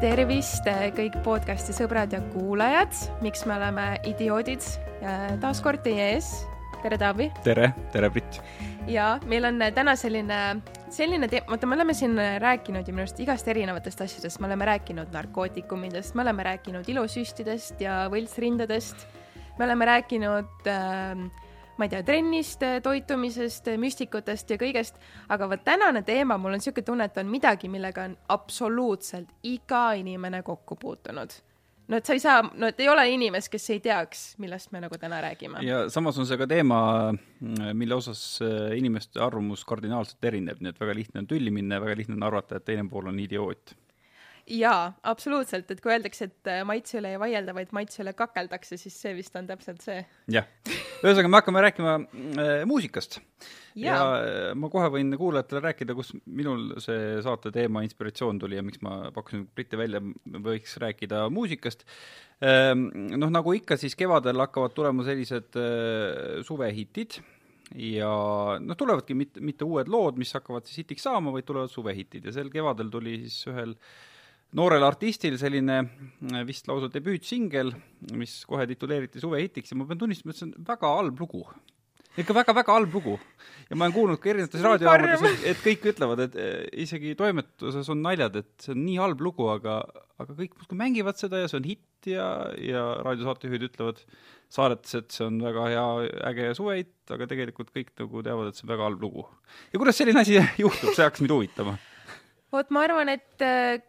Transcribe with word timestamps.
tervist, 0.00 0.66
kõik 0.96 1.14
podcasti 1.24 1.72
sõbrad 1.72 2.12
ja 2.12 2.18
kuulajad, 2.34 2.92
miks 3.24 3.46
me 3.48 3.54
oleme 3.56 3.84
idioodid 4.04 4.64
taas 5.40 5.62
kord 5.64 5.80
teie 5.86 6.10
ees. 6.16 6.28
tere, 6.82 6.98
Taavi! 7.00 7.30
tere, 7.46 7.70
tere, 7.94 8.10
Brit! 8.12 8.40
ja 8.90 9.14
meil 9.30 9.48
on 9.48 9.62
täna 9.74 9.94
selline, 9.96 10.40
selline 10.92 11.30
teema, 11.32 11.48
vaata, 11.54 11.70
me 11.70 11.78
oleme 11.78 11.96
siin 11.96 12.12
rääkinud 12.42 12.84
ju 12.84 12.92
minu 12.92 13.06
arust 13.06 13.22
igast 13.24 13.48
erinevatest 13.48 14.04
asjadest, 14.04 14.40
me 14.40 14.50
oleme 14.50 14.68
rääkinud 14.68 15.16
narkootikumidest, 15.16 16.12
me 16.14 16.26
oleme 16.26 16.44
rääkinud 16.50 16.92
ilusüstidest 16.92 17.80
ja 17.80 18.02
võltsrindadest, 18.12 19.08
me 19.56 19.64
oleme 19.64 19.88
rääkinud 19.94 20.68
äh, 20.68 21.24
ma 21.76 21.86
ei 21.86 21.92
tea, 21.92 22.02
trennist, 22.06 22.62
toitumisest, 22.82 23.72
müstikutest 23.80 24.54
ja 24.54 24.60
kõigest, 24.60 25.00
aga 25.32 25.48
vot 25.50 25.64
tänane 25.64 26.02
teema, 26.06 26.38
mul 26.40 26.56
on 26.56 26.62
niisugune 26.62 26.86
tunne, 26.86 27.10
et 27.10 27.20
on 27.20 27.28
midagi, 27.30 27.68
millega 27.72 28.06
on 28.08 28.16
absoluutselt 28.32 29.34
iga 29.46 29.90
inimene 29.98 30.42
kokku 30.46 30.78
puutunud. 30.80 31.36
No 31.86 32.00
et 32.00 32.08
sa 32.08 32.16
ei 32.16 32.20
saa, 32.22 32.40
no 32.58 32.66
et 32.66 32.80
ei 32.82 32.88
ole 32.90 33.04
inimest, 33.12 33.46
kes 33.52 33.68
ei 33.70 33.78
teaks, 33.84 34.22
millest 34.42 34.72
me 34.74 34.80
nagu 34.82 34.98
täna 34.98 35.20
räägime. 35.22 35.62
ja 35.62 35.84
samas 35.90 36.18
on 36.18 36.26
see 36.26 36.38
ka 36.40 36.48
teema, 36.50 36.78
mille 37.72 37.94
osas 37.94 38.40
äh, 38.42 38.72
inimeste 38.78 39.22
arvamus 39.22 39.62
kardinaalselt 39.64 40.24
erineb, 40.24 40.58
nii 40.60 40.74
et 40.74 40.80
väga 40.82 40.96
lihtne 40.98 41.22
on 41.22 41.28
tülli 41.30 41.54
minna 41.54 41.78
ja 41.78 41.84
väga 41.84 42.00
lihtne 42.00 42.18
on 42.18 42.26
arvata, 42.26 42.58
et 42.58 42.66
teine 42.66 42.88
pool 42.90 43.06
on 43.12 43.20
idioot 43.22 43.76
jaa, 44.46 44.94
absoluutselt, 45.06 45.70
et 45.70 45.80
kui 45.82 45.92
öeldakse, 45.92 46.28
et 46.30 46.50
äh, 46.50 46.62
maitse 46.66 47.00
üle 47.00 47.12
ei 47.14 47.20
vaielda, 47.20 47.54
vaid 47.56 47.72
maitse 47.76 48.02
üle 48.04 48.12
kakeldakse, 48.16 48.78
siis 48.78 48.94
see 49.02 49.14
vist 49.18 49.34
on 49.38 49.48
täpselt 49.48 49.82
see. 49.84 49.98
jah, 50.32 50.46
ühesõnaga 51.02 51.30
me 51.30 51.40
hakkame 51.40 51.64
rääkima 51.66 51.94
äh, 51.96 52.52
muusikast. 52.68 53.18
ja, 53.74 53.96
ja 53.96 53.98
äh, 54.20 54.50
ma 54.58 54.70
kohe 54.72 54.90
võin 54.94 55.10
kuulajatele 55.18 55.64
rääkida, 55.66 55.98
kus 55.98 56.14
minul 56.26 56.76
see 56.82 57.18
saate 57.26 57.52
teema 57.54 57.82
inspiratsioon 57.86 58.40
tuli 58.42 58.60
ja 58.60 58.64
miks 58.66 58.82
ma 58.86 59.10
pakkusin 59.14 59.48
Briti 59.54 59.80
välja, 59.80 60.02
võiks 60.46 60.78
rääkida 60.82 61.26
muusikast 61.34 61.86
ähm,. 62.44 62.88
noh, 63.18 63.32
nagu 63.34 63.56
ikka, 63.58 63.80
siis 63.80 63.98
kevadel 63.98 64.46
hakkavad 64.46 64.76
tulema 64.78 65.06
sellised 65.06 65.58
äh, 65.58 66.42
suvehitid 66.46 67.18
ja 67.82 68.10
noh, 68.62 68.78
tulevadki 68.78 69.16
mitte, 69.18 69.42
mitte 69.42 69.66
uued 69.66 69.90
lood, 69.90 70.20
mis 70.22 70.30
hakkavad 70.38 70.68
siis 70.70 70.84
hitiks 70.84 71.08
saama, 71.08 71.34
vaid 71.34 71.48
tulevad 71.48 71.72
suvehitid 71.72 72.30
ja 72.30 72.36
sel 72.36 72.52
kevadel 72.52 72.92
tuli 72.94 73.24
siis 73.24 73.48
ühel 73.50 73.74
äh, 73.74 74.04
noorel 74.56 74.84
artistil 74.86 75.36
selline 75.40 75.78
äh, 75.82 76.42
vist 76.46 76.68
lausa 76.70 76.90
debüütsingel, 76.92 77.72
mis 78.16 78.38
kohe 78.48 78.66
tituleeriti 78.70 79.22
suvehitiks 79.22 79.72
ja 79.72 79.78
ma 79.80 79.88
pean 79.88 80.00
tunnistama, 80.00 80.34
et 80.34 80.40
see 80.40 80.48
on 80.48 80.54
väga 80.68 80.92
halb 80.98 81.22
lugu. 81.22 81.42
ikka 82.16 82.32
väga-väga 82.32 82.76
halb 82.78 82.94
lugu. 82.94 83.16
ja 83.68 83.76
ma 83.76 83.86
olen 83.86 83.96
kuulnud 83.96 84.22
ka 84.22 84.30
erinevates 84.32 84.62
raadiojaamades, 84.64 85.42
et 85.50 85.60
kõik 85.64 85.90
ütlevad, 85.92 86.22
et 86.28 86.38
äh, 86.40 86.54
isegi 86.86 87.16
toimetuses 87.18 87.90
on 87.92 88.00
naljad, 88.04 88.38
et 88.44 88.54
see 88.62 88.76
on 88.76 88.84
nii 88.84 88.96
halb 89.02 89.26
lugu, 89.26 89.50
aga, 89.52 89.82
aga 90.22 90.38
kõik 90.38 90.54
muudkui 90.56 90.78
mängivad 90.78 91.20
seda 91.20 91.42
ja 91.42 91.50
see 91.50 91.60
on 91.60 91.68
hitt 91.72 92.10
ja, 92.12 92.30
ja 92.62 92.86
raadiosaatejuhid 93.02 93.66
ütlevad 93.72 94.00
saadetes, 94.52 94.94
et 94.94 95.10
see 95.10 95.26
on 95.26 95.42
väga 95.42 95.66
hea, 95.72 95.84
äge 96.30 96.54
suvehitt, 96.54 96.94
aga 97.10 97.26
tegelikult 97.26 97.74
kõik 97.74 97.90
nagu 97.98 98.22
teavad, 98.22 98.52
et 98.52 98.56
see 98.56 98.68
on 98.68 98.72
väga 98.76 98.88
halb 98.88 99.02
lugu. 99.02 99.26
ja 99.74 99.82
kuidas 99.82 99.98
selline 99.98 100.22
asi 100.22 100.38
juhtub, 100.64 100.94
see 100.94 101.04
hakkas 101.04 101.26
mind 101.26 101.34
huvitama 101.34 101.76
vot 102.56 102.72
ma 102.74 102.86
arvan, 102.86 103.10
et 103.12 103.44
äh, 103.44 103.80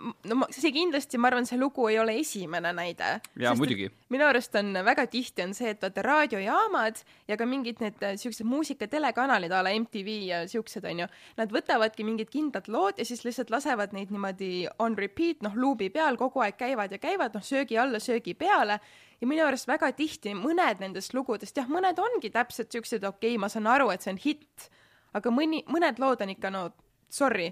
no 0.00 0.38
ma, 0.40 0.48
see 0.54 0.72
kindlasti, 0.74 1.18
ma 1.20 1.30
arvan, 1.30 1.46
see 1.48 1.58
lugu 1.60 1.86
ei 1.90 1.98
ole 2.00 2.16
esimene 2.20 2.72
näide. 2.76 3.10
jaa, 3.40 3.54
muidugi. 3.58 3.90
minu 4.12 4.26
arust 4.26 4.54
on 4.60 4.72
väga 4.86 5.06
tihti 5.10 5.44
on 5.44 5.54
see, 5.56 5.72
et 5.74 5.82
vaata 5.82 6.04
raadiojaamad 6.06 7.02
ja 7.28 7.38
ka 7.40 7.46
mingid 7.48 7.82
need 7.84 8.00
äh, 8.06 8.16
siuksed 8.20 8.48
muusikatelekanalid 8.48 9.52
a 9.52 9.62
la 9.66 9.74
MTV 9.76 10.16
ja 10.28 10.40
siuksed 10.50 10.86
onju, 10.90 11.08
nad 11.40 11.54
võtavadki 11.54 12.06
mingid 12.06 12.32
kindlad 12.32 12.70
lood 12.72 13.00
ja 13.00 13.06
siis 13.08 13.24
lihtsalt 13.26 13.52
lasevad 13.54 13.94
neid 13.96 14.12
niimoodi 14.14 14.66
on 14.82 14.98
repeat, 14.98 15.44
noh, 15.46 15.56
luubi 15.56 15.90
peal 15.94 16.18
kogu 16.20 16.44
aeg 16.44 16.58
käivad 16.60 16.92
ja 16.92 17.00
käivad, 17.02 17.36
noh, 17.36 17.44
söögi 17.44 17.78
alla, 17.80 18.00
söögi 18.02 18.34
peale 18.38 18.80
ja 19.20 19.28
minu 19.28 19.44
arust 19.46 19.68
väga 19.68 19.92
tihti 19.96 20.34
mõned 20.36 20.82
nendest 20.82 21.14
lugudest, 21.16 21.56
jah, 21.56 21.68
mõned 21.70 21.98
ongi 22.00 22.32
täpselt 22.34 22.72
siuksed, 22.72 23.04
okei 23.04 23.34
okay,, 23.34 23.40
ma 23.40 23.50
saan 23.52 23.68
aru, 23.70 23.90
et 23.92 24.04
see 24.04 24.14
on 24.14 24.20
hitt, 24.22 24.70
aga 25.16 25.32
mõni, 25.34 25.64
mõned 25.68 26.00
lood 26.02 26.22
on 26.24 26.32
ikka 26.32 26.52
no 26.54 26.68
sorry, 27.10 27.50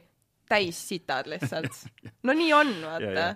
täis 0.49 0.81
sitad 0.91 1.29
lihtsalt. 1.31 1.83
no 2.27 2.37
nii 2.37 2.53
on, 2.57 2.73
vaata. 2.85 3.27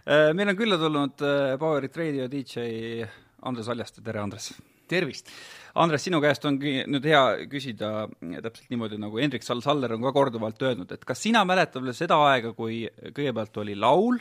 Äh, 0.00 0.30
meil 0.36 0.52
on 0.52 0.58
külla 0.58 0.80
tulnud 0.80 1.24
äh, 1.26 1.54
Powerit 1.60 1.96
Radio 2.00 2.28
DJ 2.32 3.06
Andres 3.46 3.68
Aljaste, 3.72 4.04
tere 4.04 4.22
Andres! 4.22 4.52
tervist! 4.90 5.30
Andres, 5.78 6.02
sinu 6.02 6.18
käest 6.22 6.44
ongi 6.48 6.80
nüüd 6.90 7.04
hea 7.06 7.22
küsida 7.50 8.08
täpselt 8.42 8.72
niimoodi, 8.72 8.98
nagu 9.00 9.20
Hendrik 9.22 9.44
Sall-Saller 9.46 9.94
on 9.94 10.02
ka 10.02 10.12
korduvalt 10.16 10.62
öelnud, 10.66 10.90
et 10.90 11.04
kas 11.06 11.22
sina 11.22 11.44
mäletad 11.46 11.84
veel 11.84 11.94
seda 11.96 12.18
aega, 12.26 12.52
kui 12.56 12.82
kõigepealt 13.14 13.60
oli 13.62 13.76
laul 13.78 14.18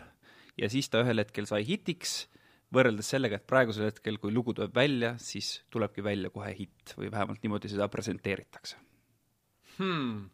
ja 0.59 0.69
siis 0.69 0.91
ta 0.91 1.01
ühel 1.03 1.23
hetkel 1.23 1.49
sai 1.49 1.63
hitiks, 1.67 2.19
võrreldes 2.75 3.09
sellega, 3.09 3.39
et 3.39 3.49
praegusel 3.49 3.87
hetkel, 3.87 4.19
kui 4.21 4.33
lugu 4.35 4.53
tuleb 4.53 4.75
välja, 4.77 5.15
siis 5.21 5.63
tulebki 5.73 6.05
välja 6.05 6.29
kohe 6.33 6.51
hitt 6.53 6.93
või 6.99 7.09
vähemalt 7.09 7.41
niimoodi 7.41 7.71
seda 7.71 7.89
presenteeritakse 7.89 8.77
hmm.? 9.79 10.27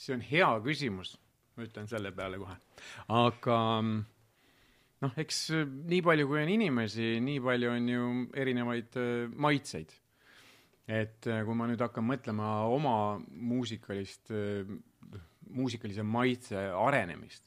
See 0.00 0.16
on 0.16 0.24
hea 0.24 0.48
küsimus, 0.64 1.14
ma 1.56 1.66
ütlen 1.66 1.88
selle 1.90 2.12
peale 2.16 2.40
kohe. 2.40 2.56
aga 3.12 3.58
noh, 5.04 5.16
eks 5.20 5.40
äh, 5.56 5.66
nii 5.66 6.02
palju, 6.04 6.28
kui 6.30 6.42
on 6.42 6.52
inimesi, 6.52 7.16
nii 7.24 7.40
palju 7.44 7.72
on 7.74 7.90
ju 7.90 8.06
erinevaid 8.44 9.00
äh, 9.00 9.26
maitseid. 9.46 9.92
et 10.90 11.28
äh, 11.30 11.44
kui 11.46 11.54
ma 11.54 11.68
nüüd 11.70 11.82
hakkan 11.84 12.06
mõtlema 12.06 12.48
oma 12.72 12.94
muusikalist, 13.28 14.32
muusikalise 15.50 16.02
maitse 16.06 16.64
arenemist, 16.74 17.46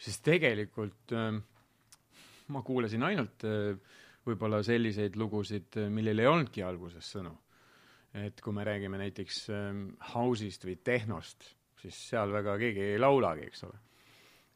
siis 0.00 0.18
tegelikult 0.24 1.14
ma 2.50 2.62
kuulasin 2.66 3.04
ainult 3.06 3.46
võib-olla 4.26 4.58
selliseid 4.66 5.14
lugusid, 5.18 5.78
millel 5.92 6.22
ei 6.22 6.30
olnudki 6.30 6.64
alguses 6.66 7.06
sõnu. 7.14 7.36
et 8.14 8.40
kui 8.42 8.54
me 8.54 8.64
räägime 8.66 8.98
näiteks 8.98 9.44
house'ist 10.14 10.66
või 10.66 10.78
tehnost 10.82 11.46
siis 11.80 11.98
seal 12.10 12.32
väga 12.34 12.56
keegi 12.60 12.92
ei 12.92 12.98
laulagi, 13.00 13.48
eks 13.48 13.64
ole. 13.68 13.78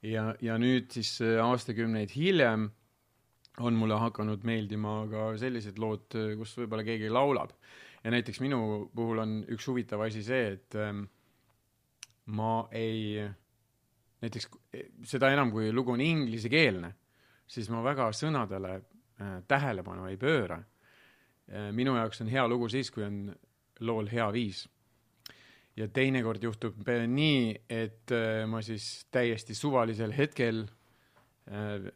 ja, 0.05 0.29
ja 0.45 0.57
nüüd 0.61 0.91
siis 0.93 1.17
äh, 1.25 1.39
aastakümneid 1.45 2.13
hiljem 2.17 2.69
on 3.65 3.79
mulle 3.79 3.99
hakanud 4.03 4.43
meeldima 4.47 5.05
ka 5.11 5.31
sellised 5.41 5.79
lood, 5.83 6.09
äh, 6.19 6.35
kus 6.39 6.57
võib-olla 6.59 6.85
keegi 6.87 7.11
laulab. 7.13 7.55
ja 8.05 8.13
näiteks 8.13 8.41
minu 8.45 8.91
puhul 8.95 9.23
on 9.23 9.39
üks 9.55 9.69
huvitav 9.71 10.05
asi 10.05 10.23
see, 10.27 10.51
et 10.59 10.77
ähm, 10.81 11.07
ma 12.37 12.67
ei, 12.73 13.25
näiteks 14.25 14.51
e, 14.73 14.85
seda 15.09 15.31
enam, 15.33 15.53
kui 15.53 15.73
lugu 15.73 15.95
on 15.95 16.03
inglisekeelne, 16.05 16.93
siis 17.49 17.71
ma 17.73 17.81
väga 17.85 18.11
sõnadele 18.17 18.77
äh, 18.77 19.41
tähelepanu 19.49 20.11
ei 20.11 20.21
pööra 20.21 20.61
äh,. 20.61 21.73
minu 21.73 21.97
jaoks 21.97 22.25
on 22.25 22.33
hea 22.33 22.47
lugu 22.49 22.69
siis, 22.69 22.93
kui 22.93 23.07
on 23.07 23.27
lool 23.81 24.09
hea 24.13 24.29
viis 24.33 24.67
ja 25.79 25.89
teinekord 25.91 26.43
juhtub 26.43 26.87
nii, 26.87 27.53
et 27.71 28.13
äh, 28.15 28.45
ma 28.51 28.63
siis 28.65 29.07
täiesti 29.15 29.57
suvalisel 29.59 30.15
hetkel 30.15 30.65
äh, 31.51 31.89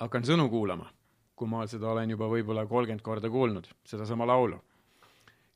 hakkan 0.00 0.26
sõnu 0.26 0.48
kuulama, 0.52 0.88
kui 1.34 1.50
ma 1.50 1.64
seda 1.70 1.90
olen 1.90 2.14
juba 2.14 2.28
võib-olla 2.30 2.66
kolmkümmend 2.70 3.04
korda 3.04 3.30
kuulnud, 3.32 3.70
sedasama 3.86 4.28
laulu. 4.30 4.60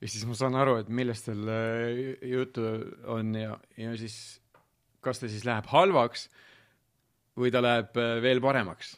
ja 0.01 0.09
siis 0.09 0.27
ma 0.27 0.35
saan 0.39 0.59
aru, 0.59 0.79
et 0.83 0.91
millest 0.91 1.31
seal 1.31 1.47
äh, 1.51 2.03
juttu 2.31 2.67
on 3.15 3.35
ja, 3.39 3.59
ja 3.79 3.95
siis 4.01 4.41
kas 5.05 5.21
ta 5.21 5.31
siis 5.31 5.45
läheb 5.47 5.69
halvaks 5.71 6.29
või 7.39 7.53
ta 7.55 7.63
läheb 7.63 7.95
äh, 8.01 8.19
veel 8.23 8.43
paremaks. 8.43 8.97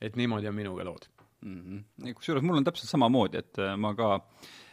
et 0.00 0.16
niimoodi 0.16 0.48
on 0.48 0.54
minuga 0.54 0.84
lood 0.84 1.04
mm. 1.42 1.60
-hmm. 1.60 2.14
kusjuures 2.14 2.42
mul 2.42 2.56
on 2.56 2.64
täpselt 2.64 2.88
samamoodi, 2.88 3.44
et 3.44 3.60
ma 3.76 3.94
ka 3.94 4.14
Äh, 4.18 4.67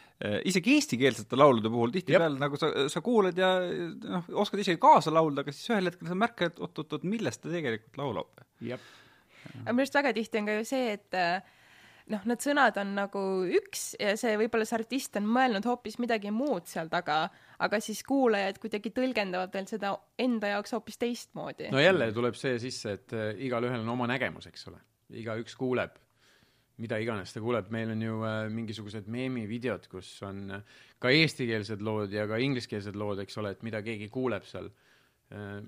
isegi 0.48 0.78
eestikeelsete 0.78 1.36
laulude 1.36 1.68
puhul 1.72 1.90
tihtipeale 1.92 2.38
nagu 2.40 2.56
sa, 2.56 2.70
sa 2.88 3.02
kuulad 3.04 3.36
ja 3.36 3.50
noh, 3.60 4.30
oskad 4.44 4.62
isegi 4.62 4.80
kaasa 4.80 5.12
laulda, 5.12 5.44
aga 5.44 5.52
siis 5.52 5.74
ühel 5.74 5.90
hetkel 5.90 6.08
sa 6.08 6.16
märkad, 6.16 6.54
et 6.54 6.62
oot-oot-oot, 6.64 7.04
millest 7.04 7.42
ta 7.42 7.52
tegelikult 7.52 8.00
laulab. 8.00 8.46
aga 8.64 9.74
minu 9.74 9.84
arust 9.84 9.98
väga 9.98 10.14
tihti 10.16 10.40
on 10.40 10.48
ka 10.48 10.56
ju 10.56 10.64
see, 10.70 10.94
et 10.96 11.18
äh, 11.20 11.52
noh, 12.14 12.24
need 12.30 12.46
sõnad 12.46 12.80
on 12.80 12.94
nagu 12.96 13.24
üks 13.58 13.90
ja 14.00 14.14
see 14.16 14.38
võib-olla 14.40 14.64
see 14.68 14.78
artist 14.78 15.20
on 15.20 15.28
mõelnud 15.36 15.68
hoopis 15.68 16.00
midagi 16.02 16.32
muud 16.34 16.64
seal 16.70 16.88
taga, 16.92 17.26
aga 17.60 17.82
siis 17.84 18.00
kuulajad 18.06 18.60
kuidagi 18.62 18.94
tõlgendavad 18.96 19.52
veel 19.52 19.68
seda 19.68 19.92
enda 20.22 20.54
jaoks 20.54 20.72
hoopis 20.78 21.00
teistmoodi. 21.02 21.68
no 21.74 21.82
jälle 21.82 22.08
tuleb 22.16 22.40
see 22.40 22.56
sisse, 22.62 22.96
et 22.96 23.16
äh, 23.16 23.30
igalühel 23.50 23.84
on 23.84 23.94
oma 23.98 24.08
nägemus, 24.08 24.48
eks 24.48 24.68
ole. 24.72 24.80
igaüks 25.12 25.60
kuuleb 25.60 26.00
mida 26.82 26.98
iganes 27.00 27.32
ta 27.32 27.40
kuuleb, 27.40 27.70
meil 27.72 27.92
on 27.94 28.02
ju 28.04 28.18
äh, 28.28 28.40
mingisugused 28.52 29.06
meemivideod, 29.12 29.86
kus 29.92 30.10
on 30.26 30.58
äh, 30.58 30.82
ka 31.02 31.12
eestikeelsed 31.14 31.84
lood 31.84 32.12
ja 32.12 32.26
ka 32.28 32.40
ingliskeelsed 32.42 32.98
lood, 32.98 33.22
eks 33.24 33.40
ole, 33.40 33.54
et 33.56 33.64
mida 33.66 33.80
keegi 33.86 34.10
kuuleb 34.12 34.44
seal 34.48 34.68
äh,. 35.32 35.62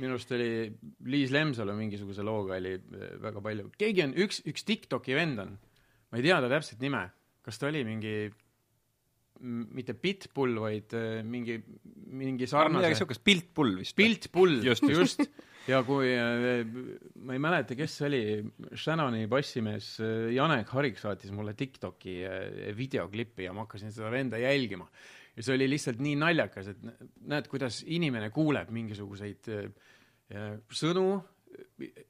minu 0.00 0.16
arust 0.16 0.34
oli 0.36 0.50
Liis 1.08 1.32
Lemsalu 1.34 1.76
mingisuguse 1.78 2.26
looga 2.26 2.58
oli 2.58 2.74
äh, 2.74 3.14
väga 3.22 3.44
palju, 3.44 3.70
keegi 3.78 4.04
on, 4.08 4.18
üks, 4.26 4.42
üks 4.50 4.66
Tiktoki 4.66 5.16
vend 5.18 5.44
on, 5.44 5.54
ma 6.10 6.20
ei 6.20 6.26
tea 6.26 6.42
ta 6.42 6.50
täpset 6.50 6.82
nime, 6.82 7.06
kas 7.46 7.60
ta 7.60 7.70
oli 7.70 7.86
mingi 7.86 8.18
mitte 9.40 9.94
Pitbull, 9.94 10.58
vaid 10.58 10.94
äh, 10.98 11.20
mingi, 11.22 11.58
mingi 12.18 12.48
sarnase 12.50 12.80
midagi 12.80 12.96
niisugust, 12.96 13.22
Piltbull 13.24 13.76
vist. 13.78 13.94
Piltbull, 13.98 14.58
just, 14.66 14.86
just 14.90 15.22
ja 15.68 15.80
kui 15.86 16.10
äh, 16.16 16.62
ma 17.24 17.36
ei 17.36 17.42
mäleta, 17.42 17.76
kes 17.78 17.98
see 18.00 18.08
oli, 18.08 18.22
Shannoni 18.78 19.26
bassimees 19.30 19.94
äh, 20.02 20.30
Janek 20.34 20.72
Harik 20.74 21.00
saatis 21.00 21.32
mulle 21.34 21.54
Tiktoki 21.58 22.18
äh, 22.26 22.70
videoklippi 22.76 23.48
ja 23.48 23.54
ma 23.56 23.66
hakkasin 23.66 23.92
seda 23.94 24.10
venda 24.14 24.40
jälgima. 24.40 24.88
ja 25.36 25.44
see 25.44 25.54
oli 25.54 25.68
lihtsalt 25.70 26.00
nii 26.02 26.16
naljakas, 26.18 26.72
et 26.72 26.80
näed, 27.30 27.50
kuidas 27.50 27.82
inimene 27.86 28.30
kuuleb 28.34 28.72
mingisuguseid 28.74 29.46
sõnu 30.74 31.04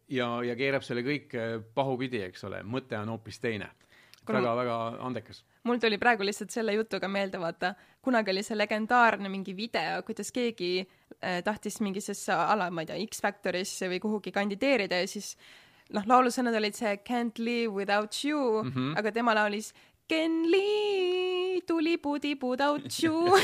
ja, 0.08 0.30
ja 0.42 0.54
keerab 0.56 0.86
selle 0.86 1.04
kõik 1.06 1.36
pahupidi, 1.76 2.22
eks 2.24 2.46
ole, 2.48 2.62
mõte 2.64 2.96
on 2.98 3.12
hoopis 3.12 3.38
teine 3.42 3.68
väga-väga 4.28 4.78
andekas. 5.04 5.42
mul 5.68 5.78
tuli 5.82 5.98
praegu 6.00 6.24
lihtsalt 6.24 6.50
selle 6.54 6.72
jutuga 6.76 7.08
meelde, 7.08 7.40
vaata, 7.40 7.74
kunagi 8.04 8.32
oli 8.32 8.42
see 8.46 8.56
legendaarne 8.56 9.28
mingi 9.28 9.54
video, 9.56 10.02
kuidas 10.06 10.32
keegi 10.32 10.88
tahtis 11.44 11.80
mingisse 11.82 12.14
ala, 12.32 12.68
ma 12.70 12.84
ei 12.84 12.90
tea, 12.90 12.98
X-Factorisse 13.08 13.88
või 13.90 13.98
kuhugi 14.02 14.32
kandideerida 14.34 15.00
ja 15.02 15.08
siis 15.10 15.32
noh, 15.94 16.06
laulusõnad 16.06 16.54
olid 16.54 16.78
see 16.78 16.94
Can't 17.06 17.40
live 17.42 17.74
without 17.74 18.14
you 18.24 18.62
mm, 18.62 18.70
-hmm. 18.70 18.98
aga 19.00 19.12
tema 19.12 19.34
laulis 19.34 19.72
Can 20.08 20.46
live 20.50 21.64
tuli-pudi 21.66 22.36
without 22.42 23.02
you 23.02 23.34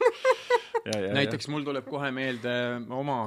näiteks 1.18 1.48
mul 1.48 1.66
tuleb 1.66 1.88
kohe 1.90 2.10
meelde 2.10 2.54
oma 2.94 3.24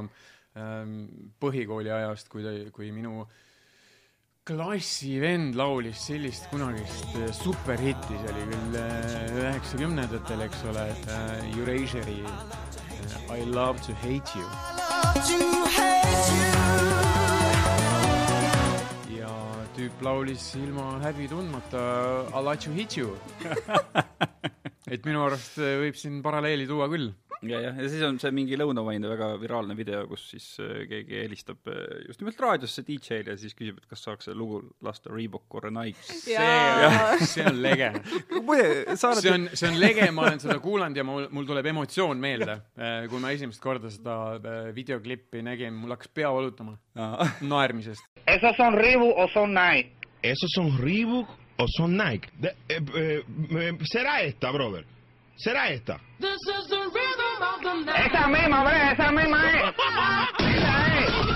ähm, 0.55 1.05
põhikooli 1.39 1.91
ajast, 1.91 2.29
kui 2.29 2.43
ta, 2.43 2.55
kui 2.71 2.91
minu 2.95 3.21
äh, 3.21 3.27
klassivend 4.49 5.53
laulis 5.59 6.07
sellist 6.09 6.47
kunagist 6.49 7.13
äh, 7.19 7.29
superhitti, 7.35 8.17
see 8.17 8.31
oli 8.31 8.45
küll 8.49 8.77
äh, 8.81 9.27
üheksakümnendatel, 9.43 10.41
eks 10.47 10.63
ole, 10.71 10.85
äh, 11.13 11.51
Eurasieri 11.51 12.17
I 13.29 13.43
love 13.45 13.81
to 13.87 13.93
hate 14.03 14.31
you. 14.35 14.47
ja 19.19 19.31
tüüp 19.77 20.01
laulis 20.03 20.45
ilma 20.59 20.99
häbi 21.03 21.27
tundmata 21.31 21.81
I 22.33 22.43
like 22.49 22.63
to 22.65 22.71
hit 22.75 22.97
you. 22.97 23.15
Et 24.93 25.03
minu 25.05 25.21
arust 25.27 25.59
võib 25.59 25.97
siin 25.99 26.21
paralleeli 26.25 26.65
tuua 26.69 26.89
küll 26.91 27.11
ja, 27.47 27.61
jah, 27.63 27.77
ja 27.79 27.89
siis 27.91 28.03
on 28.07 28.19
see 28.21 28.31
mingi 28.35 28.57
lõunamaine 28.59 29.09
väga 29.11 29.29
viraalne 29.41 29.75
video, 29.77 30.03
kus 30.09 30.25
siis 30.33 30.47
äh, 30.63 30.83
keegi 30.89 31.21
helistab 31.23 31.69
äh, 31.71 32.05
just 32.07 32.21
nimelt 32.23 32.39
raadiosse 32.43 32.83
DJ-le 32.87 33.35
ja 33.35 33.39
siis 33.39 33.55
küsib, 33.57 33.79
et 33.81 33.89
kas 33.89 34.03
saaks 34.05 34.29
selle 34.29 34.39
lugu 34.39 34.61
lasta 34.85 35.11
Reebok 35.13 35.59
or 35.59 35.69
Nike. 35.73 35.99
see 36.09 36.37
on, 36.37 37.25
see 37.33 37.45
on 37.45 37.61
lege. 37.63 37.91
see 38.09 39.33
on, 39.33 39.49
see 39.53 39.69
on 39.69 39.79
lege, 39.79 40.09
ma 40.15 40.27
olen 40.27 40.43
seda 40.43 40.59
kuulanud 40.63 40.99
ja 40.99 41.07
mul, 41.07 41.29
mul 41.35 41.47
tuleb 41.49 41.71
emotsioon 41.73 42.21
meelde. 42.21 42.59
Äh, 42.79 43.03
kui 43.11 43.23
ma 43.23 43.33
esimest 43.35 43.63
korda 43.63 43.91
seda 43.93 44.17
videoklippi 44.75 45.43
nägin, 45.45 45.75
mul 45.79 45.95
hakkas 45.95 46.11
pea 46.13 46.31
valutama 46.33 46.77
naermisest. 47.41 48.05
Esos 48.29 48.57
son 48.57 48.75
Reebok 48.77 49.17
o 49.17 49.27
son 49.33 49.53
Nike? 49.55 49.95
Esos 50.23 50.51
son 50.53 50.73
Reebok 50.79 51.29
o 51.59 51.65
son 51.67 51.97
Nike? 51.97 52.29
De, 52.41 52.55
eh, 52.69 52.81
eh, 52.95 53.77
será 53.91 54.21
esta, 54.21 54.51
brother. 54.51 54.85
Será 55.39 55.69
esta. 55.71 55.99
Esa 58.05 58.27
misma, 58.27 58.63
bre, 58.63 58.91
esa 58.91 59.11
misma 59.11 59.39
es. 59.49 59.75
Esa 59.79 60.83
es. 60.99 61.29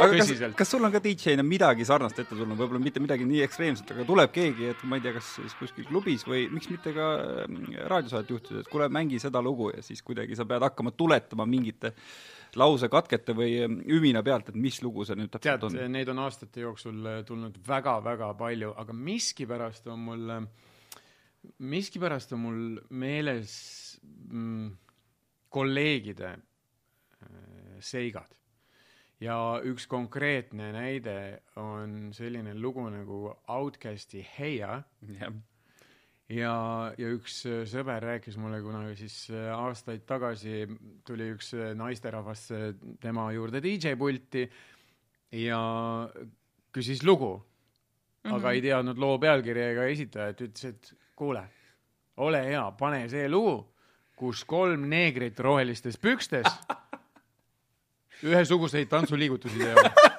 aga 0.00 0.16
kas, 0.16 0.30
kas 0.56 0.70
sul 0.72 0.84
on 0.86 0.92
ka 0.94 1.00
DJ-na 1.04 1.44
midagi 1.44 1.84
sarnast 1.84 2.16
ette 2.22 2.32
tulnud, 2.32 2.56
võib-olla 2.56 2.80
mitte 2.80 3.02
midagi 3.04 3.26
nii 3.28 3.42
ekstreemset, 3.44 3.92
aga 3.92 4.06
tuleb 4.08 4.32
keegi, 4.32 4.70
et 4.72 4.80
ma 4.88 4.96
ei 4.96 5.04
tea, 5.04 5.12
kas 5.18 5.28
siis 5.36 5.56
kuskil 5.58 5.84
klubis 5.90 6.24
või 6.24 6.46
miks 6.48 6.70
mitte 6.72 6.94
ka 6.96 7.10
ähm, 7.44 7.68
raadiosaadet 7.92 8.32
juhtida, 8.32 8.62
et 8.64 8.72
kuule, 8.72 8.88
mängi 8.88 9.20
seda 9.20 9.44
lugu 9.44 9.68
ja 9.74 9.84
siis 9.84 10.00
kuidagi 10.06 10.38
sa 10.38 10.48
pead 10.48 10.64
hakkama 10.64 10.94
tuletama 10.96 11.44
mingite 11.44 11.92
lausekatkete 12.56 13.36
või 13.36 13.58
ähm, 13.66 13.76
ümina 13.92 14.24
pealt, 14.24 14.48
et 14.48 14.56
mis 14.56 14.80
lugu 14.80 15.04
see 15.04 15.20
nüüd 15.20 15.36
täpselt 15.36 15.68
on? 15.68 15.76
Neid 15.92 16.08
on 16.14 16.24
aastate 16.24 16.64
jooksul 16.64 17.04
äh, 17.04 17.20
tulnud 17.28 17.60
väga-väga 17.68 18.32
palju, 18.40 18.72
aga 18.80 18.96
miskipärast 18.96 19.92
on 19.92 20.08
mul 20.08 20.36
äh, 20.38 20.68
miskipärast 21.58 22.32
on 22.36 22.42
mul 22.44 22.62
meeles 22.90 23.52
mm, 24.02 24.70
kolleegide 25.48 26.34
äh, 26.34 27.78
seigad. 27.80 28.36
ja 29.20 29.36
üks 29.68 29.84
konkreetne 29.84 30.70
näide 30.72 31.42
on 31.60 32.12
selline 32.16 32.54
lugu 32.56 32.86
nagu 32.88 33.34
Outcasti 33.52 34.22
Heia 34.38 34.78
yeah.. 35.04 35.34
ja, 36.28 36.54
ja 36.96 37.10
üks 37.16 37.42
äh, 37.48 37.64
sõber 37.68 38.00
rääkis 38.04 38.38
mulle 38.40 38.62
kunagi 38.64 38.96
siis 39.02 39.18
äh, 39.34 39.50
aastaid 39.52 40.06
tagasi, 40.08 40.64
tuli 41.04 41.32
üks 41.34 41.52
naisterahvas 41.76 42.46
tema 43.00 43.28
juurde 43.36 43.60
DJ 43.64 43.96
pulti 44.00 44.46
ja 45.36 45.60
küsis 46.72 47.04
lugu 47.04 47.34
mm, 47.36 48.30
-hmm. 48.30 48.34
aga 48.34 48.46
mhm. 48.46 48.54
ei 48.54 48.62
teadnud 48.62 48.98
loo 48.98 49.18
pealkirja 49.18 49.70
ega 49.74 49.84
esitajat, 49.92 50.40
ütles, 50.48 50.64
et 50.64 50.94
kuule, 51.20 51.42
ole 52.16 52.40
hea, 52.46 52.62
pane 52.78 53.02
see 53.12 53.28
lugu, 53.28 53.58
kus 54.16 54.44
kolm 54.48 54.86
neegrit 54.88 55.40
rohelistes 55.40 55.98
pükstes 56.00 56.48
ühesuguseid 58.30 58.88
tantsuliigutusi 58.88 59.60
teevad 59.60 60.09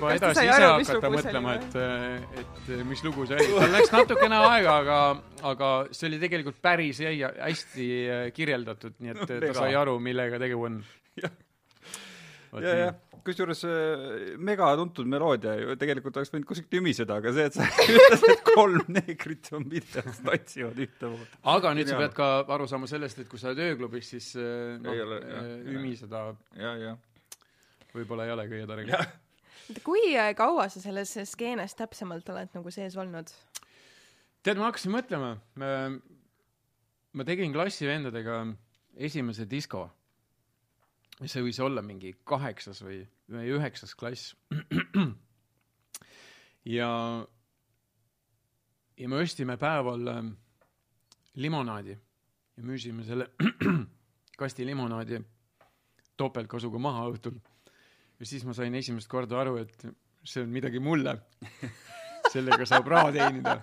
juba 0.00 0.14
Kas 0.14 0.22
edasi 0.22 0.46
ise 0.48 0.94
hakata 0.94 1.12
mõtlema, 1.12 1.54
et, 1.58 1.76
et 2.40 2.72
mis 2.88 3.04
lugu 3.04 3.26
see 3.28 3.36
oli. 3.36 3.52
tal 3.58 3.76
läks 3.76 3.92
natukene 3.94 4.40
aega, 4.46 4.78
aga, 4.80 4.96
aga 5.52 5.70
see 5.96 6.08
oli 6.10 6.22
tegelikult 6.22 6.58
päris 6.64 7.02
hästi 7.04 7.90
äh, 8.00 8.24
kirjeldatud, 8.36 8.96
nii 9.02 9.14
et 9.14 9.22
ta 9.28 9.54
sai 9.60 9.76
aru, 9.78 9.98
millega 10.02 10.40
tegu 10.42 10.66
on. 10.70 10.80
ja, 11.20 11.30
ja, 12.56 12.74
ja. 12.86 12.90
Kusjuures 13.20 13.60
äh, 13.68 14.02
mega 14.40 14.70
tuntud 14.80 15.08
meloodia 15.10 15.52
ju 15.60 15.74
tegelikult 15.80 16.16
oleks 16.16 16.32
võinud 16.32 16.48
kuskilt 16.48 16.78
ümiseda, 16.80 17.18
aga 17.20 17.34
see, 17.36 17.50
et 17.50 17.58
sa 17.58 17.66
ütlesid, 17.98 18.32
et 18.32 18.44
kolm 18.46 18.94
neegrit 18.96 19.50
on 19.58 19.66
videos, 19.68 20.22
tantsivad 20.24 20.80
ühtemoodi. 20.86 21.40
aga 21.54 21.74
nüüd 21.76 21.90
ja. 21.90 21.92
sa 21.92 22.00
pead 22.00 22.16
ka 22.16 22.30
aru 22.56 22.68
saama 22.70 22.88
sellest, 22.90 23.20
et 23.20 23.28
kui 23.28 23.42
sa 23.42 23.52
oled 23.52 23.60
ööklubis, 23.68 24.14
siis 24.16 24.32
noh, 24.80 25.04
ümiseda 25.76 26.30
võib-olla 27.90 28.24
ei 28.24 28.38
ole 28.38 28.48
kõige 28.48 28.70
targem 28.70 29.28
kui 29.84 30.12
äh, 30.16 30.32
kaua 30.36 30.68
sa 30.68 30.82
selles 30.82 31.14
skeenes 31.32 31.76
täpsemalt 31.78 32.28
oled 32.32 32.52
nagu 32.56 32.72
sees 32.74 32.96
olnud? 33.00 33.30
tead, 34.42 34.56
ma 34.56 34.70
hakkasin 34.70 34.94
mõtlema, 34.94 35.34
ma 37.12 37.24
tegin 37.28 37.52
klassivendadega 37.52 38.42
esimese 38.96 39.44
disko. 39.48 39.88
see 41.20 41.42
võis 41.44 41.58
olla 41.60 41.82
mingi 41.84 42.14
kaheksas 42.24 42.80
või, 42.80 43.02
või 43.28 43.50
üheksas 43.52 43.92
klass. 43.94 44.34
ja, 46.76 46.88
ja 48.96 49.08
me 49.08 49.20
ostsime 49.20 49.58
päeval 49.60 50.08
ähm, 50.08 50.32
limonaadi 51.36 51.98
ja 52.56 52.64
müüsime 52.64 53.04
selle 53.04 53.28
kasti 54.40 54.66
limonaadi 54.66 55.20
topeltkasuga 56.16 56.80
maha 56.80 57.04
õhtul 57.12 57.36
ja 58.20 58.28
siis 58.28 58.44
ma 58.44 58.54
sain 58.56 58.74
esimest 58.76 59.08
korda 59.10 59.40
aru, 59.40 59.56
et 59.62 59.86
see 60.28 60.44
on 60.44 60.52
midagi 60.52 60.82
mulle. 60.82 61.16
sellega 62.30 62.66
saab 62.68 62.86
raha 62.92 63.10
teenida. 63.14 63.56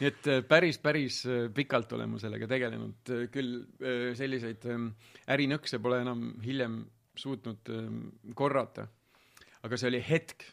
nii 0.00 0.08
et 0.08 0.28
äh, 0.30 0.38
päris, 0.46 0.78
päris 0.82 1.20
äh, 1.28 1.48
pikalt 1.54 1.92
olen 1.96 2.14
ma 2.14 2.20
sellega 2.22 2.46
tegelenud, 2.50 3.12
äh, 3.12 3.26
küll 3.34 3.58
selliseid 4.16 4.64
ähm, 4.70 4.86
ärinõkse 5.30 5.80
pole 5.82 6.00
enam 6.04 6.30
hiljem 6.44 6.80
suutnud 7.18 7.72
ähm, 7.74 8.00
korrata. 8.38 8.86
aga 9.66 9.76
see 9.76 9.90
oli 9.90 10.00
hetk, 10.06 10.46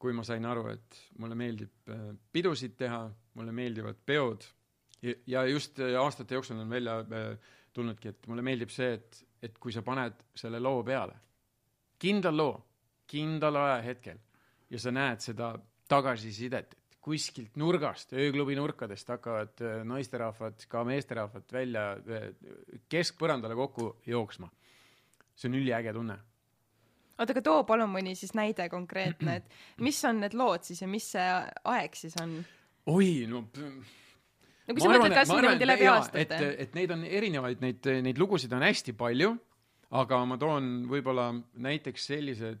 kui 0.00 0.14
ma 0.14 0.22
sain 0.24 0.44
aru, 0.46 0.68
et 0.70 1.00
mulle 1.18 1.34
meeldib 1.34 1.90
pidusid 2.32 2.76
teha, 2.78 3.02
mulle 3.36 3.52
meeldivad 3.52 3.98
peod 4.06 4.46
ja 5.02 5.42
just 5.48 5.80
aastate 5.80 6.36
jooksul 6.36 6.60
on 6.60 6.70
välja 6.70 6.94
tulnudki, 7.74 8.12
et 8.12 8.30
mulle 8.30 8.44
meeldib 8.46 8.70
see, 8.72 8.94
et, 8.94 9.18
et 9.42 9.58
kui 9.58 9.74
sa 9.74 9.82
paned 9.84 10.22
selle 10.38 10.60
loo 10.62 10.84
peale 10.86 11.18
kindlal 12.00 12.36
loo, 12.36 12.54
kindlal 13.10 13.58
ajahetkel 13.64 14.20
ja 14.70 14.80
sa 14.80 14.92
näed 14.94 15.22
seda 15.24 15.52
tagasisidet, 15.90 16.74
et 16.74 16.96
kuskilt 17.02 17.56
nurgast, 17.58 18.12
ööklubi 18.12 18.56
nurkadest 18.58 19.08
hakkavad 19.10 19.62
äh, 19.64 19.82
naisterahvad, 19.88 20.66
ka 20.70 20.84
meesterahvad 20.86 21.52
välja 21.52 21.92
äh, 21.98 22.30
keskpõrandale 22.88 23.56
kokku 23.58 23.94
jooksma. 24.06 24.50
see 25.34 25.48
on 25.48 25.56
üliäge 25.56 25.92
tunne 25.96 26.18
oota, 27.20 27.34
aga 27.34 27.42
too 27.44 27.64
palun 27.68 27.90
mõni 27.92 28.14
siis 28.18 28.34
näide 28.36 28.68
konkreetne, 28.72 29.40
et 29.40 29.80
mis 29.84 29.98
on 30.08 30.20
need 30.24 30.36
lood 30.38 30.64
siis 30.66 30.82
ja 30.82 30.88
mis 30.90 31.06
see 31.14 31.26
aeg 31.72 31.96
siis 31.98 32.16
on? 32.22 32.38
oi, 32.90 33.26
no 33.30 33.44
no 33.50 34.74
kui 34.74 34.84
sa 34.84 34.92
mõtled 34.92 35.16
kas 35.16 35.32
niimoodi 35.34 35.68
läbi 35.68 35.88
aastate? 35.90 36.40
et, 36.40 36.64
et 36.66 36.78
neid 36.78 36.94
on 36.94 37.04
erinevaid, 37.04 37.62
neid, 37.64 37.90
neid 38.06 38.20
lugusid 38.20 38.52
on 38.56 38.64
hästi 38.66 38.96
palju 38.98 39.34
aga 39.90 40.24
ma 40.24 40.38
toon 40.38 40.86
võib-olla 40.90 41.30
näiteks 41.54 42.06
sellised, 42.12 42.60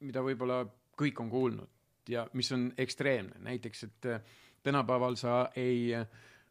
mida 0.00 0.22
võib-olla 0.24 0.64
kõik 1.00 1.20
on 1.20 1.30
kuulnud. 1.30 1.68
ja 2.08 2.26
mis 2.32 2.48
on 2.52 2.72
ekstreemne, 2.78 3.38
näiteks 3.38 3.84
et 3.84 4.06
äh, 4.06 4.22
tänapäeval 4.62 5.14
sa 5.16 5.50
ei 5.56 5.92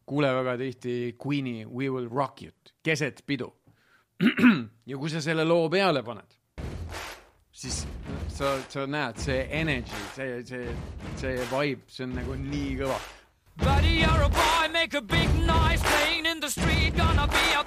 kuule 0.06 0.34
väga 0.34 0.56
tihti 0.58 1.16
Queen'i 1.18 1.66
We 1.66 1.90
will 1.90 2.08
rock 2.08 2.42
you't 2.42 2.72
keset 2.82 3.22
pidu. 3.26 3.52
ja 4.90 4.98
kui 4.98 5.10
sa 5.10 5.20
selle 5.20 5.44
loo 5.44 5.68
peale 5.68 6.02
paned, 6.02 6.34
siis 7.52 7.86
sa, 8.28 8.56
sa 8.68 8.86
näed, 8.86 9.20
see 9.22 9.46
energy, 9.50 10.02
see, 10.16 10.42
see, 10.44 10.74
see 11.16 11.46
vibe, 11.52 11.86
see 11.88 12.04
on 12.04 12.14
nagu 12.18 12.36
nii 12.36 12.74
kõva. 12.82 12.98
Buddy, 13.60 14.00
you're 14.00 14.22
a 14.24 14.28
boy, 14.28 14.68
make 14.72 14.94
a 14.94 15.02
big 15.02 15.28
noise 15.46 15.82
playing 15.82 16.26
in 16.26 16.40
the 16.40 16.48
street. 16.48 16.96
Gonna 16.96 17.26
be 17.26 17.46
a 17.58 17.64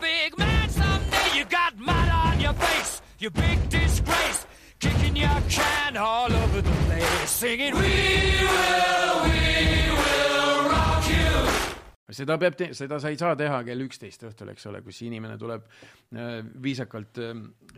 your 2.54 2.68
face, 2.68 3.02
you 3.20 3.30
big 3.30 3.70
disgrace. 3.70 4.46
Kicking 4.80 5.16
your 5.16 5.42
can 5.50 5.98
all 5.98 6.32
over 6.32 6.62
the 6.62 6.76
place, 6.88 7.30
singing, 7.30 7.74
We 7.74 7.82
will, 7.82 9.24
we 9.24 9.90
will 9.90 10.70
rock 10.70 11.08
you. 11.08 12.14
seda 12.14 12.38
peab, 12.38 12.60
seda 12.78 13.00
sa 13.00 13.10
ei 13.10 13.18
saa 13.18 13.34
teha 13.40 13.64
kell 13.66 13.86
üksteist 13.88 14.28
õhtul, 14.28 14.52
eks 14.54 14.68
ole, 14.70 14.84
kus 14.86 15.00
inimene 15.02 15.38
tuleb 15.42 15.64
äh, 15.66 16.44
viisakalt 16.62 17.22
äh, 17.24 17.34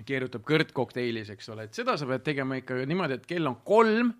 keerutab 0.06 0.44
kõrt 0.48 0.74
kokteilis, 0.76 1.32
eks 1.32 1.50
ole, 1.54 1.70
et 1.70 1.78
seda 1.78 1.96
sa 1.96 2.10
pead 2.10 2.26
tegema 2.26 2.60
ikka 2.60 2.82
niimoodi, 2.90 3.20
et 3.22 3.30
kell 3.30 3.48
on 3.48 3.62
kolm, 3.64 4.12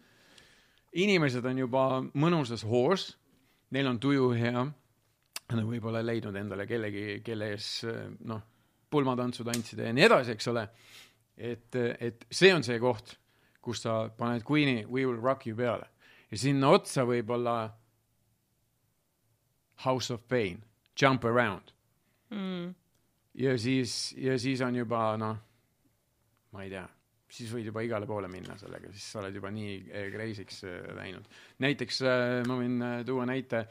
inimesed 0.96 1.46
on 1.50 1.60
juba 1.66 1.86
mõnusas 2.16 2.64
hoos, 2.70 3.10
neil 3.76 3.90
on 3.92 4.00
tuju 4.00 4.30
hea, 4.38 4.64
nad 5.52 5.68
võib-olla 5.68 6.06
leidnud 6.06 6.38
endale 6.40 6.70
kellegi, 6.70 7.20
kelle 7.26 7.52
ees 7.58 7.72
äh, 7.90 8.06
noh, 8.30 8.46
pulmatantsu 8.96 9.44
tantsida 9.48 9.90
ja 9.90 9.96
nii 9.96 10.08
edasi, 10.08 10.36
eks 10.36 10.52
ole. 10.54 10.68
et, 11.36 11.76
et 12.00 12.26
see 12.32 12.54
on 12.56 12.64
see 12.64 12.80
koht, 12.80 13.18
kus 13.62 13.84
sa 13.84 14.06
paned 14.16 14.46
Queen'i 14.48 14.86
We 14.88 15.04
will 15.04 15.20
rock 15.20 15.48
you 15.48 15.58
peale 15.58 15.90
ja 16.32 16.40
sinna 16.40 16.72
otsa 16.76 17.06
võib-olla 17.08 17.56
House 19.86 20.14
of 20.14 20.24
Pain, 20.32 20.62
Jump 20.96 21.26
Around 21.28 21.74
mm.. 22.32 22.74
ja 23.42 23.58
siis, 23.60 24.16
ja 24.18 24.38
siis 24.40 24.62
on 24.66 24.76
juba 24.80 25.10
noh, 25.20 25.42
ma 26.56 26.64
ei 26.64 26.72
tea, 26.72 26.86
siis 27.28 27.52
võid 27.52 27.70
juba 27.70 27.84
igale 27.86 28.08
poole 28.10 28.30
minna 28.32 28.58
sellega, 28.60 28.92
siis 28.94 29.08
sa 29.12 29.22
oled 29.22 29.36
juba 29.36 29.52
nii 29.54 29.80
crazy'ks 30.14 30.64
eh, 30.70 30.80
läinud. 30.98 31.28
näiteks 31.64 32.02
eh, 32.06 32.38
ma 32.48 32.60
võin 32.62 32.80
eh, 32.80 33.02
tuua 33.08 33.28
näite, 33.30 33.66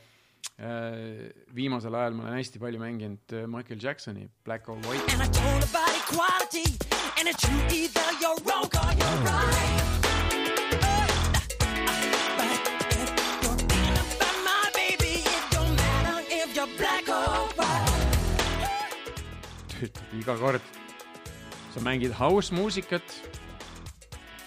Äh, 0.55 1.33
viimasel 1.51 1.95
ajal 1.99 2.15
ma 2.15 2.29
olen 2.29 2.37
hästi 2.39 2.61
palju 2.63 2.79
mänginud 2.79 3.33
äh, 3.35 3.47
Michael 3.51 3.81
Jacksoni 3.83 4.29
Black 4.45 4.69
or 4.69 4.77
White. 4.87 5.03
töötab 19.75 20.15
iga 20.15 20.37
kord. 20.39 20.63
sa 21.75 21.81
mängid 21.81 22.15
house 22.15 22.55
muusikat 22.55 23.03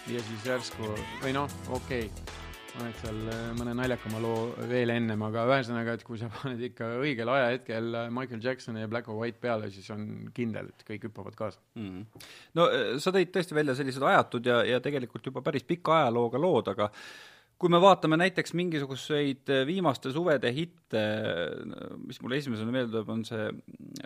ja 0.08 0.24
siis 0.24 0.48
järsku 0.48 0.88
või 1.20 1.36
noh, 1.36 1.52
okei 1.68 2.08
okay 2.08 2.37
paned 2.78 2.98
seal 3.00 3.18
äh, 3.32 3.46
mõne 3.58 3.74
naljakama 3.76 4.20
loo 4.22 4.66
veel 4.70 4.92
ennem, 4.94 5.22
aga 5.26 5.44
ühesõnaga, 5.50 5.96
et 5.98 6.04
kui 6.06 6.20
sa 6.20 6.30
paned 6.36 6.62
ikka 6.70 6.90
õigel 7.02 7.30
ajahetkel 7.32 7.96
äh, 8.02 8.10
Michael 8.14 8.42
Jacksoni 8.44 8.84
ja 8.84 8.90
Black 8.90 9.10
or 9.10 9.18
White 9.18 9.42
peale, 9.42 9.70
siis 9.74 9.88
on 9.94 10.04
kindel, 10.36 10.70
et 10.72 10.84
kõik 10.86 11.08
hüppavad 11.08 11.38
kaasa. 11.38 11.62
mm.. 11.78 12.22
no 12.58 12.68
eh, 12.74 12.92
sa 13.02 13.14
tõid 13.14 13.32
tõesti 13.34 13.56
välja 13.58 13.74
sellised 13.78 14.04
ajatud 14.04 14.46
ja, 14.46 14.60
ja 14.66 14.82
tegelikult 14.84 15.26
juba 15.30 15.42
päris 15.44 15.66
pika 15.68 16.02
ajalooga 16.02 16.42
lood, 16.42 16.70
aga 16.74 16.90
kui 17.58 17.70
me 17.72 17.80
vaatame 17.82 18.16
näiteks 18.20 18.52
mingisuguseid 18.54 19.50
eh, 19.50 19.64
viimaste 19.66 20.12
suvede 20.14 20.50
hitte, 20.54 21.00
mis 22.06 22.20
mulle 22.22 22.38
esimesena 22.38 22.70
meelde 22.74 22.92
tuleb, 22.92 23.10
on 23.10 23.24
see, 23.26 23.48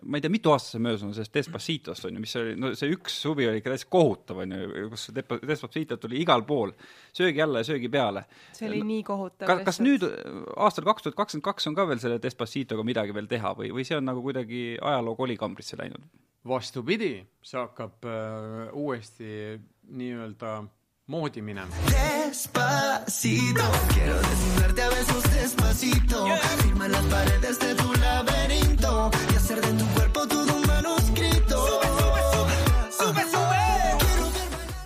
ma 0.08 0.18
ei 0.18 0.24
tea, 0.24 0.32
mitu 0.32 0.54
aastat 0.54 0.76
see 0.76 0.84
möödas 0.86 1.04
on 1.04 1.12
sellest 1.12 1.36
Despacitost 1.36 2.08
on 2.08 2.16
ju, 2.16 2.22
mis 2.24 2.32
oli, 2.40 2.54
no 2.60 2.72
see 2.78 2.94
üks 2.96 3.18
suvi 3.26 3.48
oli 3.50 3.60
ikka 3.60 3.74
täitsa 3.74 3.90
kohutav 3.92 4.42
on 4.46 4.56
ju, 4.56 4.88
kus 4.94 5.06
Despa- 5.12 5.40
Despacito 5.44 6.00
tuli 6.00 6.22
igal 6.24 6.46
pool, 6.48 6.72
söögi 7.12 7.44
alla 7.44 7.60
ja 7.60 7.68
söögi 7.68 7.92
peale. 7.92 8.24
see 8.56 8.70
oli 8.70 8.80
nii 8.88 9.04
kohutav. 9.06 9.46
kas, 9.52 9.64
kas 9.68 9.82
nüüd 9.84 10.08
aastal 10.56 10.88
kaks 10.88 11.08
tuhat 11.08 11.20
kakskümmend 11.20 11.48
kaks 11.52 11.68
on 11.68 11.76
ka 11.76 11.88
veel 11.92 12.00
selle 12.02 12.20
Despacitoga 12.22 12.88
midagi 12.88 13.14
veel 13.14 13.28
teha 13.28 13.52
või, 13.58 13.72
või 13.76 13.84
see 13.88 14.00
on 14.00 14.08
nagu 14.08 14.24
kuidagi 14.24 14.64
ajaloo 14.80 15.16
kolikambrisse 15.18 15.76
läinud? 15.80 16.08
vastupidi, 16.48 17.18
see 17.44 17.60
hakkab 17.60 18.08
äh, 18.08 18.72
uuesti 18.74 19.60
nii-öelda 19.92 20.62
moodi 21.06 21.42
minema. 21.42 21.74
Despacito, 21.86 23.62
quiero 23.92 24.20
desnudarte 24.20 24.82
a 24.82 24.88
besos 24.88 25.22
despacito. 25.34 26.26
Firma 26.62 26.88
las 26.88 27.04
paredes 27.06 27.58
de 27.58 27.74
tu 27.74 27.92
laberinto 27.94 29.10
y 29.32 29.36
hacer 29.36 29.60
de 29.60 29.72
tu 29.72 29.86
cuerpo 29.94 30.28
todo 30.28 30.56
un 30.56 30.66
manuscrito. 30.66 31.80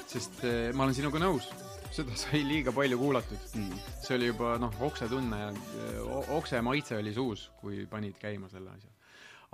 sest 0.07 0.45
eh, 0.45 0.73
ma 0.73 0.87
olen 0.87 0.95
sinuga 0.97 1.21
nõus, 1.21 1.45
seda 1.93 2.15
sai 2.17 2.41
liiga 2.47 2.73
palju 2.73 2.97
kuulatud 2.97 3.43
mm.. 3.59 3.81
see 4.01 4.15
oli 4.17 4.31
juba 4.31 4.55
noh, 4.57 4.73
oksetunne 4.87 5.41
ja 5.43 5.51
eh, 5.53 6.31
okse 6.33 6.63
maitse 6.65 6.97
oli 6.97 7.13
suus, 7.13 7.51
kui 7.61 7.85
panid 7.91 8.17
käima 8.17 8.49
selle 8.49 8.71
asja. 8.73 8.89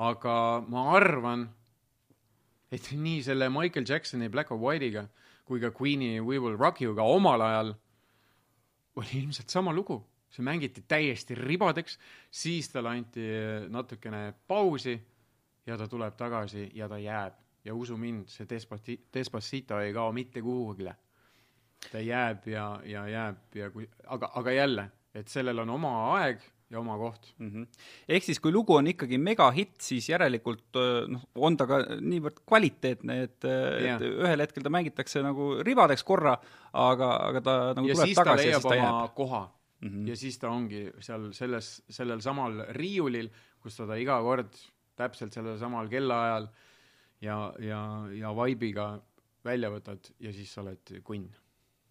aga 0.06 0.36
ma 0.70 0.84
arvan, 0.94 1.48
et 2.70 2.92
nii 2.94 3.24
selle 3.26 3.50
Michael 3.50 3.88
Jacksoni 3.88 4.30
Black 4.30 4.54
or 4.54 4.62
White'iga 4.62 5.08
kui 5.44 5.60
ka 5.60 5.72
Queen'i 5.74 6.20
We 6.20 6.38
Will 6.38 6.56
Rock 6.58 6.82
You'ga 6.82 7.02
omal 7.02 7.40
ajal 7.40 7.74
oli 8.96 9.22
ilmselt 9.22 9.50
sama 9.50 9.72
lugu, 9.72 9.98
see 10.30 10.44
mängiti 10.44 10.84
täiesti 10.88 11.34
ribadeks, 11.34 11.98
siis 12.30 12.68
talle 12.72 12.92
anti 12.92 13.24
natukene 13.72 14.32
pausi 14.48 14.98
ja 15.66 15.78
ta 15.78 15.88
tuleb 15.88 16.16
tagasi 16.16 16.70
ja 16.74 16.88
ta 16.88 16.98
jääb 16.98 17.38
ja 17.64 17.74
usu 17.74 17.96
mind, 17.96 18.28
see 18.28 18.46
Despati-, 18.48 18.98
Despacito 19.14 19.78
ei 19.80 19.92
kao 19.92 20.12
mitte 20.12 20.42
kuhugile. 20.42 20.96
ta 21.92 21.98
jääb 21.98 22.46
ja, 22.46 22.80
ja 22.84 23.06
jääb 23.08 23.54
ja 23.54 23.70
kui, 23.70 23.88
aga, 24.06 24.30
aga 24.34 24.52
jälle, 24.52 24.90
et 25.14 25.28
sellel 25.28 25.58
on 25.58 25.70
oma 25.70 25.94
aeg 26.16 26.42
ja 26.72 26.80
oma 26.80 26.96
koht. 26.98 27.28
mm. 27.38 27.50
-hmm. 27.50 27.86
ehk 28.08 28.24
siis, 28.24 28.40
kui 28.40 28.52
lugu 28.52 28.74
on 28.78 28.88
ikkagi 28.90 29.18
megahitt, 29.20 29.76
siis 29.84 30.08
järelikult 30.08 30.80
noh, 31.12 31.24
on 31.34 31.56
ta 31.56 31.68
ka 31.68 31.82
niivõrd 32.00 32.42
kvaliteetne, 32.48 33.18
et, 33.28 33.38
et 33.44 34.06
ühel 34.08 34.44
hetkel 34.44 34.64
ta 34.64 34.72
mängitakse 34.72 35.22
nagu 35.24 35.54
ribadeks 35.62 36.04
korra, 36.08 36.36
aga, 36.72 37.10
aga 37.28 37.44
ta 37.44 37.56
nagu 37.76 37.90
ja 37.90 37.98
tuleb 37.98 38.16
tagasi 38.22 38.48
ja 38.48 38.60
siis 38.60 38.70
ta 38.70 38.78
jääb. 38.80 39.14
koha 39.14 39.42
mm. 39.44 39.88
-hmm. 39.88 40.08
ja 40.08 40.16
siis 40.16 40.38
ta 40.38 40.50
ongi 40.50 40.84
seal 41.00 41.30
selles, 41.36 41.82
sellel 41.88 42.20
samal 42.24 42.64
riiulil, 42.78 43.30
kus 43.60 43.76
ta 43.76 43.86
ta 43.86 44.00
iga 44.00 44.20
kord 44.22 44.56
täpselt 44.96 45.32
sellel 45.32 45.58
samal 45.58 45.88
kellaajal 45.88 46.48
ja, 47.20 47.38
ja, 47.58 47.80
ja 48.16 48.34
vaibiga 48.36 49.00
välja 49.44 49.70
võtad 49.70 50.12
ja 50.20 50.32
siis 50.32 50.52
sa 50.54 50.62
oled 50.62 50.98
kunn, 51.04 51.28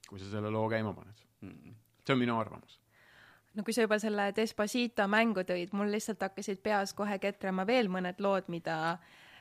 kui 0.08 0.20
sa 0.20 0.30
selle 0.32 0.50
loo 0.50 0.70
käima 0.70 0.94
paned 0.94 1.26
mm. 1.42 1.50
-hmm. 1.50 1.74
see 2.06 2.14
on 2.14 2.20
minu 2.20 2.40
arvamus. 2.40 2.81
No 3.56 3.64
kui 3.64 3.74
sa 3.76 3.86
juba 3.86 4.00
selle 4.00 4.30
Despacito 4.36 5.08
mängu 5.12 5.44
tõid, 5.48 5.74
mul 5.76 5.92
lihtsalt 5.92 6.22
hakkasid 6.24 6.62
peas 6.64 6.94
kohe 6.98 7.18
ketrama 7.20 7.66
veel 7.68 7.92
mõned 7.92 8.22
lood, 8.24 8.48
mida 8.54 8.98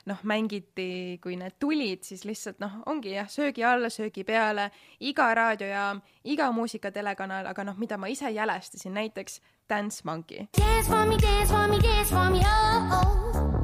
noh, 0.09 0.21
mängiti, 0.25 1.19
kui 1.21 1.35
need 1.37 1.59
tulid, 1.61 2.01
siis 2.05 2.23
lihtsalt 2.25 2.61
noh, 2.63 2.79
ongi 2.89 3.13
jah, 3.13 3.29
söögi 3.29 3.65
alla, 3.67 3.91
söögi 3.93 4.23
peale, 4.25 4.71
iga 4.99 5.29
raadiojaam, 5.37 6.01
iga 6.33 6.49
muusikatelekanal, 6.55 7.51
aga 7.51 7.65
noh, 7.69 7.77
mida 7.77 7.99
ma 8.01 8.09
ise 8.09 8.31
jälestasin, 8.33 8.95
näiteks 8.97 9.41
Dance 9.69 10.01
Monkey. 10.03 10.47
Dance 10.57 10.89
for 10.89 11.05
me, 11.05 11.17
dance 11.21 11.51
for 11.53 11.67
me, 11.67 11.79
dance 11.79 12.09
for 12.09 12.29
me, 12.31 12.41
oh, 12.45 12.97
oh. 12.97 13.61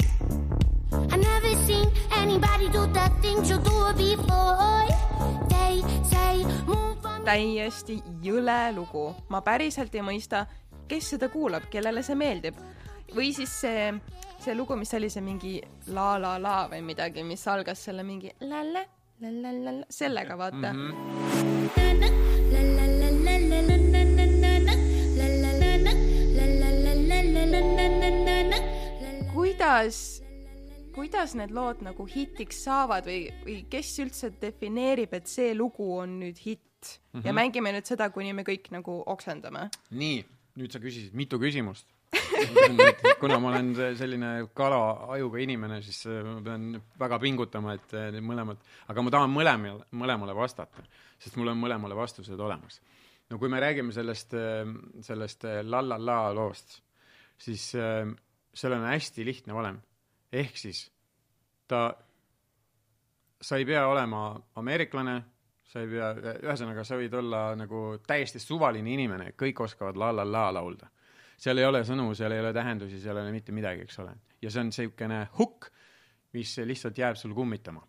I 1.12 1.18
never 1.18 1.56
seen 1.66 1.90
anybody 2.12 2.70
do 2.70 2.86
the 2.88 3.12
things 3.22 3.50
you 3.50 3.58
do 3.58 3.94
before 3.98 4.97
täiesti 7.28 7.98
jõle 8.24 8.72
lugu, 8.76 9.10
ma 9.30 9.42
päriselt 9.44 9.96
ei 9.96 10.04
mõista, 10.06 10.46
kes 10.88 11.10
seda 11.16 11.28
kuulab, 11.34 11.68
kellele 11.72 12.04
see 12.04 12.16
meeldib. 12.16 12.56
või 13.16 13.32
siis 13.36 13.52
see, 13.62 13.94
see 14.44 14.56
lugu, 14.56 14.76
mis 14.76 14.94
oli 14.94 15.10
see 15.10 15.24
mingi 15.24 15.62
La 15.96 16.18
La 16.20 16.38
La 16.40 16.68
või 16.72 16.82
midagi, 16.84 17.24
mis 17.24 17.48
algas 17.48 17.84
selle 17.84 18.04
mingi 18.04 18.32
la 18.40 18.64
la 18.64 18.84
la 19.20 19.30
la 19.32 19.52
la 19.52 19.72
la, 19.80 19.86
sellega 19.90 20.38
vaata 20.38 20.74
mm. 20.74 20.92
-hmm. 20.92 22.08
kuidas, 29.34 30.22
kuidas 30.96 31.36
need 31.36 31.52
lood 31.52 31.82
nagu 31.82 32.06
hitiks 32.06 32.64
saavad 32.64 33.06
või, 33.06 33.32
või 33.46 33.66
kes 33.70 34.00
üldse 34.00 34.32
defineerib, 34.42 35.14
et 35.14 35.28
see 35.28 35.54
lugu 35.56 35.98
on 35.98 36.20
nüüd 36.20 36.38
hitt? 36.46 36.67
mm? 36.86 37.20
-hmm. 37.20 37.28
ja 37.28 37.34
mängime 37.34 37.74
nüüd 37.76 37.86
seda, 37.86 38.10
kuni 38.10 38.34
me 38.34 38.44
kõik 38.48 38.72
nagu 38.72 39.04
oksendame. 39.06 39.70
nii, 39.90 40.26
nüüd 40.58 40.74
sa 40.74 40.80
küsisid 40.80 41.14
mitu 41.14 41.40
küsimust. 41.40 41.88
kuna 43.22 43.40
ma 43.40 43.50
olen 43.52 43.74
selline 43.98 44.30
kala 44.56 45.10
ajuga 45.16 45.42
inimene, 45.44 45.82
siis 45.84 46.06
äh, 46.08 46.22
ma 46.24 46.40
pean 46.44 46.68
väga 47.00 47.20
pingutama, 47.20 47.76
et 47.78 47.96
äh, 47.98 48.10
need 48.16 48.26
mõlemad, 48.26 48.62
aga 48.88 49.04
ma 49.04 49.14
tahan 49.14 49.34
mõlemale, 49.34 49.88
mõlemale 49.92 50.36
vastata, 50.38 50.86
sest 51.20 51.38
mul 51.40 51.52
on 51.52 51.60
mõlemale 51.60 51.98
vastused 51.98 52.40
olemas. 52.40 52.80
no 53.30 53.40
kui 53.40 53.50
me 53.52 53.60
räägime 53.60 53.92
sellest, 53.92 54.36
sellest 55.04 55.46
äh, 55.46 55.62
La 55.64 55.82
La 55.84 55.98
La 56.00 56.20
loost, 56.34 56.80
siis 57.38 57.70
sellel 57.74 58.80
on 58.80 58.90
hästi 58.90 59.26
lihtne 59.26 59.54
valem. 59.54 59.82
ehk 60.32 60.58
siis 60.58 60.88
ta, 61.68 61.92
sa 63.42 63.58
ei 63.58 63.66
pea 63.66 63.88
olema 63.88 64.30
ameeriklane, 64.56 65.22
sa 65.68 65.84
ei 65.84 65.90
pea, 65.92 66.12
ühesõnaga, 66.46 66.84
sa 66.88 66.98
võid 67.00 67.16
olla 67.20 67.42
nagu 67.60 67.82
täiesti 68.08 68.40
suvaline 68.40 68.94
inimene, 68.94 69.34
kõik 69.40 69.66
oskavad 69.66 70.00
La 70.00 70.14
La 70.16 70.26
La 70.26 70.48
laulda. 70.54 70.90
seal 71.38 71.58
ei 71.58 71.66
ole 71.66 71.84
sõnu, 71.86 72.14
seal 72.16 72.32
ei 72.32 72.40
ole 72.40 72.54
tähendusi, 72.54 73.00
seal 73.00 73.18
ei 73.18 73.28
ole 73.28 73.32
mitte 73.36 73.52
midagi, 73.52 73.84
eks 73.84 74.00
ole. 74.00 74.16
ja 74.42 74.52
see 74.52 74.62
on 74.62 74.72
niisugune 74.72 75.28
hukk, 75.40 75.70
mis 76.34 76.58
lihtsalt 76.58 76.98
jääb 76.98 77.16
sul 77.16 77.34
kummitama. 77.34 77.84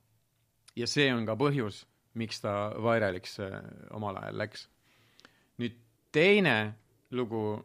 ja 0.77 0.87
see 0.87 1.13
on 1.15 1.27
ka 1.27 1.37
põhjus, 1.37 1.87
miks 2.15 2.41
ta 2.41 2.73
vairaliks 2.83 3.41
äh, 3.41 3.63
omal 3.91 4.17
ajal 4.17 4.39
läks. 4.39 4.69
nüüd 5.59 5.79
teine 6.13 6.75
lugu, 7.11 7.65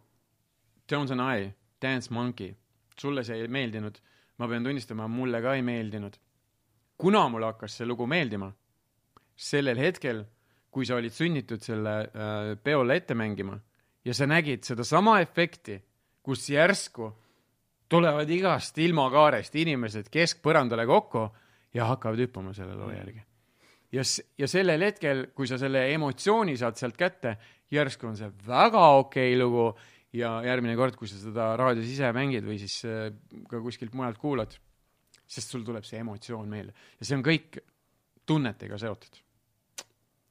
Jones 0.91 1.11
and 1.11 1.21
I, 1.21 1.53
Dance 1.81 2.13
Monkey, 2.13 2.55
sulle 2.99 3.23
see 3.23 3.41
ei 3.41 3.47
meeldinud, 3.47 3.97
ma 4.37 4.47
pean 4.47 4.63
tunnistama, 4.63 5.07
mulle 5.07 5.41
ka 5.41 5.55
ei 5.55 5.61
meeldinud. 5.61 6.19
kuna 6.97 7.29
mulle 7.29 7.45
hakkas 7.45 7.77
see 7.77 7.87
lugu 7.87 8.07
meeldima, 8.07 8.53
sellel 9.43 9.79
hetkel, 9.81 10.23
kui 10.73 10.87
sa 10.87 10.97
olid 10.97 11.13
sunnitud 11.13 11.61
selle 11.61 11.99
äh, 12.01 12.53
peole 12.63 12.97
ette 12.97 13.17
mängima 13.17 13.57
ja 14.05 14.15
sa 14.15 14.27
nägid 14.29 14.65
sedasama 14.67 15.19
efekti, 15.23 15.77
kus 16.23 16.47
järsku 16.49 17.11
tulevad 17.91 18.29
igast 18.31 18.77
ilmakaarest 18.81 19.55
inimesed 19.59 20.09
keskpõrandale 20.13 20.85
kokku 20.89 21.27
ja 21.75 21.87
hakkavad 21.91 22.21
hüppama 22.23 22.53
selle 22.57 22.75
loo 22.77 22.91
järgi. 22.93 23.21
ja, 23.93 24.05
ja 24.37 24.49
sellel 24.49 24.87
hetkel, 24.87 25.27
kui 25.35 25.47
sa 25.47 25.59
selle 25.61 25.85
emotsiooni 25.93 26.57
saad 26.57 26.79
sealt 26.79 26.97
kätte, 26.97 27.37
järsku 27.71 28.09
on 28.09 28.17
see 28.17 28.31
väga 28.47 28.87
okei 28.99 29.33
okay 29.35 29.39
lugu 29.39 29.67
ja 30.13 30.35
järgmine 30.45 30.75
kord, 30.77 30.97
kui 30.97 31.09
sa 31.09 31.19
seda 31.21 31.53
raadios 31.59 31.89
ise 31.89 32.11
mängid 32.15 32.45
või 32.47 32.59
siis 32.61 32.79
äh, 32.89 33.09
ka 33.49 33.61
kuskilt 33.61 33.93
mujalt 33.97 34.21
kuulad, 34.21 34.55
sest 35.27 35.53
sul 35.53 35.65
tuleb 35.65 35.85
see 35.87 36.01
emotsioon 36.01 36.49
meelde 36.49 36.73
ja 36.99 37.07
see 37.07 37.17
on 37.17 37.25
kõik 37.25 37.61
tunnetega 38.25 38.79
seotud. 38.79 39.22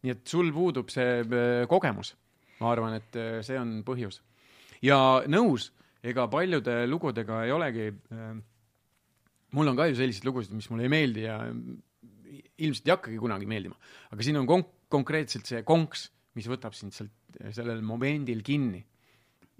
Nii 0.02 0.14
et 0.14 0.26
sul 0.28 0.52
puudub 0.54 0.90
see 0.90 1.22
äh, 1.22 1.64
kogemus, 1.70 2.14
ma 2.60 2.72
arvan, 2.72 2.98
et 2.98 3.18
äh, 3.18 3.40
see 3.46 3.58
on 3.58 3.80
põhjus. 3.86 4.20
ja 4.82 5.22
nõus, 5.30 5.70
ega 6.02 6.26
paljude 6.28 6.82
lugudega 6.86 7.44
ei 7.46 7.52
olegi 7.54 7.88
äh, 7.90 8.32
mul 9.52 9.72
on 9.72 9.78
ka 9.78 9.88
ju 9.90 9.98
selliseid 9.98 10.26
lugusid, 10.28 10.54
mis 10.56 10.68
mulle 10.72 10.86
ei 10.88 10.92
meeldi 10.92 11.26
ja 11.26 11.38
ilmselt 12.62 12.88
ei 12.88 12.94
hakkagi 12.94 13.20
kunagi 13.20 13.48
meeldima, 13.48 13.76
aga 14.12 14.24
siin 14.24 14.40
on 14.40 14.48
kon-, 14.48 14.66
konkreetselt 14.92 15.48
see 15.48 15.62
konks, 15.68 16.08
mis 16.38 16.48
võtab 16.48 16.76
sind 16.76 16.96
sealt 16.96 17.38
sellel 17.54 17.82
momendil 17.84 18.42
kinni. 18.44 18.82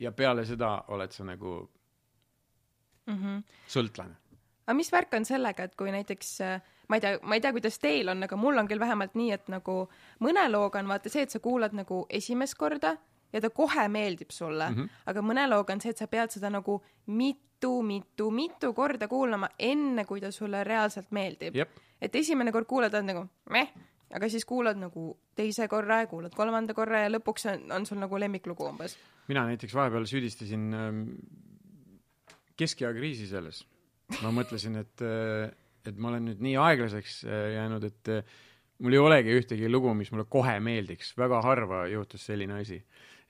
ja 0.03 0.11
peale 0.17 0.43
seda 0.49 0.85
oled 0.89 1.13
sa 1.13 1.25
nagu 1.25 1.51
mm. 3.07 3.17
-hmm. 3.17 3.43
sõltlane. 3.69 4.17
aga 4.67 4.75
mis 4.75 4.93
värk 4.93 5.15
on 5.15 5.25
sellega, 5.25 5.65
et 5.65 5.77
kui 5.77 5.93
näiteks 5.93 6.41
äh, 6.41 6.63
ma 6.93 6.99
ei 6.99 7.05
tea, 7.05 7.21
ma 7.25 7.39
ei 7.39 7.41
tea, 7.41 7.55
kuidas 7.57 7.79
teil 7.81 8.13
on, 8.13 8.27
aga 8.27 8.37
mul 8.37 8.61
on 8.61 8.69
küll 8.69 8.83
vähemalt 8.83 9.17
nii, 9.17 9.31
et 9.39 9.49
nagu 9.53 9.77
mõne 10.25 10.45
looga 10.51 10.83
on 10.83 10.91
vaata 10.91 11.13
see, 11.13 11.25
et 11.25 11.33
sa 11.33 11.41
kuulad 11.41 11.73
nagu 11.77 12.03
esimest 12.21 12.59
korda 12.61 12.97
ja 13.33 13.41
ta 13.41 13.49
kohe 13.55 13.87
meeldib 13.89 14.35
sulle 14.35 14.69
mm. 14.69 14.77
-hmm. 14.77 15.07
aga 15.13 15.25
mõne 15.25 15.47
looga 15.49 15.73
on 15.73 15.81
see, 15.81 15.95
et 15.95 16.03
sa 16.03 16.11
pead 16.13 16.35
seda 16.35 16.51
nagu 16.53 16.83
mitu, 17.07 17.73
mitu, 17.83 18.29
mitu 18.31 18.75
korda 18.77 19.09
kuulama, 19.09 19.49
enne 19.59 20.05
kui 20.05 20.21
ta 20.21 20.31
sulle 20.31 20.65
reaalselt 20.65 21.09
meeldib. 21.11 21.57
jep, 21.57 21.81
et 22.01 22.15
esimene 22.15 22.53
kord 22.53 22.69
kuulad, 22.69 22.95
on 22.95 23.07
nagu 23.07 23.25
meh, 23.51 23.73
aga 24.13 24.29
siis 24.29 24.45
kuulad 24.45 24.77
nagu 24.77 25.17
teise 25.35 25.69
korra 25.69 26.03
ja 26.03 26.07
kuulad 26.07 26.35
kolmanda 26.37 26.75
korra 26.75 27.07
ja 27.07 27.09
lõpuks 27.15 27.49
on, 27.55 27.73
on 27.73 27.87
sul 27.87 27.99
nagu 27.99 28.21
lemmiklugu 28.21 28.69
umbes. 28.69 28.99
mina 29.29 29.47
näiteks 29.47 29.75
vahepeal 29.75 30.05
süüdistasin 30.05 30.75
ähm, 30.75 31.03
keskea 32.57 32.93
kriisi 32.93 33.27
selles. 33.27 33.65
ma 34.23 34.31
mõtlesin, 34.31 34.77
et, 34.77 35.01
et 35.91 35.99
ma 35.99 36.13
olen 36.13 36.31
nüüd 36.31 36.43
nii 36.45 36.57
aeglaseks 36.61 37.23
äh, 37.27 37.47
jäänud, 37.57 37.87
et 37.89 38.11
äh, 38.13 38.35
mul 38.83 38.97
ei 38.97 39.01
olegi 39.03 39.35
ühtegi 39.39 39.71
lugu, 39.71 39.93
mis 39.95 40.11
mulle 40.13 40.27
kohe 40.31 40.55
meeldiks, 40.63 41.13
väga 41.19 41.41
harva 41.45 41.85
juhtus 41.91 42.27
selline 42.31 42.61
asi. 42.61 42.83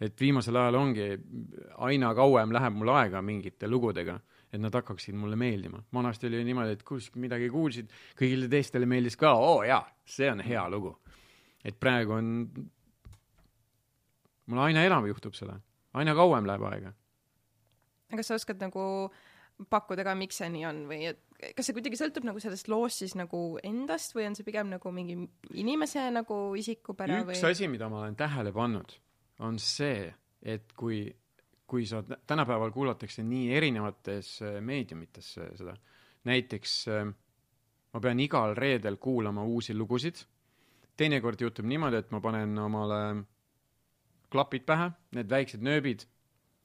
et 0.03 0.19
viimasel 0.19 0.57
ajal 0.59 0.75
ongi, 0.75 1.05
aina 1.87 2.09
kauem 2.19 2.51
läheb 2.51 2.75
mul 2.75 2.88
aega 2.91 3.21
mingite 3.23 3.69
lugudega, 3.71 4.17
et 4.51 4.59
nad 4.61 4.75
hakkaksid 4.75 5.15
mulle 5.15 5.37
meeldima. 5.37 5.83
vanasti 5.95 6.27
oli 6.27 6.43
niimoodi, 6.45 6.73
et 6.73 6.83
kuskilt 6.83 7.21
midagi 7.23 7.51
kuulsid, 7.51 7.93
kõigile 8.19 8.49
teistele 8.51 8.87
meeldis 8.87 9.17
ka, 9.17 9.35
oo 9.38 9.62
jaa, 9.65 9.85
see 10.05 10.31
on 10.31 10.41
hea 10.41 10.65
lugu. 10.71 10.97
et 11.65 11.79
praegu 11.79 12.17
on, 12.17 12.33
mul 14.47 14.65
aina 14.65 14.85
enam 14.85 15.07
juhtub 15.07 15.37
seda, 15.38 15.61
aina 15.95 16.15
kauem 16.15 16.49
läheb 16.49 16.67
aega. 16.73 16.95
kas 18.17 18.27
sa 18.27 18.41
oskad 18.41 18.61
nagu 18.61 19.12
pakkuda 19.71 20.05
ka, 20.05 20.17
miks 20.19 20.41
see 20.41 20.49
nii 20.51 20.67
on 20.67 20.87
või 20.88 21.05
et 21.12 21.23
kas 21.57 21.68
see 21.68 21.76
kuidagi 21.76 21.98
sõltub 21.98 22.26
nagu 22.28 22.40
sellest 22.42 22.68
loost 22.70 23.02
siis 23.02 23.16
nagu 23.18 23.40
endast 23.66 24.14
või 24.16 24.28
on 24.28 24.37
see 24.38 24.46
pigem 24.46 24.70
nagu 24.72 24.92
mingi 24.94 25.16
inimese 25.59 26.05
nagu 26.14 26.38
isikupära 26.59 27.22
üks 27.22 27.42
või? 27.42 27.50
asi, 27.50 27.70
mida 27.70 27.88
ma 27.92 28.02
olen 28.05 28.18
tähele 28.18 28.52
pannud, 28.55 28.94
on 29.42 29.59
see, 29.62 30.07
et 30.42 30.74
kui, 30.78 31.05
kui 31.66 31.87
sa, 31.88 32.02
tänapäeval 32.02 32.74
kuulatakse 32.74 33.24
nii 33.26 33.50
erinevates 33.59 34.37
äh, 34.46 34.61
meediumites 34.64 35.35
äh, 35.42 35.50
seda, 35.59 35.76
näiteks 36.28 36.76
äh, 36.92 37.05
ma 37.92 38.00
pean 38.00 38.20
igal 38.22 38.57
reedel 38.57 38.96
kuulama 39.02 39.44
uusi 39.44 39.74
lugusid, 39.76 40.22
teinekord 40.96 41.40
juhtub 41.40 41.66
niimoodi, 41.68 42.02
et 42.02 42.11
ma 42.14 42.20
panen 42.24 42.59
omale 42.62 43.02
klapid 44.33 44.64
pähe, 44.68 44.90
need 45.16 45.28
väiksed 45.28 45.64
nööbid, 45.64 46.07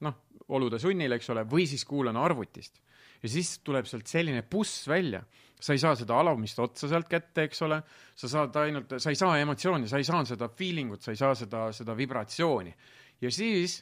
noh, 0.04 0.16
olude 0.56 0.80
sunnil, 0.80 1.12
eks 1.16 1.28
ole, 1.34 1.44
või 1.48 1.66
siis 1.68 1.84
kuulan 1.88 2.16
arvutist. 2.16 2.80
Ja 3.22 3.28
siis 3.28 3.58
tuleb 3.66 3.88
sealt 3.88 4.06
selline 4.10 4.42
buss 4.50 4.86
välja, 4.88 5.22
sa 5.58 5.74
ei 5.74 5.82
saa 5.82 5.96
seda 5.98 6.18
alumist 6.20 6.58
otsa 6.62 6.88
sealt 6.90 7.08
kätte, 7.10 7.48
eks 7.48 7.62
ole, 7.66 7.80
sa 8.14 8.30
saad 8.30 8.56
ainult, 8.62 8.94
sa 9.02 9.10
ei 9.10 9.18
saa 9.18 9.38
emotsiooni, 9.42 9.88
sa 9.90 9.98
ei 9.98 10.06
saa 10.06 10.22
seda 10.28 10.48
feeling 10.54 10.94
ut, 10.94 11.02
sa 11.02 11.14
ei 11.14 11.18
saa 11.20 11.34
seda, 11.38 11.68
seda 11.74 11.96
vibratsiooni. 11.98 12.74
ja 13.20 13.30
siis 13.34 13.80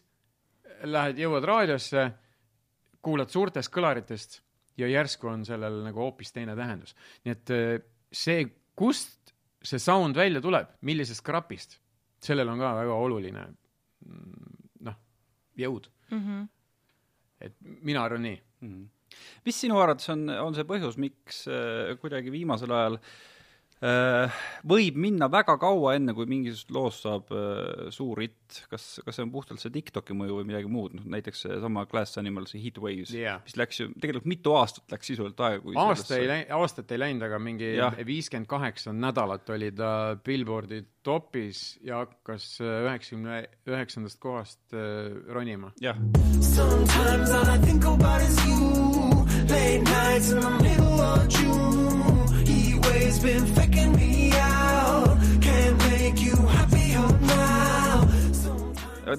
lähed, 0.88 1.20
jõuad 1.20 1.44
raadiosse, 1.44 2.06
kuulad 3.04 3.30
suurtest 3.30 3.72
kõlaritest 3.72 4.40
ja 4.80 4.88
järsku 4.88 5.28
on 5.30 5.44
sellel 5.46 5.82
nagu 5.84 6.00
hoopis 6.00 6.32
teine 6.32 6.56
tähendus. 6.56 6.96
nii 7.24 7.36
et 7.36 7.54
eh, 7.54 7.76
see, 8.12 8.48
kust 8.76 9.34
see 9.66 9.82
sound 9.82 10.16
välja 10.16 10.40
tuleb, 10.40 10.72
millisest 10.86 11.24
krapist, 11.26 11.78
sellel 12.22 12.48
on 12.52 12.60
ka 12.62 12.72
väga 12.80 12.98
oluline 13.06 13.46
mm, 13.46 14.58
noh, 14.88 14.98
jõud. 15.58 15.88
mm. 16.10 16.20
-hmm. 16.20 16.48
et 17.40 17.56
mina 17.60 18.04
arvan 18.04 18.22
nii. 18.22 18.42
Mis 19.46 19.62
sinu 19.64 19.78
arvates 19.80 20.10
on, 20.14 20.28
on 20.42 20.56
see 20.56 20.66
põhjus, 20.68 20.98
miks 21.00 21.46
äh, 21.50 21.94
kuidagi 22.02 22.32
viimasel 22.34 22.72
ajal 22.74 22.98
äh, 22.98 24.40
võib 24.66 24.96
minna 25.00 25.28
väga 25.32 25.56
kaua, 25.60 25.94
enne 25.98 26.14
kui 26.16 26.26
mingisugusest 26.30 26.72
loost 26.74 27.06
saab 27.06 27.30
äh, 27.34 27.86
suur 27.94 28.22
hitt, 28.24 28.62
kas, 28.70 28.88
kas 29.04 29.18
see 29.18 29.26
on 29.26 29.32
puhtalt 29.34 29.62
see 29.62 29.74
TikToki 29.74 30.16
mõju 30.16 30.40
või 30.40 30.48
midagi 30.50 30.70
muud, 30.72 30.96
noh 30.98 31.06
näiteks 31.16 31.46
seesama 31.46 31.86
Glass 31.90 32.18
Animal, 32.20 32.48
see 32.50 32.62
Heat 32.64 32.80
Waves 32.82 33.14
Jaa. 33.14 33.38
mis 33.44 33.58
läks 33.60 33.82
ju 33.82 33.88
tegelikult 33.94 34.28
mitu 34.32 34.56
aastat 34.58 34.96
läks 34.96 35.12
sisuliselt 35.12 35.44
aega, 35.46 35.62
kui 35.64 35.78
aasta 35.80 36.18
ei 36.18 36.30
läinud, 36.30 36.52
aastat 36.58 36.96
ei 36.96 37.02
läinud, 37.04 37.28
aga 37.28 37.40
mingi 37.42 37.72
viiskümmend 38.08 38.50
kaheksa 38.50 38.94
nädalat 38.96 39.54
oli 39.54 39.70
ta 39.76 39.90
Billboardi 40.24 40.82
topis 41.06 41.76
ja 41.86 42.02
hakkas 42.02 42.56
üheksakümne 42.64 43.44
üheksandast 43.70 44.18
kohast 44.22 44.74
äh, 44.74 45.12
ronima. 45.30 45.72
jah, 45.80 46.00
Sometimes 46.40 47.30
Late 49.56 49.84
nights 49.84 50.28
in 50.32 50.40
the 50.40 50.50
middle 50.66 51.00
of 51.00 51.28
June. 51.28 52.00
He 52.44 52.76
waves 52.86 53.18
been 53.24 53.44
faking 53.56 53.92
me 53.96 54.32
out. 54.36 55.16
Can't 55.40 55.76
make 55.88 56.18
you 56.26 56.36
happier 56.56 57.04
now. 57.24 58.04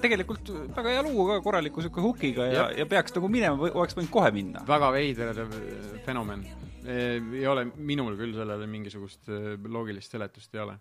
tegelikult 0.03 0.51
väga 0.75 0.93
hea 0.93 1.05
lugu 1.07 1.25
ka, 1.29 1.37
korraliku 1.45 1.81
sihuke 1.81 2.03
hukiga 2.05 2.45
ja, 2.51 2.67
ja 2.81 2.85
peaks 2.91 3.15
nagu 3.15 3.31
minema, 3.33 3.71
oleks 3.81 3.97
võinud 3.97 4.11
kohe 4.13 4.29
minna. 4.35 4.61
väga 4.67 4.91
veider 4.93 5.41
äh, 5.45 5.57
fenomen. 6.05 6.45
ei 6.85 7.47
ole, 7.49 7.65
minul 7.75 8.13
küll 8.19 8.37
sellele 8.37 8.69
mingisugust 8.69 9.31
äh, 9.33 9.55
loogilist 9.65 10.13
seletust 10.13 10.53
ei 10.53 10.63
ole. 10.67 10.77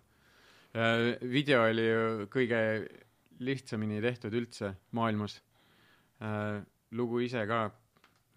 video 1.33 1.63
oli 1.65 1.87
ju 1.87 2.29
kõige 2.29 2.61
lihtsamini 3.41 4.03
tehtud 4.05 4.37
üldse 4.37 4.75
maailmas. 4.93 5.39
lugu 6.91 7.25
ise 7.25 7.47
ka, 7.49 7.65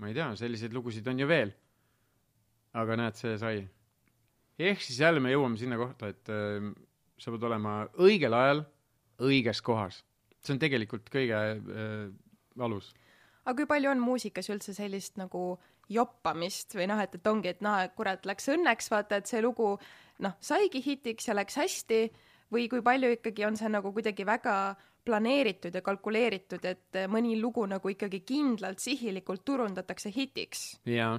ma 0.00 0.08
ei 0.08 0.16
tea, 0.16 0.30
selliseid 0.40 0.74
lugusid 0.74 1.06
on 1.12 1.20
ju 1.20 1.28
veel. 1.28 1.52
aga 2.80 2.96
näed, 2.96 3.18
see 3.18 3.36
sai. 3.38 3.64
ehk 4.58 4.82
siis 4.84 5.00
jälle 5.00 5.20
me 5.20 5.32
jõuame 5.32 5.58
sinna 5.58 5.78
kohta, 5.80 6.12
et 6.12 6.30
äh, 6.32 6.70
sa 7.18 7.34
pead 7.34 7.44
olema 7.50 7.82
õigel 7.98 8.34
ajal 8.36 8.64
õiges 9.20 9.62
kohas. 9.62 10.04
see 10.40 10.56
on 10.56 10.62
tegelikult 10.62 11.10
kõige 11.12 11.36
äh, 11.36 12.08
alus 12.58 12.94
aga 13.44 13.56
kui 13.58 13.68
palju 13.68 13.90
on 13.90 14.02
muusikas 14.02 14.50
üldse 14.52 14.74
sellist 14.76 15.18
nagu 15.20 15.58
joppamist 15.90 16.76
või 16.78 16.86
noh, 16.90 17.00
et, 17.02 17.16
et 17.18 17.26
ongi, 17.26 17.50
et 17.50 17.62
noh, 17.64 17.80
kurat, 17.96 18.26
läks 18.28 18.46
õnneks, 18.52 18.90
vaata, 18.92 19.18
et 19.18 19.30
see 19.30 19.42
lugu 19.42 19.72
noh, 20.22 20.36
saigi 20.44 20.82
hitiks 20.84 21.28
ja 21.28 21.34
läks 21.34 21.58
hästi 21.58 22.04
või 22.52 22.68
kui 22.68 22.82
palju 22.82 23.12
ikkagi 23.16 23.46
on 23.46 23.56
see 23.56 23.70
nagu 23.72 23.92
kuidagi 23.92 24.26
väga 24.26 24.56
planeeritud 25.04 25.74
ja 25.74 25.80
kalkuleeritud, 25.82 26.64
et 26.64 26.98
mõni 27.08 27.38
lugu 27.40 27.64
nagu 27.66 27.88
ikkagi 27.88 28.20
kindlalt 28.26 28.82
sihilikult 28.82 29.44
turundatakse 29.44 30.12
hitiks 30.14 30.74
jaa, 30.84 31.16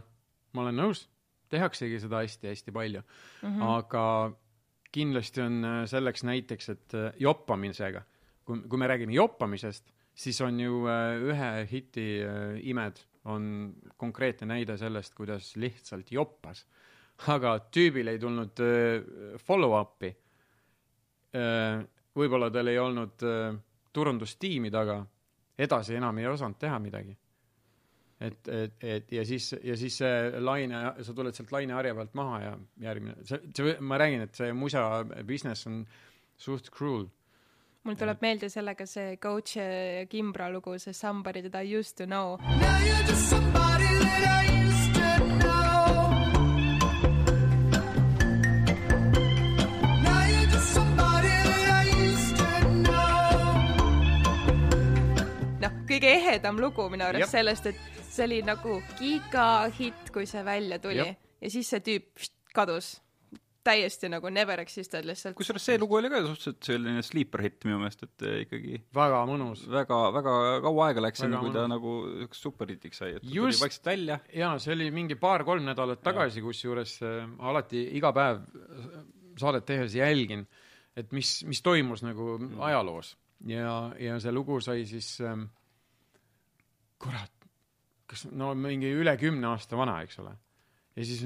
ma 0.54 0.68
olen 0.68 0.78
nõus, 0.84 1.08
tehaksegi 1.50 2.00
seda 2.04 2.22
hästi-hästi 2.22 2.72
palju 2.72 3.02
mm, 3.02 3.50
-hmm. 3.50 3.68
aga 3.78 4.06
kindlasti 4.92 5.42
on 5.44 5.64
äh, 5.66 5.80
selleks 5.90 6.26
näiteks, 6.28 6.70
et 6.74 6.96
äh, 6.98 7.14
joppamisega, 7.20 8.04
kui, 8.46 8.62
kui 8.68 8.80
me 8.80 8.90
räägime 8.92 9.16
joppamisest, 9.16 9.92
siis 10.14 10.42
on 10.44 10.60
ju 10.60 10.84
äh, 10.92 11.16
ühe 11.32 11.52
hiti 11.72 12.08
imed 12.68 13.00
on 13.32 13.74
konkreetne 14.02 14.50
näide 14.50 14.78
sellest, 14.82 15.14
kuidas 15.16 15.56
lihtsalt 15.56 16.12
joppas. 16.12 16.66
aga 17.30 17.60
tüübil 17.70 18.08
ei 18.10 18.18
tulnud 18.18 18.58
follow-up'i. 19.46 20.10
Võib-olla 21.34 22.52
tal 22.52 22.68
ei 22.68 22.80
olnud 22.80 23.24
äh, 23.28 23.56
turundustiimi 23.94 24.72
taga, 24.72 25.02
edasi 25.58 25.96
enam 25.96 26.18
ei 26.20 26.28
osanud 26.28 26.60
teha 26.60 26.80
midagi 26.80 27.16
et, 28.22 28.48
et, 28.48 28.84
et 28.84 29.12
ja 29.12 29.24
siis, 29.26 29.52
ja 29.64 29.78
siis 29.78 29.98
see 30.02 30.42
laine, 30.42 30.84
sa 31.06 31.16
tuled 31.18 31.38
sealt 31.38 31.54
laineharja 31.56 31.96
pealt 31.98 32.14
maha 32.18 32.42
ja 32.44 32.54
järgmine, 32.86 33.18
see, 33.28 33.42
see, 33.58 33.74
ma 33.82 33.98
räägin, 34.02 34.28
et 34.28 34.38
see 34.38 34.54
musa 34.54 34.86
business 35.26 35.68
on 35.70 35.82
suht 36.38 36.70
cruel. 36.74 37.08
mul 37.84 37.98
tuleb 37.98 38.22
meelde 38.22 38.50
sellega 38.54 38.86
see 38.86 39.18
Coach 39.18 39.58
ja 39.58 40.06
Kimbra 40.10 40.52
lugu, 40.54 40.78
see 40.80 40.94
Somebody 40.94 41.42
that 41.42 41.56
I 41.56 41.78
used 41.78 41.98
to 41.98 42.06
know. 42.06 42.38
Now 42.38 42.78
you're 42.86 43.08
just 43.08 43.30
somebody 43.30 43.90
that 44.00 44.46
I 44.48 44.51
kõige 55.92 56.16
ehedam 56.16 56.60
lugu 56.62 56.88
minu 56.92 57.08
arust 57.08 57.34
sellest, 57.34 57.72
et 57.72 58.02
see 58.08 58.26
oli 58.28 58.42
nagu 58.46 58.80
gigahitt, 59.00 60.12
kui 60.14 60.28
see 60.30 60.44
välja 60.46 60.80
tuli 60.84 61.02
Jep. 61.04 61.32
ja 61.42 61.54
siis 61.54 61.72
see 61.72 61.86
tüüp 61.86 62.28
kadus. 62.56 62.98
täiesti 63.62 64.10
nagu 64.10 64.30
never 64.34 64.58
existed 64.58 65.06
lihtsalt. 65.06 65.36
kusjuures 65.38 65.66
see 65.70 65.78
lugu 65.78 66.00
oli 66.00 66.10
ka 66.10 66.24
suhteliselt 66.24 66.66
selline 66.66 67.04
sleeper 67.06 67.44
hitt 67.46 67.68
minu 67.68 67.78
meelest, 67.78 68.08
et 68.08 68.26
eh, 68.26 68.40
ikkagi 68.48 68.80
väga 68.98 69.20
mõnus. 69.30 69.68
väga, 69.70 70.00
väga 70.16 70.34
kaua 70.66 70.88
aega 70.88 71.04
läks, 71.06 71.22
enne 71.28 71.42
kui 71.44 71.54
ta 71.54 71.68
nagu 71.70 71.94
siukest 72.24 72.48
superhitiks 72.48 73.04
sai, 73.04 73.12
et 73.20 73.22
ta 73.22 73.30
Just. 73.30 73.60
tuli 73.60 73.68
vaikselt 73.68 73.92
välja. 73.92 74.20
jaa, 74.34 74.56
see 74.64 74.74
oli 74.74 74.90
mingi 74.96 75.20
paar-kolm 75.22 75.68
nädalat 75.70 76.02
tagasi, 76.02 76.42
kusjuures 76.42 76.98
äh, 77.06 77.24
alati 77.52 77.86
iga 78.00 78.14
päev 78.18 78.42
äh, 78.42 79.02
saadet 79.42 79.70
tehes 79.70 79.96
jälgin, 79.96 80.48
et 80.98 81.14
mis, 81.16 81.42
mis 81.48 81.62
toimus 81.62 82.02
nagu 82.04 82.40
ajaloos 82.66 83.16
ja, 83.46 83.92
ja 84.00 84.20
see 84.22 84.34
lugu 84.34 84.60
sai 84.62 84.86
siis 84.90 85.14
ähm, 85.22 85.48
kurat, 87.02 87.50
kas 88.10 88.28
no 88.32 88.52
mingi 88.58 88.92
üle 88.94 89.16
kümne 89.20 89.52
aasta 89.54 89.80
vana, 89.80 90.00
eks 90.06 90.20
ole. 90.24 90.36
ja 90.98 91.08
siis 91.08 91.24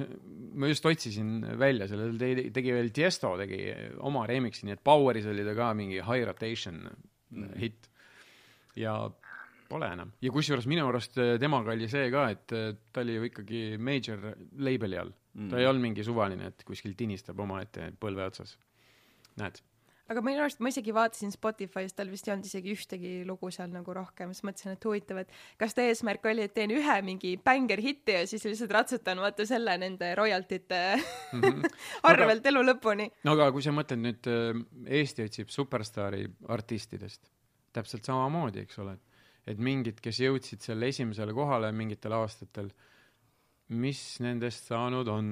ma 0.53 0.69
just 0.69 0.85
otsisin 0.85 1.39
välja 1.59 1.89
selle, 1.89 2.11
tegi, 2.21 2.49
tegi 2.55 2.75
veel 2.75 2.91
Tiesto 2.95 3.33
tegi 3.41 3.59
oma 4.05 4.25
remix'i, 4.29 4.67
nii 4.67 4.77
et 4.77 4.85
Poweris 4.85 5.27
oli 5.31 5.45
ta 5.47 5.55
ka 5.57 5.73
mingi 5.77 5.99
high 5.99 6.25
rotation 6.29 6.83
mm. 6.85 7.53
hitt. 7.61 7.89
ja 8.79 8.97
pole 9.69 9.89
enam. 9.91 10.13
ja 10.21 10.31
kusjuures 10.33 10.67
minu 10.69 10.87
arust 10.89 11.17
äh, 11.21 11.35
temaga 11.41 11.73
oli 11.73 11.89
see 11.91 12.09
ka, 12.13 12.27
et 12.33 12.55
äh, 12.55 12.71
ta 12.93 13.03
oli 13.03 13.17
ju 13.17 13.29
ikkagi 13.31 13.61
major 13.81 14.31
label'i 14.57 14.99
all 15.01 15.11
mm.. 15.11 15.49
ta 15.51 15.61
ei 15.61 15.69
olnud 15.69 15.89
mingi 15.89 16.05
suvaline, 16.05 16.51
et 16.51 16.65
kuskil 16.67 16.95
tinistab 16.97 17.39
omaette 17.41 17.91
põlve 17.99 18.27
otsas. 18.29 18.55
näed, 19.41 19.59
aga 20.11 20.21
minu 20.25 20.43
arust 20.43 20.61
ma 20.61 20.69
isegi 20.69 20.93
vaatasin 20.95 21.33
Spotify's, 21.33 21.95
tal 21.97 22.11
vist 22.11 22.27
ei 22.27 22.35
olnud 22.35 22.49
isegi 22.49 22.73
ühtegi 22.75 23.13
lugu 23.27 23.49
seal 23.53 23.71
nagu 23.73 23.95
rohkem, 23.95 24.33
siis 24.35 24.45
mõtlesin, 24.45 24.75
et 24.75 24.85
huvitav, 24.85 25.21
et 25.23 25.33
kas 25.61 25.73
ta 25.77 25.85
eesmärk 25.85 26.27
oli, 26.29 26.45
et 26.45 26.53
teen 26.57 26.73
ühe 26.75 26.97
mingi 27.05 27.35
bängar 27.41 27.81
hitti 27.81 28.17
ja 28.19 28.25
siis 28.29 28.45
lihtsalt 28.45 28.75
ratsutan 28.75 29.21
vaata 29.23 29.47
selle 29.49 29.77
nende 29.81 30.11
royaltite 30.17 30.81
mm 30.97 31.41
-hmm. 31.41 31.77
arvelt 32.11 32.45
elu 32.45 32.63
lõpuni. 32.71 33.09
no 33.23 33.37
aga 33.37 33.51
kui 33.51 33.65
sa 33.65 33.73
mõtled 33.73 34.03
nüüd 34.03 34.29
äh, 34.29 34.61
Eesti 34.85 35.25
otsib 35.25 35.49
superstaari 35.49 36.27
artistidest, 36.53 37.31
täpselt 37.73 38.05
samamoodi, 38.05 38.61
eks 38.61 38.79
ole, 38.79 38.97
et 39.47 39.57
mingid, 39.57 40.01
kes 40.01 40.19
jõudsid 40.19 40.61
selle 40.61 40.89
esimesele 40.93 41.33
kohale 41.33 41.71
mingitel 41.71 42.13
aastatel, 42.17 42.69
mis 43.73 44.19
nendest 44.21 44.69
saanud 44.69 45.07
on, 45.09 45.29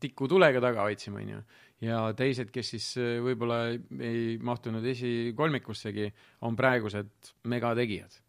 tikutulega 0.00 0.60
taga 0.60 0.84
hoidsime, 0.88 1.22
onju. 1.22 1.42
Ja 1.82 2.02
teised, 2.16 2.50
kes 2.54 2.74
siis 2.76 2.88
äh, 3.00 3.16
võib-olla 3.24 3.62
ei 3.72 4.36
mahtunud 4.42 4.84
esikolmikussegi, 4.92 6.10
on 6.46 6.58
praegused 6.58 7.32
megategijad. 7.50 8.20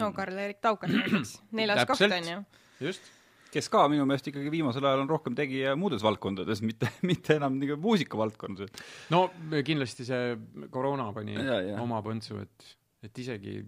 no 0.00 0.12
Karl-Erik 0.16 0.60
Taukar 0.62 0.92
näiteks, 0.94 1.38
neljas 1.60 1.84
koht 1.84 1.98
Täpselt. 1.98 2.18
onju. 2.20 2.42
just, 2.86 3.12
kes 3.50 3.68
ka 3.72 3.86
minu 3.90 4.06
meelest 4.06 4.30
ikkagi 4.30 4.52
viimasel 4.52 4.86
ajal 4.86 5.04
on 5.04 5.10
rohkem 5.10 5.38
tegija 5.38 5.76
muudes 5.78 6.04
valdkondades, 6.06 6.62
mitte, 6.68 6.92
mitte 7.06 7.38
enam 7.40 7.58
nagu 7.60 7.78
muusikavaldkonnas, 7.82 8.68
et 8.68 8.84
no 9.14 9.26
kindlasti 9.66 10.06
see 10.08 10.36
koroona 10.70 11.10
pani 11.16 11.38
Ja, 11.38 11.62
ja. 11.72 11.80
oma 11.82 12.02
põntsu, 12.06 12.40
et, 12.44 12.70
et 13.06 13.24
isegi 13.24 13.60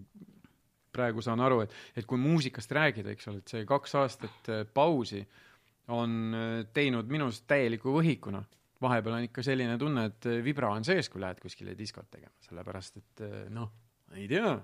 praegu 0.92 1.24
saan 1.24 1.40
aru, 1.40 1.62
et, 1.64 1.74
et 1.96 2.06
kui 2.08 2.20
muusikast 2.20 2.72
rääkida, 2.76 3.14
eks 3.14 3.30
ole, 3.30 3.40
et 3.42 3.54
see 3.54 3.64
kaks 3.68 3.96
aastat 4.00 4.50
äh, 4.52 4.64
pausi 4.74 5.22
on 5.92 6.36
äh, 6.36 6.50
teinud 6.76 7.08
minust 7.12 7.46
täieliku 7.50 7.96
võhikuna. 7.96 8.42
Vahepeal 8.82 9.16
on 9.18 9.26
ikka 9.28 9.44
selline 9.46 9.78
tunne, 9.80 10.06
et 10.10 10.28
äh, 10.30 10.40
vibra 10.44 10.72
on 10.74 10.86
sees, 10.86 11.08
kui 11.12 11.22
lähed 11.22 11.40
kuskile 11.42 11.76
diskot 11.78 12.10
tegema, 12.12 12.34
sellepärast 12.46 13.00
et 13.00 13.24
äh, 13.26 13.36
noh, 13.52 13.70
ei 14.16 14.28
tea, 14.30 14.54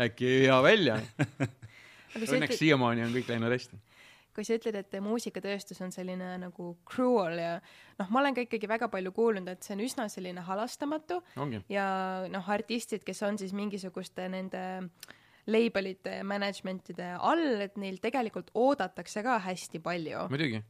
äkki 0.00 0.26
ei 0.28 0.42
jää 0.46 0.62
välja. 0.64 0.98
Õnneks 2.10 2.34
ütled, 2.34 2.56
siiamaani 2.58 3.04
on 3.06 3.14
kõik 3.14 3.28
läinud 3.30 3.52
hästi. 3.54 3.78
kui 4.34 4.46
sa 4.46 4.56
ütled, 4.56 4.76
et 4.78 4.94
muusikatööstus 5.02 5.80
on 5.82 5.92
selline 5.94 6.32
nagu 6.38 6.72
cruel 6.86 7.38
ja 7.38 7.52
noh, 7.98 8.10
ma 8.10 8.20
olen 8.22 8.34
ka 8.34 8.44
ikkagi 8.46 8.68
väga 8.70 8.88
palju 8.90 9.12
kuulnud, 9.14 9.48
et 9.50 9.66
see 9.66 9.74
on 9.74 9.82
üsna 9.84 10.06
selline 10.10 10.42
halastamatu 10.46 11.20
ongi, 11.42 11.62
ja 11.70 11.86
noh, 12.30 12.50
artistid, 12.50 13.04
kes 13.06 13.22
on 13.26 13.38
siis 13.38 13.54
mingisuguste 13.54 14.28
nende 14.30 14.62
label'ite 15.50 16.20
ja 16.20 16.26
management'ide 16.26 17.14
all, 17.18 17.62
et 17.66 17.78
neil 17.80 17.98
tegelikult 18.02 18.50
oodatakse 18.54 19.22
ka 19.26 19.38
hästi 19.46 19.82
palju. 19.82 20.26
muidugi. 20.30 20.62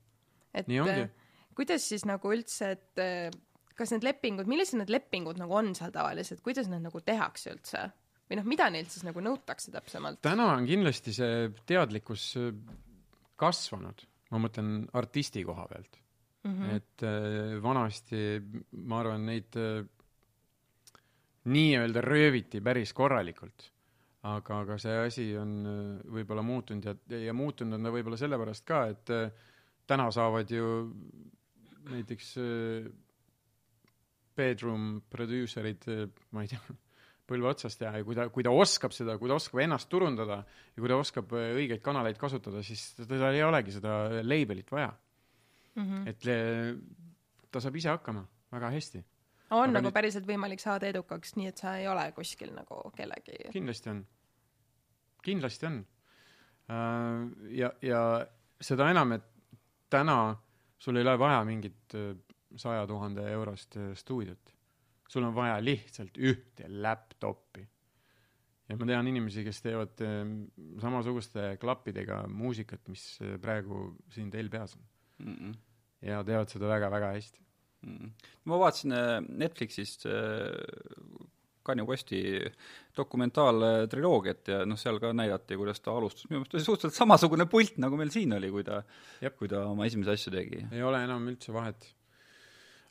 et 0.55 0.69
nii 0.71 0.81
ongi. 0.85 1.09
Kuidas 1.57 1.87
siis 1.89 2.05
nagu 2.09 2.33
üldse, 2.33 2.75
et 2.77 3.03
äh, 3.03 3.31
kas 3.81 3.95
need 3.95 4.05
lepingud, 4.07 4.51
millised 4.51 4.79
need 4.81 4.93
lepingud 4.93 5.41
nagu 5.41 5.57
on 5.57 5.73
seal 5.79 5.93
tavaliselt, 5.95 6.43
kuidas 6.45 6.69
need 6.71 6.85
nagu 6.87 7.03
tehakse 7.05 7.55
üldse? 7.55 7.89
või 8.31 8.39
noh, 8.39 8.47
mida 8.47 8.69
neilt 8.71 8.93
siis 8.93 9.03
nagu 9.07 9.23
nõutakse 9.25 9.73
täpsemalt? 9.75 10.21
täna 10.23 10.53
on 10.55 10.69
kindlasti 10.69 11.15
see 11.17 11.49
teadlikkus 11.67 12.29
äh, 12.39 12.53
kasvanud, 13.41 14.05
ma 14.31 14.43
mõtlen 14.45 14.85
artisti 14.95 15.43
koha 15.47 15.67
pealt 15.71 15.99
mm. 16.45 16.53
-hmm. 16.53 16.77
et 16.77 17.07
äh, 17.09 17.57
vanasti 17.63 18.23
ma 18.87 19.01
arvan, 19.03 19.27
neid 19.27 19.59
äh, 19.59 19.83
nii-öelda 21.51 22.05
rööviti 22.05 22.61
päris 22.63 22.93
korralikult. 22.95 23.73
aga, 24.23 24.61
aga 24.61 24.77
see 24.79 24.97
asi 25.07 25.27
on 25.41 25.65
võib-olla 26.13 26.43
muutunud 26.45 26.85
ja, 26.85 27.19
ja 27.19 27.33
muutunud 27.33 27.79
on 27.79 27.89
ta 27.89 27.93
võib-olla 27.95 28.19
sellepärast 28.21 28.67
ka, 28.69 28.85
et 28.93 29.13
täna 29.89 30.11
saavad 30.13 30.51
ju 30.53 30.67
näiteks 31.89 32.31
äh, 32.41 32.87
bedroom 34.37 35.03
producer'id, 35.13 35.87
ma 36.35 36.45
ei 36.45 36.51
tea, 36.53 36.61
põlve 37.31 37.51
otsast 37.53 37.79
teha 37.81 38.01
ja 38.01 38.07
kui 38.07 38.17
ta, 38.19 38.27
kui 38.33 38.45
ta 38.47 38.53
oskab 38.55 38.95
seda, 38.95 39.17
kui 39.21 39.31
ta 39.31 39.37
oskab 39.39 39.63
ennast 39.63 39.91
turundada 39.93 40.41
ja 40.43 40.81
kui 40.81 40.91
ta 40.91 40.99
oskab 41.01 41.35
äh, 41.39 41.53
õigeid 41.61 41.85
kanaleid 41.85 42.19
kasutada, 42.21 42.65
siis 42.67 42.91
tal 43.01 43.31
ei 43.31 43.45
olegi 43.47 43.77
seda 43.77 44.23
label'it 44.25 44.73
vaja 44.75 44.91
mm. 45.75 45.85
-hmm. 45.85 46.09
et 46.11 47.51
ta 47.51 47.63
saab 47.63 47.77
ise 47.77 47.93
hakkama 47.93 48.25
väga 48.53 48.71
hästi. 48.71 49.05
on 49.51 49.63
Aga 49.63 49.73
nagu 49.73 49.89
nüüd- 49.89 49.95
päriselt 49.95 50.27
võimalik 50.27 50.61
saada 50.61 50.87
edukaks, 50.87 51.37
nii 51.37 51.47
et 51.47 51.59
sa 51.59 51.77
ei 51.79 51.89
ole 51.89 52.13
kuskil 52.13 52.55
nagu 52.55 52.91
kellegi 52.97 53.51
kindlasti 53.53 53.91
on, 53.91 54.07
kindlasti 55.23 55.67
on. 55.67 55.87
ja, 57.51 57.73
ja 57.83 58.27
seda 58.61 58.91
enam, 58.91 59.13
et 59.13 59.25
täna 59.91 60.37
sul 60.81 60.97
ei 60.97 61.05
ole 61.05 61.17
vaja 61.21 61.43
mingit 61.49 61.97
äh, 61.99 62.15
saja 62.57 62.87
tuhande 62.89 63.27
eurost 63.33 63.77
äh, 63.77 63.93
stuudiot. 63.95 64.55
sul 65.11 65.27
on 65.27 65.35
vaja 65.35 65.59
lihtsalt 65.65 66.19
ühte 66.19 66.69
laptopi. 66.69 67.67
ja 68.69 68.77
ma 68.79 68.87
tean 68.87 69.11
inimesi, 69.11 69.45
kes 69.45 69.63
teevad 69.65 70.05
äh, 70.07 70.23
samasuguste 70.83 71.57
klappidega 71.61 72.23
muusikat, 72.29 72.89
mis 72.89 73.05
praegu 73.43 73.91
siin 74.15 74.31
teil 74.31 74.49
peas 74.51 74.77
on. 74.77 74.89
mm 75.27 75.37
-mm. 75.37 75.59
ja 76.03 76.25
teevad 76.25 76.49
seda 76.49 76.69
väga-väga 76.69 77.13
hästi. 77.17 77.47
Mm. 77.81 78.11
ma 78.45 78.59
vaatasin 78.61 78.93
Netflixist 79.41 80.05
Kanye 81.63 81.85
Westi 81.87 82.21
dokumentaaltriloogiat 82.97 84.49
ja 84.49 84.61
noh, 84.69 84.79
seal 84.81 84.99
ka 85.03 85.13
näidati, 85.17 85.59
kuidas 85.61 85.83
ta 85.85 85.93
alustas, 85.93 86.27
minu 86.31 86.41
meelest 86.41 86.57
oli 86.57 86.65
suhteliselt 86.65 86.97
samasugune 86.97 87.47
pult, 87.51 87.77
nagu 87.83 87.99
meil 88.01 88.13
siin 88.15 88.33
oli, 88.37 88.49
kui 88.53 88.65
ta, 88.67 88.81
kui 89.37 89.51
ta 89.51 89.67
oma 89.69 89.89
esimesi 89.89 90.15
asju 90.15 90.33
tegi. 90.35 90.63
ei 90.73 90.83
ole 90.87 91.03
enam 91.05 91.29
üldse 91.31 91.53
vahet. 91.55 91.85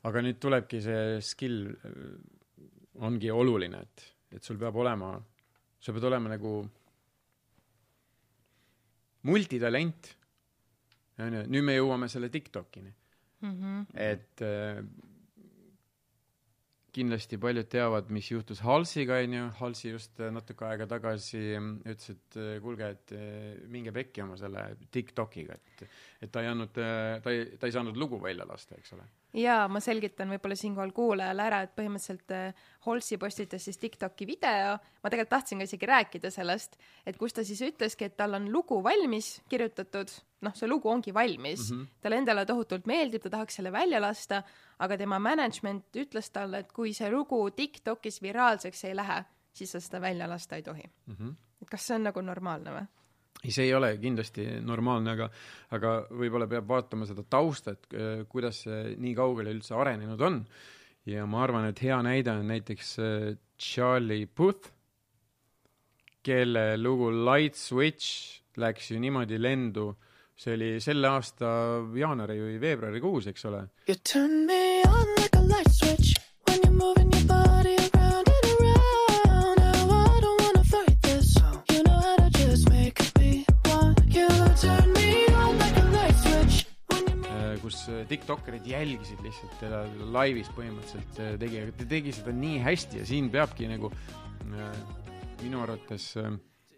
aga 0.08 0.22
nüüd 0.24 0.38
tulebki 0.40 0.80
see 0.86 1.18
skill 1.26 1.74
äh, 1.74 2.14
ongi 3.08 3.32
oluline, 3.32 3.82
et, 3.82 4.06
et 4.38 4.46
sul 4.46 4.60
peab 4.62 4.78
olema, 4.80 5.16
sa 5.82 5.96
pead 5.96 6.06
olema 6.12 6.32
nagu 6.36 6.54
multitalent. 9.28 10.16
onju, 11.20 11.46
nüüd 11.52 11.66
me 11.68 11.76
jõuame 11.76 12.08
selle 12.08 12.30
Tiktokini, 12.32 12.94
mm. 13.42 13.54
-hmm. 13.54 13.86
et 13.98 14.46
äh, 14.46 14.84
kindlasti 16.94 17.38
paljud 17.42 17.68
teavad, 17.70 18.10
mis 18.14 18.30
juhtus 18.32 18.62
Halsiga, 18.66 19.20
onju, 19.24 19.46
Halsi 19.60 19.94
just 19.94 20.20
äh, 20.22 20.32
natuke 20.34 20.66
aega 20.68 20.88
tagasi 20.90 21.42
mm, 21.58 21.82
ütles, 21.94 22.16
et 22.16 22.38
äh, 22.40 22.52
kuulge, 22.64 22.92
et 22.96 23.14
äh, 23.16 23.60
minge 23.72 23.94
pekki 23.96 24.24
oma 24.26 24.38
selle 24.40 24.66
Tiktokiga, 24.92 25.58
et 25.58 25.86
et 26.20 26.32
ta 26.32 26.42
ei 26.44 26.50
andnud, 26.52 26.74
ta 26.76 27.32
ei, 27.32 27.46
ta 27.60 27.68
ei 27.70 27.74
saanud 27.74 27.98
lugu 27.98 28.20
välja 28.22 28.44
lasta, 28.48 28.76
eks 28.76 28.94
ole. 28.98 29.06
ja 29.40 29.62
ma 29.72 29.80
selgitan 29.84 30.32
võib-olla 30.34 30.58
siinkohal 30.60 30.92
kuulajale 30.96 31.46
ära, 31.46 31.62
et 31.64 31.76
põhimõtteliselt 31.78 32.34
äh, 32.36 32.66
Holsi 32.88 33.20
postitas 33.22 33.68
siis 33.68 33.80
Tiktoki 33.80 34.28
video, 34.28 34.76
ma 35.04 35.12
tegelikult 35.12 35.36
tahtsin 35.38 35.62
ka 35.62 35.70
isegi 35.70 35.90
rääkida 35.90 36.32
sellest, 36.34 36.76
et 37.08 37.20
kus 37.20 37.38
ta 37.38 37.46
siis 37.48 37.62
ütleski, 37.70 38.10
et 38.10 38.18
tal 38.20 38.36
on 38.36 38.50
lugu 38.52 38.82
valmis 38.84 39.38
kirjutatud, 39.50 40.12
noh, 40.46 40.56
see 40.56 40.70
lugu 40.70 40.90
ongi 40.90 41.14
valmis 41.14 41.70
mm. 41.72 41.78
-hmm. 41.78 41.88
talle 42.02 42.22
endale 42.22 42.46
tohutult 42.46 42.86
meeldib, 42.88 43.22
ta 43.22 43.30
tahaks 43.30 43.60
selle 43.60 43.72
välja 43.72 44.02
lasta, 44.02 44.44
aga 44.80 44.98
tema 44.98 45.20
management 45.20 45.96
ütles 45.96 46.32
talle, 46.32 46.64
et 46.64 46.72
kui 46.72 46.94
see 46.94 47.10
lugu 47.12 47.42
Tiktokis 47.52 48.22
viraalseks 48.22 48.84
ei 48.84 48.96
lähe, 48.96 49.24
siis 49.54 49.72
sa 49.72 49.80
seda 49.80 50.02
välja 50.02 50.30
lasta 50.30 50.56
ei 50.56 50.64
tohi. 50.64 50.86
et 51.62 51.70
kas 51.70 51.88
see 51.88 51.96
on 51.96 52.04
nagu 52.04 52.22
normaalne 52.22 52.72
või? 52.72 52.88
ei, 53.44 53.52
see 53.52 53.68
ei 53.68 53.74
ole 53.74 53.94
kindlasti 53.98 54.46
normaalne, 54.66 55.12
aga, 55.16 55.30
aga 55.76 55.94
võib-olla 56.12 56.48
peab 56.48 56.68
vaatama 56.68 57.08
seda 57.10 57.24
tausta, 57.24 57.72
et 57.72 57.94
äh, 57.94 58.26
kuidas 58.30 58.64
see 58.66 58.96
nii 59.00 59.16
kaugele 59.16 59.54
üldse 59.56 59.76
arenenud 59.76 60.22
on. 60.22 60.44
ja 61.06 61.26
ma 61.26 61.44
arvan, 61.44 61.70
et 61.70 61.80
hea 61.82 62.02
näide 62.06 62.32
on 62.32 62.48
näiteks 62.48 62.98
äh, 63.00 63.38
Charlie 63.60 64.26
Puth, 64.28 64.72
kelle 66.24 66.78
lugu 66.78 67.10
Light 67.12 67.56
Switch 67.56 68.42
läks 68.60 68.92
ju 68.92 69.00
niimoodi 69.00 69.40
lendu, 69.40 69.94
see 70.40 70.56
oli 70.56 70.70
selle 70.84 71.10
aasta 71.12 71.50
jaanuari 72.00 72.40
või 72.40 72.60
veebruarikuus, 72.62 73.28
eks 73.34 73.46
ole. 73.50 73.66
You 73.90 73.98
turn 74.08 74.46
me 74.48 74.82
on 74.88 75.08
like 75.20 75.36
a 75.36 75.44
light 75.44 75.72
switch 75.72 76.16
when 76.48 76.64
you're 76.64 76.78
moving 76.78 77.12
your 77.12 77.26
body 77.28 77.76
around 77.76 78.32
and 78.32 78.48
around. 78.54 79.60
Now 79.60 79.98
I 79.98 80.22
don't 80.24 80.42
wanna 80.46 80.64
fight 80.64 80.96
this. 81.04 81.36
You 81.74 81.84
know 81.84 82.00
how 82.00 82.16
to 82.24 82.30
just 82.40 82.70
make 82.72 83.04
me 83.20 83.44
want 83.68 84.00
you. 84.08 84.30
Turn 84.64 84.96
me 84.96 85.28
on 85.44 85.60
like 85.60 85.76
a 85.76 85.88
light 85.98 86.18
switch 86.24 86.64
when 86.88 87.04
you're 87.12 87.20
moving. 87.20 87.62
kus 87.66 87.84
äh, 87.92 88.06
tiktokerid 88.08 88.72
jälgisid 88.72 89.20
lihtsalt 89.26 89.60
teda 89.60 89.84
laivis 90.16 90.48
põhimõtteliselt 90.56 91.20
äh, 91.20 91.36
tegi, 91.42 91.66
aga 91.66 91.80
ta 91.84 91.92
tegi 91.98 92.16
seda 92.16 92.40
nii 92.40 92.64
hästi 92.64 93.04
ja 93.04 93.12
siin 93.12 93.28
peabki 93.34 93.68
nagu 93.68 93.92
äh, 93.92 94.70
minu 95.44 95.68
arvates 95.68 96.14
äh, 96.16 96.32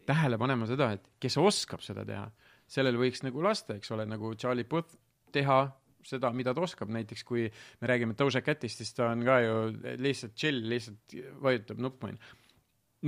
tähele 0.10 0.42
panema 0.42 0.66
seda, 0.66 0.96
et 0.98 1.06
kes 1.22 1.38
oskab 1.38 1.86
seda 1.86 2.02
teha, 2.10 2.26
sellel 2.72 3.00
võiks 3.00 3.24
nagu 3.26 3.44
lasta, 3.44 3.78
eks 3.78 3.92
ole, 3.96 4.08
nagu 4.10 4.34
Charlie 4.40 4.68
Puth 4.68 4.96
teha 5.32 5.64
seda, 6.08 6.32
mida 6.34 6.54
ta 6.58 6.64
oskab, 6.66 6.90
näiteks 6.90 7.24
kui 7.28 7.46
me 7.82 7.90
räägime 7.90 8.16
Doja 8.18 8.42
Catist, 8.42 8.82
siis 8.82 8.96
ta 8.98 9.12
on 9.12 9.26
ka 9.28 9.38
ju 9.44 9.58
lihtsalt 10.02 10.34
chill, 10.34 10.64
lihtsalt 10.72 11.18
vajutab 11.44 11.84
nuppu, 11.84 12.10
onju. 12.10 12.32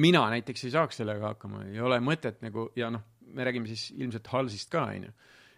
mina 0.04 0.28
näiteks 0.36 0.68
ei 0.68 0.76
saaks 0.76 1.02
sellega 1.02 1.34
hakkama, 1.34 1.64
ei 1.72 1.82
ole 1.82 1.98
mõtet 2.04 2.44
nagu 2.46 2.68
ja 2.78 2.92
noh, 2.94 3.02
me 3.34 3.48
räägime 3.48 3.72
siis 3.72 3.90
ilmselt 3.98 4.30
Halsist 4.30 4.70
ka, 4.70 4.86
onju 4.94 5.14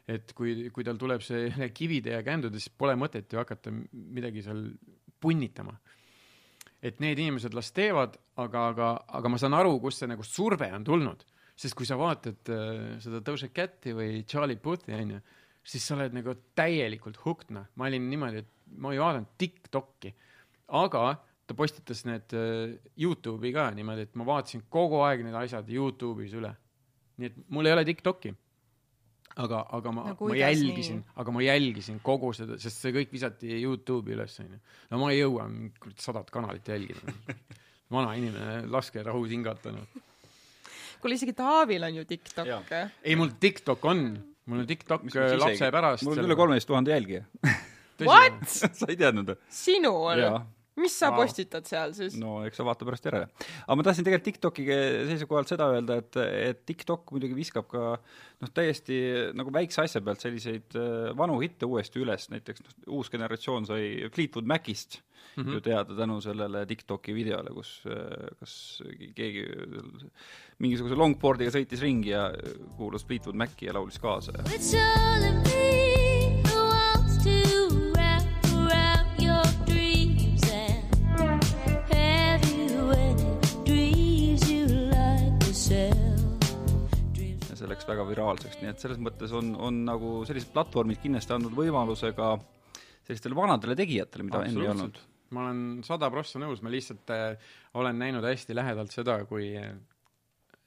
et 0.05 0.33
kui, 0.37 0.69
kui 0.73 0.85
tal 0.85 0.99
tuleb 1.01 1.23
see 1.25 1.49
kivide 1.77 2.15
ja 2.15 2.23
kändude, 2.25 2.61
siis 2.61 2.73
pole 2.77 2.95
mõtet 2.99 3.31
ju 3.31 3.41
hakata 3.41 3.73
midagi 3.73 4.43
seal 4.45 4.67
punnitama. 5.21 5.75
et 6.85 6.99
need 7.01 7.17
inimesed 7.17 7.55
las 7.57 7.71
teevad, 7.73 8.17
aga, 8.37 8.67
aga, 8.69 8.87
aga 9.17 9.29
ma 9.31 9.39
saan 9.41 9.55
aru, 9.57 9.79
kust 9.81 10.03
see 10.03 10.09
nagu 10.11 10.23
surve 10.23 10.67
on 10.69 10.83
tulnud. 10.85 11.23
Sest 11.55 11.77
kui 11.77 11.87
sa 11.87 11.97
vaatad 11.99 12.51
äh, 12.53 12.95
seda 13.03 13.21
Doja 13.25 13.49
Cati 13.55 13.95
või 13.95 14.23
Charlie 14.27 14.59
Puthi, 14.61 14.93
onju, 14.95 15.21
siis 15.65 15.85
sa 15.87 15.95
oled 15.97 16.15
nagu 16.17 16.35
täielikult 16.57 17.21
hooked, 17.23 17.53
noh. 17.55 17.69
ma 17.79 17.89
olin 17.89 18.09
niimoodi, 18.11 18.43
et 18.43 18.79
ma 18.81 18.93
ei 18.93 19.01
vaadanud 19.01 19.35
Tiktoki, 19.39 20.11
aga 20.75 21.05
ta 21.45 21.57
postitas 21.57 22.03
need 22.07 22.33
äh, 22.35 22.75
Youtube'i 22.99 23.53
ka 23.55 23.69
niimoodi, 23.75 24.09
et 24.09 24.17
ma 24.19 24.27
vaatasin 24.27 24.65
kogu 24.73 25.03
aeg 25.05 25.23
need 25.25 25.37
asjad 25.39 25.69
Youtube'is 25.71 26.35
üle. 26.37 26.53
nii 27.15 27.31
et 27.31 27.37
mul 27.55 27.69
ei 27.69 27.77
ole 27.77 27.85
Tiktoki 27.87 28.33
aga, 29.35 29.61
aga 29.77 29.91
ma 29.91 30.03
No 30.09 30.15
no,, 30.15 30.27
ma 30.31 30.37
jälgisin 30.39 31.03
aga 31.15 31.31
ma 31.31 31.43
jälgisin 31.43 31.99
kogu 32.03 32.31
seda, 32.35 32.57
sest 32.59 32.83
see 32.83 32.95
kõik 32.95 33.13
visati 33.13 33.51
Youtube'i 33.61 34.15
üles, 34.15 34.39
onju. 34.43 34.59
no 34.91 34.99
ma 35.01 35.11
ei 35.13 35.21
jõua 35.21 35.47
kurat 35.79 36.03
sadat 36.03 36.31
kanalit 36.33 36.67
jälgida. 36.67 37.15
vana 37.95 38.15
inimene, 38.17 38.65
laske 38.71 39.03
rahus 39.05 39.29
hingata, 39.33 39.73
noh. 39.75 40.03
kuule, 41.05 41.19
isegi 41.19 41.35
Taavil 41.37 41.85
on 41.85 42.01
ju 42.01 42.07
TikTok 42.09 42.49
ei, 43.03 43.15
mul 43.19 43.31
TikTok 43.39 43.85
on, 43.91 44.03
mul 44.49 44.63
on 44.63 44.67
TikTok 44.69 45.07
äh, 45.13 45.37
lapse 45.37 45.71
pärast. 45.71 46.07
mul 46.07 46.17
on 46.17 46.29
üle 46.29 46.37
kolmeteist 46.39 46.69
tuhande 46.71 46.95
jälgija. 46.95 47.23
What? 48.01 48.41
sa 48.79 48.89
ei 48.89 48.97
teadnud 48.99 49.29
või? 49.33 49.39
sinul? 49.53 50.25
Mis 50.79 50.95
sa 50.99 51.09
Vau. 51.11 51.23
postitad 51.23 51.67
seal 51.69 51.93
siis? 51.95 52.17
no 52.19 52.37
eks 52.47 52.59
sa 52.59 52.65
vaata 52.67 52.87
pärast 52.87 53.07
järele. 53.07 53.29
aga 53.63 53.77
ma 53.79 53.85
tahtsin 53.87 54.07
tegelikult 54.07 54.27
TikToki 54.29 54.65
seisukohalt 55.11 55.51
seda 55.51 55.69
öelda, 55.73 55.99
et, 56.03 56.19
et 56.51 56.63
TikTok 56.67 57.15
muidugi 57.15 57.37
viskab 57.37 57.69
ka 57.71 57.83
noh, 57.95 58.53
täiesti 58.53 58.99
nagu 59.37 59.53
väikse 59.55 59.85
asja 59.85 60.03
pealt 60.05 60.23
selliseid 60.23 60.77
äh, 60.79 61.11
vanu 61.17 61.39
hitte 61.43 61.69
uuesti 61.69 62.01
üles, 62.03 62.29
näiteks 62.33 62.65
noh, 62.65 62.79
uus 62.99 63.11
generatsioon 63.13 63.67
sai 63.69 64.09
Fleetwood 64.15 64.49
Macist 64.51 64.99
mm 65.35 65.43
-hmm. 65.43 65.53
ju 65.53 65.61
teada 65.61 65.95
tänu 65.95 66.21
sellele 66.21 66.65
TikToki 66.65 67.15
videole, 67.15 67.53
kus 67.55 67.83
äh, 67.87 68.35
kas 68.39 68.83
keegi 69.15 69.47
mingisuguse 70.59 70.95
longboardiga 70.95 71.51
sõitis 71.55 71.81
ringi 71.81 72.09
ja 72.09 72.31
kuulas 72.77 73.05
Fleetwood 73.05 73.35
Maci 73.35 73.65
ja 73.65 73.73
laulis 73.73 73.99
kaasa 73.99 74.31
ja 74.37 75.74
läks 87.75 87.87
väga 87.89 88.05
viraalseks, 88.07 88.61
nii 88.61 88.71
et 88.71 88.83
selles 88.83 89.01
mõttes 89.03 89.33
on, 89.35 89.51
on 89.59 89.81
nagu 89.87 90.21
sellised 90.27 90.53
platvormid 90.55 91.01
kindlasti 91.03 91.35
andnud 91.35 91.55
võimaluse 91.57 92.13
ka 92.15 92.35
sellistele 93.05 93.37
vanadele 93.37 93.75
tegijatele, 93.77 94.27
mida 94.27 94.45
enne 94.47 94.63
ei 94.63 94.71
olnud. 94.71 95.01
ma 95.35 95.43
olen 95.43 95.59
sada 95.85 96.09
prossa 96.13 96.39
nõus, 96.39 96.61
ma 96.63 96.71
lihtsalt 96.71 97.11
äh, 97.11 97.51
olen 97.75 97.99
näinud 97.99 98.25
hästi 98.25 98.55
lähedalt 98.55 98.95
seda, 98.95 99.17
kui 99.27 99.51
äh, 99.59 99.73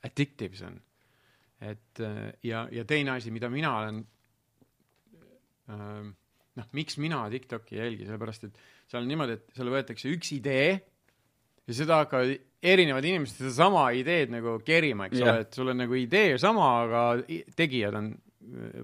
addictive 0.05 0.59
see 0.59 0.69
on. 0.69 0.79
et 1.73 2.05
äh, 2.05 2.29
ja, 2.47 2.67
ja 2.73 2.85
teine 2.85 3.17
asi, 3.17 3.33
mida 3.35 3.51
mina 3.51 3.73
olen 3.81 4.03
äh, 5.73 6.11
noh, 6.59 6.69
miks 6.77 6.99
mina 7.01 7.25
TikTok'i 7.33 7.79
ei 7.79 7.87
jälgi, 7.87 8.11
sellepärast 8.11 8.51
et 8.51 8.61
seal 8.91 9.03
on 9.03 9.11
niimoodi, 9.11 9.39
et 9.39 9.57
seal 9.57 9.73
võetakse 9.73 10.13
üks 10.13 10.35
idee 10.37 10.71
ja 10.77 11.81
seda 11.81 12.03
hakkavad 12.05 12.37
erinevad 12.63 13.05
inimesed 13.07 13.39
sedasama 13.39 13.89
ideed 13.95 14.33
nagu 14.35 14.57
kerima, 14.67 15.07
eks 15.09 15.21
Jah. 15.21 15.31
ole, 15.33 15.47
et 15.47 15.55
sul 15.55 15.71
on 15.73 15.79
nagu 15.85 15.95
idee 15.99 16.39
sama, 16.43 16.69
aga 16.85 17.03
tegijad 17.57 17.95
on, 17.99 18.13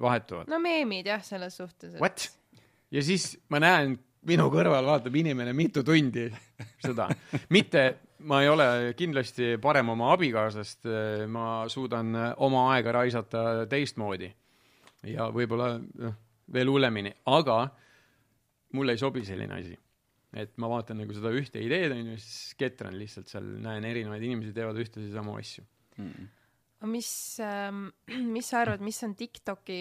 vahetuvad. 0.01 0.49
no 0.53 0.59
meemid 0.63 1.07
jah, 1.11 1.23
selles 1.25 1.57
suhtes. 1.59 1.97
What? 2.01 2.29
ja 2.95 3.03
siis 3.03 3.33
ma 3.51 3.61
näen, 3.65 3.97
minu 4.29 4.49
kõrval 4.53 4.87
vaatab 4.87 5.17
inimene 5.21 5.53
mitu 5.57 5.83
tundi 5.85 6.29
seda. 6.87 7.09
mitte, 7.53 7.85
ma 8.25 8.43
ei 8.45 8.49
ole 8.49 8.67
kindlasti 8.97 9.57
parem 9.63 9.91
oma 9.93 10.13
abikaasast, 10.15 10.87
ma 11.29 11.65
suudan 11.69 12.15
oma 12.47 12.69
aega 12.75 12.95
raisata 13.01 13.65
teistmoodi. 13.71 14.31
ja 15.11 15.29
võib-olla 15.35 15.75
noh, 15.81 16.15
veel 16.53 16.71
hullemini, 16.71 17.11
aga 17.27 17.65
mulle 18.75 18.95
ei 18.95 18.99
sobi 19.01 19.25
selline 19.25 19.55
asi. 19.61 19.75
Et 20.35 20.57
ma 20.61 20.71
vaatan 20.71 20.99
nagu 21.03 21.15
seda 21.15 21.33
ühte 21.35 21.63
ideed, 21.63 21.93
on 21.95 22.15
ju, 22.15 22.17
siis 22.23 22.57
ketran 22.59 22.97
lihtsalt 22.99 23.31
seal, 23.31 23.47
näen 23.65 23.87
erinevaid 23.89 24.25
inimesi 24.27 24.55
teevad 24.57 24.81
ühtesid 24.83 25.15
samu 25.15 25.37
asju. 25.39 25.65
aga 26.81 26.91
mis 26.91 27.13
ähm, 27.45 27.87
mis 28.35 28.51
sa 28.51 28.65
arvad, 28.65 28.85
mis 28.85 29.01
on 29.07 29.15
TikToki 29.19 29.81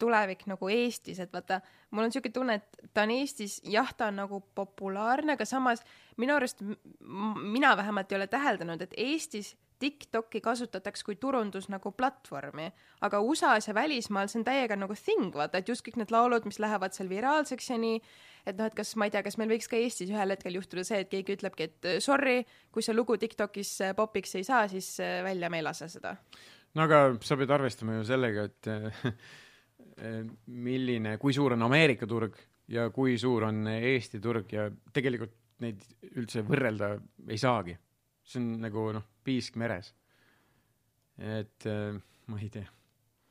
tulevik 0.00 0.46
nagu 0.50 0.68
Eestis, 0.72 1.20
et 1.22 1.32
vaata, 1.32 1.60
mul 1.94 2.04
on 2.04 2.10
niisugune 2.10 2.34
tunne, 2.34 2.56
et 2.58 2.88
ta 2.96 3.04
on 3.06 3.12
Eestis, 3.14 3.60
jah, 3.70 3.92
ta 3.96 4.08
on 4.10 4.18
nagu 4.24 4.40
populaarne, 4.56 5.36
aga 5.36 5.46
samas 5.46 5.84
minu 6.18 6.34
arust 6.34 6.64
mina 6.64 7.76
vähemalt 7.78 8.10
ei 8.12 8.18
ole 8.18 8.26
täheldanud, 8.32 8.82
et 8.82 8.96
Eestis 8.98 9.54
TikTok'i 9.82 10.40
kasutatakse 10.40 11.04
kui 11.04 11.16
turundus 11.20 11.66
nagu 11.72 11.90
platvormi, 11.96 12.68
aga 13.06 13.20
USA-s 13.20 13.68
ja 13.68 13.74
välismaal 13.74 14.30
see 14.30 14.40
on 14.40 14.46
täiega 14.46 14.76
nagu 14.78 14.94
thing, 14.98 15.34
vaata, 15.34 15.60
et 15.60 15.68
just 15.68 15.84
kõik 15.86 15.98
need 16.00 16.14
laulud, 16.14 16.46
mis 16.48 16.60
lähevad 16.62 16.94
seal 16.94 17.10
viraalseks 17.10 17.70
ja 17.72 17.78
nii, 17.82 18.00
et 18.46 18.58
noh, 18.58 18.68
et 18.70 18.76
kas 18.76 18.94
ma 19.00 19.08
ei 19.08 19.14
tea, 19.14 19.24
kas 19.26 19.38
meil 19.40 19.50
võiks 19.50 19.68
ka 19.70 19.78
Eestis 19.80 20.12
ühel 20.12 20.34
hetkel 20.34 20.58
juhtuda 20.58 20.84
see, 20.86 21.02
et 21.04 21.10
keegi 21.12 21.38
ütlebki, 21.38 21.68
et 21.68 21.88
äh, 21.90 22.00
sorry, 22.04 22.42
kui 22.72 22.84
see 22.86 22.96
lugu 22.96 23.18
TikTokis 23.20 23.72
äh, 23.88 23.94
popiks 23.98 24.36
ei 24.38 24.46
saa, 24.46 24.66
siis 24.70 24.94
äh, 25.02 25.20
välja 25.26 25.50
me 25.50 25.60
ei 25.60 25.66
lase 25.66 25.90
seda. 25.92 26.16
no 26.74 26.86
aga 26.86 27.04
sa 27.24 27.38
pead 27.40 27.54
arvestama 27.54 27.98
ju 27.98 28.08
sellega, 28.08 28.48
et 28.50 28.70
milline, 30.46 31.16
kui 31.22 31.34
suur 31.34 31.54
on 31.54 31.62
Ameerika 31.66 32.06
turg 32.10 32.38
ja 32.70 32.88
kui 32.90 33.18
suur 33.20 33.48
on 33.50 33.66
Eesti 33.70 34.20
turg 34.22 34.50
ja 34.52 34.68
tegelikult 34.94 35.34
neid 35.62 35.82
üldse 36.14 36.42
võrrelda 36.46 36.94
ei 37.28 37.38
saagi. 37.38 37.76
see 38.24 38.40
on 38.40 38.48
nagu 38.64 38.88
noh, 38.96 39.04
piisk 39.24 39.58
meres. 39.60 39.92
et 41.14 41.66
äh, 41.70 41.94
ma 42.26 42.38
ei 42.42 42.48
tea, 42.50 42.66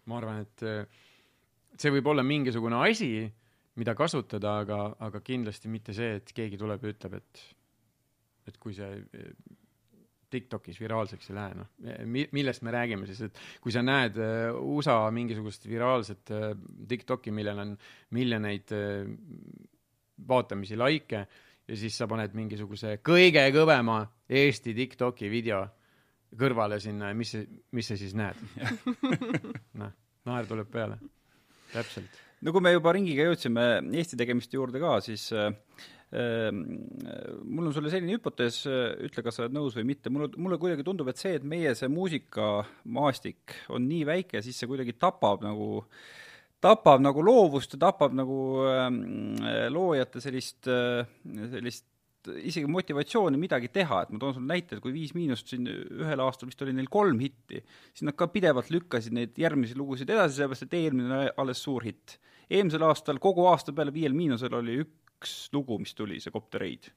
ma 0.08 0.20
arvan, 0.22 0.46
et 0.46 0.64
äh, 0.64 1.02
see 1.76 1.92
võib 1.92 2.08
olla 2.14 2.24
mingisugune 2.24 2.78
asi, 2.80 3.26
mida 3.76 3.96
kasutada, 3.98 4.54
aga, 4.64 4.78
aga 5.04 5.20
kindlasti 5.26 5.72
mitte 5.72 5.96
see, 5.98 6.14
et 6.22 6.32
keegi 6.32 6.60
tuleb 6.62 6.86
ja 6.86 6.94
ütleb, 6.94 7.18
et, 7.20 7.42
et 8.48 8.60
kui 8.62 8.78
see 8.78 8.88
äh, 8.88 9.34
TikTokis 10.32 10.80
viraalseks 10.80 11.30
ei 11.30 11.36
lähe, 11.38 11.58
noh, 11.60 11.68
millest 12.34 12.64
me 12.66 12.72
räägime 12.74 13.06
siis, 13.10 13.20
et 13.28 13.44
kui 13.62 13.76
sa 13.76 13.84
näed 13.86 14.16
USA 14.64 14.96
mingisugust 15.14 15.68
viraalset 15.70 16.32
TikToki, 16.90 17.30
millel 17.36 17.60
on 17.62 17.76
miljoneid 18.18 18.74
vaatamisi, 20.26 20.80
likee 20.80 21.22
ja 21.68 21.78
siis 21.80 21.96
sa 21.98 22.08
paned 22.10 22.34
mingisuguse 22.36 22.98
kõige 23.06 23.44
kõvema 23.56 24.02
Eesti 24.30 24.74
TikToki 24.76 25.30
video 25.32 25.64
kõrvale 26.40 26.80
sinna 26.84 27.12
ja 27.12 27.18
mis, 27.18 27.34
mis 27.76 27.90
sa 27.90 27.98
siis 28.00 28.14
näed? 28.18 28.40
noh, 29.80 29.94
naer 30.30 30.50
tuleb 30.50 30.70
peale. 30.74 31.00
täpselt. 31.74 32.22
no 32.44 32.54
kui 32.54 32.64
me 32.64 32.74
juba 32.74 32.94
ringiga 32.96 33.28
jõudsime 33.30 33.68
Eesti 34.00 34.20
tegemiste 34.20 34.58
juurde 34.58 34.82
ka, 34.84 34.96
siis 35.06 35.28
äh, 35.36 35.54
äh, 36.14 36.50
mul 36.54 37.70
on 37.70 37.76
sulle 37.76 37.94
selline 37.94 38.18
hüpotees, 38.18 38.64
ütle, 38.68 39.26
kas 39.26 39.40
sa 39.40 39.46
oled 39.46 39.56
nõus 39.58 39.78
või 39.78 39.88
mitte, 39.94 40.14
mulle, 40.14 40.32
mulle 40.38 40.60
kuidagi 40.62 40.86
tundub, 40.88 41.10
et 41.12 41.22
see, 41.22 41.38
et 41.40 41.48
meie 41.48 41.74
see 41.78 41.90
muusikamaastik 41.92 43.58
on 43.74 43.88
nii 43.90 44.04
väike, 44.10 44.44
siis 44.46 44.60
see 44.60 44.70
kuidagi 44.70 44.98
tapab 45.00 45.46
nagu 45.46 45.86
tapab 46.64 47.02
nagu 47.04 47.20
loovust 47.20 47.74
ja 47.76 47.82
tapab 47.90 48.14
nagu 48.16 48.38
ähm, 48.72 49.02
loojate 49.74 50.22
sellist, 50.24 50.64
sellist 50.64 51.90
isegi 52.32 52.70
motivatsiooni 52.72 53.40
midagi 53.40 53.70
teha, 53.74 54.04
et 54.04 54.12
ma 54.14 54.20
toon 54.22 54.36
sulle 54.38 54.50
näite, 54.50 54.78
et 54.78 54.84
kui 54.84 54.94
Viis 54.96 55.14
Miinust 55.18 55.52
siin 55.52 55.68
ühel 55.68 56.24
aastal 56.24 56.50
vist 56.50 56.62
oli 56.66 56.74
neil 56.76 56.90
kolm 56.92 57.20
hitti, 57.24 57.62
siis 57.92 58.06
nad 58.08 58.18
ka 58.20 58.30
pidevalt 58.32 58.72
lükkasid 58.74 59.16
neid 59.16 59.40
järgmisi 59.40 59.78
lugusid 59.80 60.12
edasi, 60.14 60.40
sellepärast 60.40 60.68
et 60.68 60.76
eelmine 60.80 61.18
oli 61.20 61.32
alles 61.44 61.64
suur 61.64 61.86
hitt. 61.86 62.18
eelmisel 62.50 62.84
aastal 62.88 63.20
kogu 63.24 63.48
aasta 63.50 63.74
peale 63.74 63.94
Viiel 63.94 64.16
Miinusel 64.16 64.54
oli 64.54 64.82
üks 64.84 65.34
lugu, 65.54 65.80
mis 65.80 65.96
tuli, 65.98 66.20
see 66.20 66.32
Koptereid. 66.32 66.92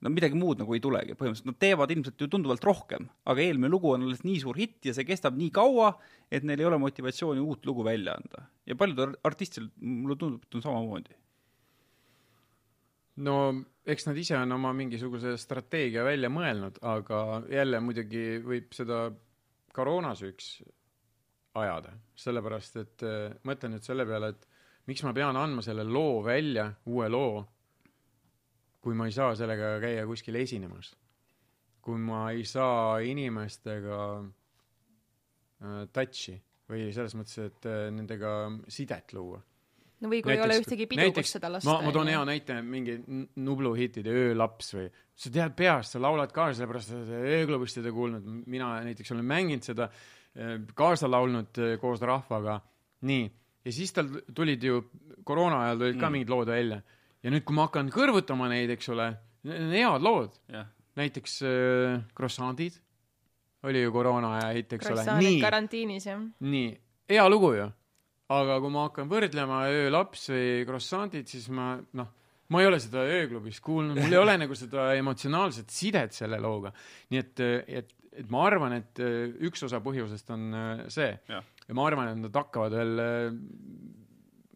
no 0.00 0.12
midagi 0.12 0.36
muud 0.36 0.60
nagu 0.60 0.74
ei 0.76 0.80
tulegi, 0.84 1.16
põhimõtteliselt 1.16 1.52
nad 1.52 1.60
teevad 1.60 1.92
ilmselt 1.92 2.20
ju 2.20 2.28
tunduvalt 2.30 2.64
rohkem, 2.64 3.08
aga 3.24 3.42
eelmine 3.42 3.72
lugu 3.72 3.92
on 3.92 4.04
alles 4.06 4.24
nii 4.24 4.40
suur 4.44 4.56
hitt 4.60 4.84
ja 4.84 4.96
see 4.96 5.08
kestab 5.08 5.36
nii 5.36 5.50
kaua, 5.50 5.94
et 6.30 6.44
neil 6.44 6.60
ei 6.60 6.68
ole 6.68 6.80
motivatsiooni 6.80 7.40
uut 7.40 7.66
lugu 7.66 7.84
välja 7.84 8.16
anda. 8.16 8.48
ja 8.66 8.76
paljudel 8.76 9.16
artistidel, 9.24 9.70
mulle 9.80 10.16
tundub, 10.16 10.42
et 10.44 10.54
on 10.54 10.62
samamoodi. 10.62 11.16
No 13.16 13.36
eks 13.86 14.08
nad 14.08 14.18
ise 14.18 14.36
on 14.36 14.52
oma 14.56 14.72
mingisuguse 14.76 15.36
strateegia 15.40 16.04
välja 16.04 16.30
mõelnud, 16.32 16.80
aga 16.84 17.42
jälle 17.52 17.80
muidugi 17.80 18.24
võib 18.44 18.74
seda 18.76 19.06
koroonasüüks 19.76 20.50
ajada, 21.56 21.94
sellepärast 22.18 22.80
et 22.82 23.04
äh, 23.06 23.34
mõtlen 23.48 23.76
nüüd 23.76 23.86
selle 23.86 24.06
peale, 24.08 24.32
et 24.34 24.48
miks 24.90 25.04
ma 25.06 25.14
pean 25.16 25.38
andma 25.38 25.64
selle 25.64 25.86
loo 25.88 26.20
välja, 26.24 26.68
uue 26.92 27.08
loo, 27.08 27.44
kui 28.84 28.94
ma 28.94 29.08
ei 29.08 29.14
saa 29.14 29.34
sellega 29.38 29.76
käia 29.82 30.06
kuskil 30.06 30.36
esinemas. 30.42 30.94
kui 31.86 32.00
ma 32.02 32.32
ei 32.34 32.42
saa 32.44 32.98
inimestega 32.98 33.98
äh, 34.18 35.82
touch'i 35.94 36.34
või 36.66 36.88
selles 36.92 37.14
mõttes, 37.14 37.38
et 37.38 37.68
äh, 37.70 37.84
nendega 37.94 38.32
sidet 38.68 39.14
luua 39.14 39.38
no 40.06 40.12
või 40.12 40.22
kui 40.24 40.34
ei 40.36 40.42
ole 40.42 40.60
ühtegi 40.62 40.86
pidu, 40.90 41.08
kus 41.16 41.34
seda 41.36 41.50
lasta. 41.52 41.68
ma, 41.70 41.80
ma 41.84 41.92
toon 41.94 42.10
hea 42.12 42.22
näite, 42.28 42.60
mingi 42.62 42.96
Nublu 43.42 43.74
hitid, 43.76 44.06
Öölaps 44.08 44.74
või 44.78 44.86
sa 45.16 45.32
tead 45.32 45.56
peast, 45.58 45.96
sa 45.96 46.02
laulad 46.02 46.32
kaasa, 46.34 46.60
sellepärast 46.60 46.92
sa 46.92 47.24
ööklubist 47.36 47.80
ei 47.80 47.92
kuulnud, 47.94 48.26
mina 48.46 48.76
näiteks 48.86 49.12
olen 49.14 49.26
mänginud 49.26 49.66
seda, 49.66 49.90
kaasa 50.76 51.08
laulnud 51.10 51.58
eh, 51.64 51.76
koos 51.80 52.02
rahvaga, 52.04 52.58
nii, 53.08 53.26
ja 53.64 53.72
siis 53.72 53.92
tal 53.96 54.10
tulid 54.34 54.62
ju 54.64 54.82
koroona 55.26 55.62
ajal 55.66 55.78
tulid 55.84 56.00
ka 56.00 56.08
Mm. 56.08 56.12
mingid 56.12 56.30
lood 56.30 56.48
välja. 56.52 56.82
Ja 57.24 57.30
nüüd, 57.32 57.44
kui 57.48 57.56
ma 57.56 57.66
hakkan 57.66 57.88
kõrvutama 57.90 58.48
neid, 58.52 58.70
eks 58.70 58.88
ole, 58.92 59.08
need 59.48 59.62
on 59.64 59.72
head 59.72 60.04
lood, 60.04 60.36
jah, 60.52 60.68
näiteks 60.96 61.40
äh, 61.42 62.02
Croissantid 62.14 62.76
oli 63.66 63.82
ju 63.82 63.90
koroona 63.92 64.36
aja 64.36 64.52
hitt, 64.54 64.72
eks 64.76 64.86
ole, 64.92 65.02
nii, 65.24 65.40
nii, 66.40 66.68
hea 67.10 67.24
lugu 67.28 67.54
ju. 67.56 67.70
Aga 68.34 68.60
kui 68.62 68.72
ma 68.74 68.86
hakkan 68.88 69.10
võrdlema 69.10 69.64
Öölaps 69.70 70.30
või 70.32 70.46
Croissantid, 70.68 71.28
siis 71.30 71.46
ma 71.54 71.74
noh, 71.98 72.08
ma 72.52 72.62
ei 72.62 72.70
ole 72.70 72.80
seda 72.82 73.04
ööklubis 73.06 73.60
kuulnud, 73.64 73.98
mul 73.98 74.14
ei 74.14 74.22
ole 74.22 74.36
nagu 74.44 74.56
seda 74.58 74.88
emotsionaalset 74.98 75.70
sidet 75.72 76.16
selle 76.16 76.40
looga. 76.42 76.72
nii 77.12 77.22
et, 77.22 77.44
et, 77.80 77.94
et 78.22 78.32
ma 78.32 78.46
arvan, 78.48 78.78
et 78.80 79.02
äh, 79.02 79.28
üks 79.46 79.66
osa 79.66 79.82
põhjusest 79.84 80.32
on 80.34 80.48
äh, 80.54 80.84
see 80.92 81.12
ja 81.28 81.42
ma 81.74 81.86
arvan, 81.86 82.12
et 82.12 82.22
nad 82.26 82.42
hakkavad 82.42 82.76
veel 82.78 83.02
äh, 83.02 83.30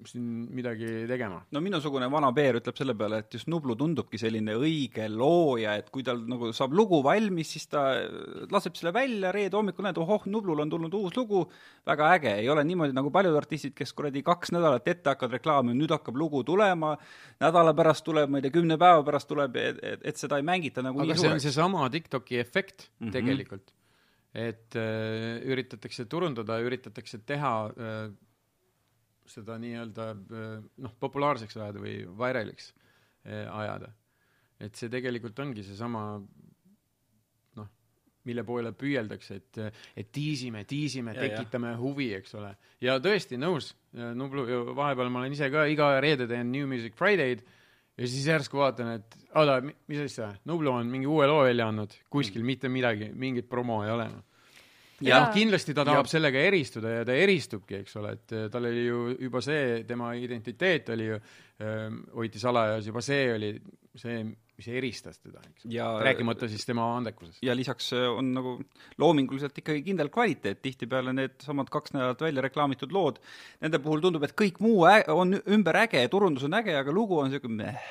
siin 0.08 0.46
midagi 0.54 0.88
tegema. 1.08 1.40
no 1.52 1.60
minusugune 1.64 2.08
vana 2.10 2.30
peer 2.36 2.58
ütleb 2.60 2.78
selle 2.78 2.94
peale, 2.98 3.20
et 3.24 3.34
just 3.36 3.48
Nublu 3.50 3.76
tundubki 3.78 4.18
selline 4.20 4.54
õige 4.58 5.08
looja, 5.12 5.74
et 5.80 5.90
kui 5.92 6.04
tal 6.06 6.22
nagu 6.30 6.52
saab 6.56 6.74
lugu 6.76 7.00
valmis, 7.04 7.50
siis 7.54 7.66
ta 7.70 7.84
laseb 8.52 8.78
selle 8.78 8.92
välja, 8.96 9.32
reede 9.34 9.58
hommikul 9.58 9.86
näed, 9.86 9.98
ohoh, 10.00 10.26
Nublul 10.30 10.64
on 10.64 10.72
tulnud 10.72 10.94
uus 11.00 11.16
lugu, 11.18 11.42
väga 11.88 12.12
äge, 12.16 12.34
ei 12.42 12.48
ole 12.52 12.64
niimoodi 12.68 12.96
nagu 12.96 13.12
paljud 13.14 13.36
artistid, 13.40 13.74
kes 13.76 13.92
kuradi 13.96 14.22
kaks 14.26 14.54
nädalat 14.56 14.88
ette 14.90 15.12
hakkavad 15.12 15.38
reklaamima, 15.38 15.76
nüüd 15.78 15.92
hakkab 15.96 16.16
lugu 16.20 16.42
tulema, 16.46 16.94
nädala 17.42 17.74
pärast 17.76 18.06
tuleb, 18.06 18.30
ma 18.30 18.40
ei 18.40 18.46
tea, 18.46 18.54
kümne 18.56 18.78
päeva 18.80 19.04
pärast 19.06 19.30
tuleb, 19.30 19.60
et, 19.60 19.84
et, 19.92 20.08
et 20.12 20.24
seda 20.24 20.40
ei 20.40 20.46
mängita 20.46 20.84
nagu 20.86 21.02
aga 21.02 21.12
nii 21.12 21.18
see 21.18 21.28
on 21.28 21.36
suureks. 21.36 21.48
seesama 21.48 21.90
TikToki 21.92 22.40
efekt 22.40 22.88
mm. 22.88 23.06
-hmm. 23.06 23.12
tegelikult, 23.18 23.76
et 24.34 24.76
äh, 24.78 25.38
üritatakse 25.50 26.06
turundada, 26.06 26.60
üritatakse 26.62 27.22
teha 27.26 27.54
äh, 27.70 28.10
seda 29.30 29.56
nii-öelda 29.62 30.10
noh, 30.82 30.94
populaarseks 31.00 31.56
ajada 31.60 31.82
või 31.82 31.96
viraliks 32.18 32.72
äh, 33.26 33.46
ajada. 33.46 33.92
et 34.60 34.76
see 34.76 34.90
tegelikult 34.92 35.38
ongi 35.40 35.62
seesama 35.64 36.02
noh, 37.56 37.68
mille 38.28 38.44
poole 38.44 38.72
püüeldakse, 38.76 39.38
et, 39.40 39.60
et 39.96 40.10
tiisime, 40.12 40.64
tiisime, 40.68 41.14
Ja, 41.16 41.22
ja. 41.22 41.30
tekitame 41.38 41.74
huvi, 41.80 42.10
eks 42.18 42.34
ole. 42.36 42.52
ja 42.84 42.98
tõesti 43.00 43.38
nõus, 43.40 43.72
Nublu 43.92 44.44
ju 44.48 44.60
vahepeal 44.76 45.08
ma 45.10 45.22
olen 45.24 45.32
ise 45.38 45.48
ka 45.50 45.64
iga 45.66 45.94
reede 46.00 46.28
teen 46.30 46.52
New 46.52 46.68
Music 46.70 46.94
Friday'd 46.98 47.40
ja 48.00 48.06
siis 48.08 48.26
järsku 48.28 48.60
vaatan, 48.60 48.94
et 49.00 49.16
oota, 49.34 49.58
mis 49.90 49.98
asja, 50.04 50.30
Nublu 50.48 50.70
on 50.72 50.88
mingi 50.92 51.08
uue 51.10 51.26
loo 51.28 51.42
välja 51.44 51.66
andnud, 51.68 51.96
kuskil 52.12 52.44
mitte 52.46 52.68
midagi, 52.72 53.10
mingit 53.12 53.48
promo 53.50 53.82
ei 53.84 53.90
ole. 53.92 54.06
Ja 55.06 55.20
noh, 55.24 55.32
kindlasti 55.34 55.74
ta 55.76 55.84
tahab 55.88 56.06
Ja- 56.06 56.12
sellega 56.12 56.42
eristuda 56.50 56.94
ja 56.98 57.04
ta 57.08 57.16
eristubki, 57.16 57.80
eks 57.84 57.96
ole, 58.00 58.12
et 58.18 58.36
eh, 58.36 58.48
tal 58.52 58.68
oli 58.68 58.84
ju 58.86 59.16
juba 59.26 59.42
see, 59.44 59.82
tema 59.88 60.12
identiteet 60.18 60.92
oli 60.96 61.10
ju, 61.12 61.20
hoiti 62.16 62.40
salajas, 62.40 62.86
juba 62.88 63.02
see 63.04 63.26
oli 63.34 63.50
see, 64.00 64.22
mis 64.60 64.68
eristas 64.68 65.18
teda, 65.20 65.40
eks 65.48 65.66
rääkimata 66.04 66.48
siis 66.48 66.64
tema 66.68 66.86
andekusest. 66.96 67.42
ja 67.42 67.56
lisaks 67.56 67.92
äh, 67.96 68.06
on 68.12 68.32
nagu 68.36 68.54
loominguliselt 69.00 69.58
ikkagi 69.58 69.82
kindel 69.86 70.08
kvaliteet, 70.12 70.62
tihtipeale 70.62 71.12
needsamad 71.16 71.72
kaks 71.72 71.94
nädalat 71.96 72.20
välja 72.20 72.44
reklaamitud 72.48 72.92
lood, 72.92 73.20
nende 73.60 73.80
puhul 73.82 74.04
tundub, 74.04 74.24
et 74.24 74.36
kõik 74.38 74.60
muu 74.64 74.84
on 75.14 75.40
ümber 75.40 75.82
äge, 75.84 76.04
turundus 76.12 76.44
on 76.48 76.60
äge, 76.60 76.76
aga 76.76 76.92
lugu 76.92 77.18
on 77.20 77.30
niisugune 77.30 77.64
meh, 77.64 77.88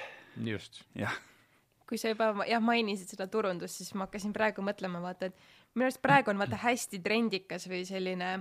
just. 0.53 0.83
jah. 0.97 1.13
Kui 1.89 1.97
sa 1.97 2.11
juba 2.11 2.45
jah 2.45 2.61
mainisid 2.61 3.09
seda 3.09 3.25
turundust, 3.31 3.79
siis 3.79 3.95
ma 3.97 4.05
hakkasin 4.05 4.33
praegu 4.35 4.61
mõtlema, 4.65 5.01
vaata, 5.01 5.31
et 5.31 5.73
minu 5.73 5.87
arust 5.87 6.01
praegu 6.03 6.29
on 6.29 6.41
vaata 6.41 6.59
hästi 6.61 7.01
trendikas 7.01 7.65
või 7.71 7.81
selline 7.89 8.35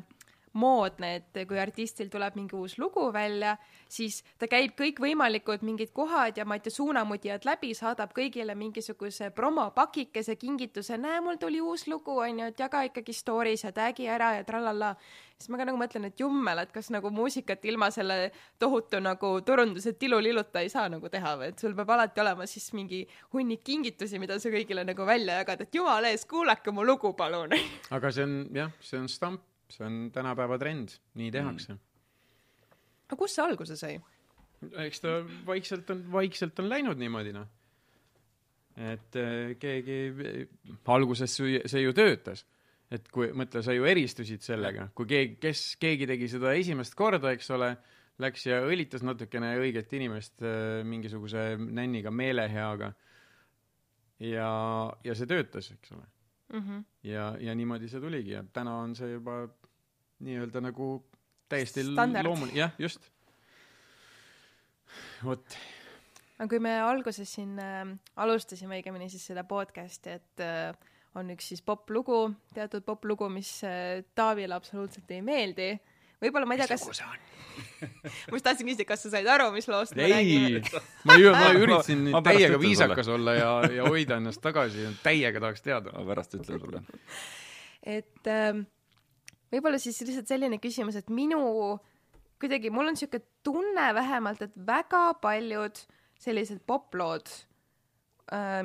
moodne, 0.53 1.15
et 1.19 1.39
kui 1.49 1.59
artistil 1.61 2.09
tuleb 2.13 2.37
mingi 2.39 2.57
uus 2.57 2.79
lugu 2.79 3.09
välja, 3.13 3.57
siis 3.89 4.23
ta 4.39 4.49
käib 4.51 4.75
kõikvõimalikud 4.79 5.65
mingid 5.67 5.93
kohad 5.97 6.39
ja 6.39 6.47
ma 6.49 6.59
ei 6.59 6.65
tea, 6.65 6.75
suunamudijad 6.75 7.47
läbi, 7.49 7.75
saadab 7.77 8.13
kõigile 8.17 8.55
mingisuguse 8.59 9.31
promopakikese, 9.37 10.37
kingituse, 10.41 10.99
näe, 11.01 11.21
mul 11.25 11.41
tuli 11.41 11.61
uus 11.65 11.87
lugu, 11.91 12.19
onju, 12.25 12.51
et 12.53 12.61
jaga 12.61 12.85
ikkagi 12.89 13.15
story's 13.17 13.65
ja 13.67 13.73
tag'i 13.75 14.09
ära 14.09 14.35
ja 14.39 14.45
trallalla. 14.49 14.95
siis 15.39 15.51
ma 15.53 15.59
ka 15.61 15.69
nagu 15.69 15.79
mõtlen, 15.79 16.09
et 16.09 16.21
jummel, 16.21 16.59
et 16.59 16.73
kas 16.75 16.91
nagu 16.91 17.11
muusikat 17.15 17.65
ilma 17.65 17.91
selle 17.95 18.33
tohutu 18.59 19.01
nagu 19.01 19.41
turunduse 19.47 19.93
tiluliluta 19.93 20.61
ei 20.61 20.69
saa 20.69 20.89
nagu 20.89 21.09
teha 21.09 21.37
või 21.39 21.53
et 21.53 21.59
sul 21.59 21.77
peab 21.79 21.91
alati 21.95 22.21
olema 22.21 22.47
siis 22.47 22.73
mingi 22.75 23.05
hunnik 23.33 23.63
kingitusi, 23.65 24.19
mida 24.19 24.39
sa 24.39 24.51
kõigile 24.51 24.85
nagu 24.85 25.07
välja 25.07 25.39
jagad, 25.43 25.63
et 25.63 25.75
jumala 25.75 26.11
eest, 26.11 26.29
kuulake 26.29 26.75
mu 26.75 26.85
lugu, 26.85 27.13
palun. 27.15 27.55
aga 27.91 28.11
see 28.13 28.27
on 28.27 28.35
jah, 28.55 28.75
see 28.81 28.99
on 28.99 29.09
stamp, 29.09 29.45
see 29.73 29.85
on 29.87 29.99
tänapäeva 30.15 30.59
trend, 30.59 30.97
nii 31.19 31.33
tehakse 31.35 31.75
mm.. 31.75 31.81
aga 33.09 33.21
kust 33.21 33.39
see 33.39 33.45
alguse 33.45 33.77
sai? 33.77 33.99
eks 34.85 35.03
ta 35.05 35.15
vaikselt 35.47 35.91
on, 35.95 36.05
vaikselt 36.13 36.59
on 36.63 36.69
läinud 36.71 37.01
niimoodi, 37.01 37.33
noh. 37.37 37.49
et 38.77 39.19
äh, 39.19 39.55
keegi, 39.61 39.99
alguses 40.87 41.37
see 41.39 41.83
ju 41.83 41.95
töötas. 41.97 42.45
et 42.91 43.09
kui, 43.13 43.31
mõtle, 43.37 43.63
sa 43.63 43.75
ju 43.77 43.85
eristusid 43.85 44.43
sellega, 44.45 44.89
kui 44.97 45.09
keegi, 45.11 45.37
kes, 45.43 45.65
keegi 45.81 46.07
tegi 46.09 46.29
seda 46.33 46.55
esimest 46.57 46.97
korda, 46.97 47.35
eks 47.37 47.51
ole, 47.53 47.75
läks 48.19 48.47
ja 48.49 48.63
õlitas 48.65 49.05
natukene 49.05 49.53
õiget 49.61 49.93
inimest 49.99 50.43
äh, 50.43 50.81
mingisuguse 50.89 51.51
nänniga, 51.59 52.11
meeleheaga, 52.11 52.95
ja, 54.25 54.49
ja 55.05 55.15
see 55.15 55.29
töötas, 55.31 55.71
eks 55.77 55.93
ole. 55.93 56.07
mm. 56.53 56.61
-hmm. 56.61 56.85
ja, 57.03 57.35
ja 57.41 57.55
niimoodi 57.55 57.89
see 57.89 58.01
tuligi 58.01 58.35
ja 58.35 58.45
täna 58.53 58.79
on 58.83 58.97
see 58.97 59.13
juba 59.13 59.47
nii-öelda 60.25 60.63
nagu 60.65 60.91
täiesti 61.49 61.85
loomulik, 61.89 62.57
jah, 62.57 62.75
just. 62.79 63.11
vot, 65.25 65.57
aga 66.39 66.49
kui 66.51 66.61
me 66.63 66.75
alguses 66.83 67.31
siin 67.39 67.57
äh, 67.63 67.85
alustasime 68.21 68.79
õigemini 68.79 69.11
siis 69.13 69.27
seda 69.31 69.45
podcast'i, 69.49 70.19
et 70.19 70.45
äh, 70.45 70.73
on 71.19 71.31
üks 71.35 71.51
siis 71.53 71.63
poplugu, 71.65 72.29
teatud 72.55 72.85
poplugu, 72.87 73.31
mis 73.33 73.51
äh, 73.67 74.05
Taavile 74.19 74.57
absoluutselt 74.59 75.11
ei 75.15 75.23
meeldi. 75.25 75.73
võib-olla 76.23 76.47
ma 76.47 76.57
ei 76.57 76.63
tea, 76.63 76.77
kas, 76.77 77.03
ma 78.31 78.37
just 78.37 78.47
tahtsin 78.47 78.69
küsida, 78.69 78.87
kas 78.89 79.05
sa 79.07 79.13
said 79.17 79.29
aru, 79.31 79.51
mis 79.55 79.69
loost 79.71 79.97
me 79.99 80.09
räägime. 80.11 80.63
ei, 80.63 80.83
ma 81.09 81.19
ju, 81.19 81.35
ma 81.35 81.53
üritasin 81.57 82.07
Ma- 82.09 82.19
ma 82.19 82.25
täiega 82.27 82.61
viisakas 82.61 83.11
olla 83.15 83.35
ja, 83.39 83.53
ja 83.81 83.91
hoida 83.91 84.19
ennast 84.21 84.43
tagasi 84.45 84.89
täiega 85.03 85.43
tahaks 85.43 85.65
teada. 85.65 85.95
ma 85.97 86.07
pärast 86.13 86.39
ütlen 86.39 86.63
sulle. 86.63 86.83
et 87.83 88.31
ähm, 88.35 88.67
võib-olla 89.53 89.81
siis 89.83 90.01
lihtsalt 90.05 90.31
selline 90.31 90.59
küsimus, 90.63 90.99
et 90.99 91.11
minu 91.11 91.41
kuidagi, 92.39 92.71
mul 92.71 92.93
on 92.93 92.99
sihuke 92.99 93.21
tunne 93.47 93.89
vähemalt, 93.95 94.43
et 94.47 94.55
väga 94.67 95.13
paljud 95.23 95.81
sellised 96.19 96.63
poplood, 96.67 97.27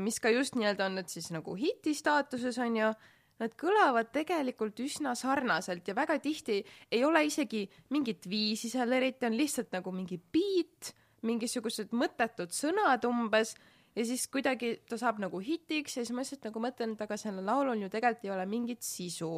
mis 0.03 0.19
ka 0.19 0.31
just 0.33 0.57
nii-öelda 0.57 0.89
on 0.89 0.97
nüüd 0.99 1.11
siis 1.11 1.29
nagu 1.33 1.55
hiti 1.57 1.93
staatuses 1.97 2.57
on 2.61 2.79
ju, 2.79 2.93
nad 3.41 3.53
kõlavad 3.57 4.11
tegelikult 4.13 4.77
üsna 4.83 5.15
sarnaselt 5.17 5.87
ja 5.89 5.95
väga 5.97 6.19
tihti 6.21 6.59
ei 6.93 7.01
ole 7.03 7.23
isegi 7.25 7.63
mingit 7.91 8.27
viisi 8.29 8.69
seal 8.69 8.93
eriti, 8.93 9.25
on 9.25 9.37
lihtsalt 9.37 9.73
nagu 9.73 9.93
mingi 9.95 10.19
beat, 10.19 10.93
mingisugused 11.25 11.95
mõttetud 11.97 12.53
sõnad 12.53 13.07
umbes 13.09 13.55
ja 13.95 14.05
siis 14.05 14.27
kuidagi 14.31 14.75
ta 14.89 14.99
saab 15.01 15.21
nagu 15.23 15.41
hitiks 15.41 15.97
ja 15.97 16.03
siis 16.03 16.13
ma 16.13 16.23
lihtsalt 16.23 16.49
nagu 16.49 16.61
mõtlen, 16.61 16.93
et 16.93 17.05
aga 17.05 17.17
sellel 17.19 17.47
laulul 17.47 17.85
ju 17.85 17.89
tegelikult 17.93 18.27
ei 18.27 18.33
ole 18.35 18.45
mingit 18.49 18.85
sisu 18.85 19.31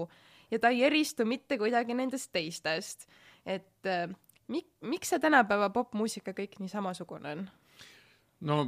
ja 0.52 0.60
ta 0.60 0.74
ei 0.74 0.84
eristu 0.88 1.26
mitte 1.26 1.58
kuidagi 1.62 1.98
nendest 1.98 2.32
teistest. 2.36 3.08
et 3.46 3.90
äh, 3.90 4.10
mik-, 4.48 4.74
miks 4.82 5.14
see 5.14 5.22
tänapäeva 5.22 5.70
popmuusika 5.74 6.36
kõik 6.38 6.60
nii 6.60 6.72
samasugune 6.72 7.32
on? 7.36 7.48
no 8.46 8.60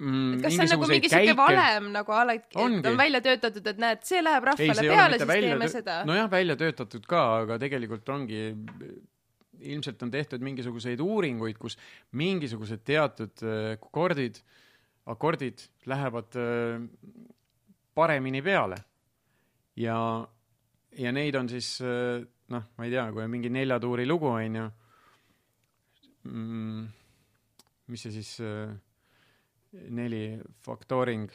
mm, 0.00 0.40
kas 0.42 0.56
see 0.56 0.64
on 0.64 0.72
nagu 0.74 0.90
mingi 0.90 1.12
siuke 1.12 1.36
valem 1.38 1.90
nagu 1.94 2.16
alati, 2.16 2.50
et 2.54 2.64
Ongi. 2.64 2.82
on 2.88 2.98
välja 2.98 3.22
töötatud, 3.24 3.70
et 3.72 3.80
näed, 3.82 4.02
see 4.08 4.24
läheb 4.24 4.50
rahvale 4.50 4.84
ei 4.86 4.92
peale, 4.94 5.20
siis 5.20 5.30
välja 5.30 5.54
teeme 5.54 5.70
seda. 5.72 6.00
nojah, 6.08 6.30
välja 6.32 6.58
töötatud 6.60 7.06
ka, 7.10 7.24
aga 7.44 7.58
tegelikult 7.62 8.08
ongi, 8.14 8.42
ilmselt 9.60 10.02
on 10.06 10.12
tehtud 10.12 10.44
mingisuguseid 10.44 11.02
uuringuid, 11.04 11.58
kus 11.60 11.76
mingisugused 12.16 12.84
teatud 12.88 13.44
äh, 13.44 13.74
akordid, 13.76 14.40
akordid 15.10 15.66
lähevad 15.90 16.38
äh, 16.40 16.80
paremini 17.94 18.40
peale. 18.42 18.80
ja, 19.80 19.96
ja 20.98 21.12
neid 21.14 21.38
on 21.38 21.48
siis 21.50 21.78
äh, 21.84 22.20
noh, 22.50 22.70
ma 22.76 22.86
ei 22.86 22.92
tea, 22.92 23.06
kui 23.14 23.24
on 23.24 23.32
mingi 23.32 23.50
nelja 23.52 23.78
tuuri 23.82 24.06
lugu, 24.08 24.30
onju, 24.32 24.66
mis 27.90 28.04
see 28.04 28.14
siis 28.14 28.32
äh, 28.44 28.72
neli 29.96 30.24
faktooring, 30.66 31.30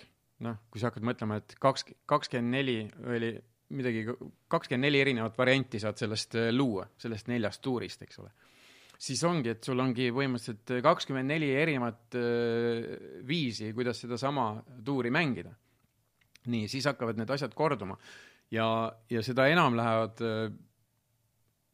noh, 0.45 0.63
kui 0.69 0.81
sa 0.81 0.91
hakkad 0.91 1.07
mõtlema, 1.07 1.39
et 1.41 1.55
kaks, 1.61 1.87
kakskümmend 2.09 2.57
neli 2.57 2.79
oli 3.07 3.31
midagi, 3.75 4.03
kakskümmend 4.51 4.85
neli 4.85 5.01
erinevat 5.01 5.37
varianti 5.39 5.81
saad 5.81 5.99
sellest 5.99 6.37
äh, 6.39 6.51
luua, 6.53 6.87
sellest 7.01 7.31
neljast 7.31 7.63
tuurist, 7.65 8.03
eks 8.05 8.21
ole. 8.23 8.33
siis 8.99 9.23
ongi, 9.27 9.55
et 9.55 9.63
sul 9.63 9.79
ongi 9.79 10.11
põhimõtteliselt 10.15 10.77
kakskümmend 10.83 11.31
neli 11.31 11.51
erinevat 11.55 12.15
viisi, 13.27 13.73
kuidas 13.75 13.99
sedasama 14.03 14.53
tuuri 14.85 15.11
mängida. 15.11 15.51
nii, 16.45 16.67
siis 16.69 16.85
hakkavad 16.85 17.17
need 17.17 17.31
asjad 17.33 17.55
korduma 17.57 17.97
ja, 18.51 18.67
ja 19.09 19.23
seda 19.25 19.47
enam 19.49 19.77
lähevad 19.77 20.21
äh, 20.25 20.49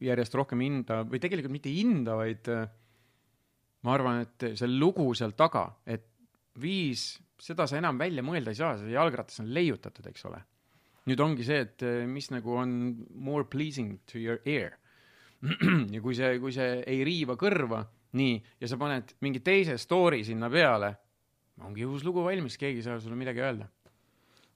järjest 0.02 0.34
rohkem 0.34 0.62
hinda 0.64 1.02
või 1.08 1.20
tegelikult 1.22 1.54
mitte 1.54 1.72
hinda, 1.72 2.16
vaid 2.18 2.48
äh, 2.52 2.64
ma 3.86 3.96
arvan, 3.96 4.22
et 4.24 4.52
see 4.58 4.70
lugu 4.70 5.10
seal 5.18 5.34
taga, 5.38 5.66
et 5.86 6.06
viis, 6.62 7.16
seda 7.40 7.66
sa 7.68 7.78
enam 7.78 7.98
välja 8.00 8.24
mõelda 8.24 8.52
ei 8.52 8.58
saa, 8.58 8.76
see 8.78 8.94
jalgratas 8.94 9.42
on 9.42 9.50
leiutatud, 9.54 10.06
eks 10.10 10.26
ole. 10.30 10.42
nüüd 11.10 11.18
ongi 11.18 11.42
see, 11.42 11.64
et 11.64 11.82
eh, 11.82 12.04
mis 12.06 12.28
nagu 12.30 12.52
on 12.62 12.74
more 13.10 13.48
pleasing 13.50 13.96
to 14.06 14.20
your 14.22 14.38
ear. 14.46 14.76
ja 15.94 15.98
kui 15.98 16.14
see, 16.14 16.36
kui 16.38 16.54
see 16.54 16.76
ei 16.86 17.00
riiva 17.02 17.34
kõrva, 17.34 17.80
nii, 18.14 18.36
ja 18.62 18.68
sa 18.70 18.78
paned 18.78 19.16
mingi 19.24 19.42
teise 19.42 19.74
story 19.82 20.22
sinna 20.22 20.50
peale, 20.52 20.92
ongi 21.66 21.88
uus 21.88 22.04
lugu 22.06 22.22
valmis, 22.22 22.54
keegi 22.60 22.78
ei 22.78 22.86
saa 22.86 23.00
sulle 23.02 23.18
midagi 23.18 23.42
öelda. 23.42 23.66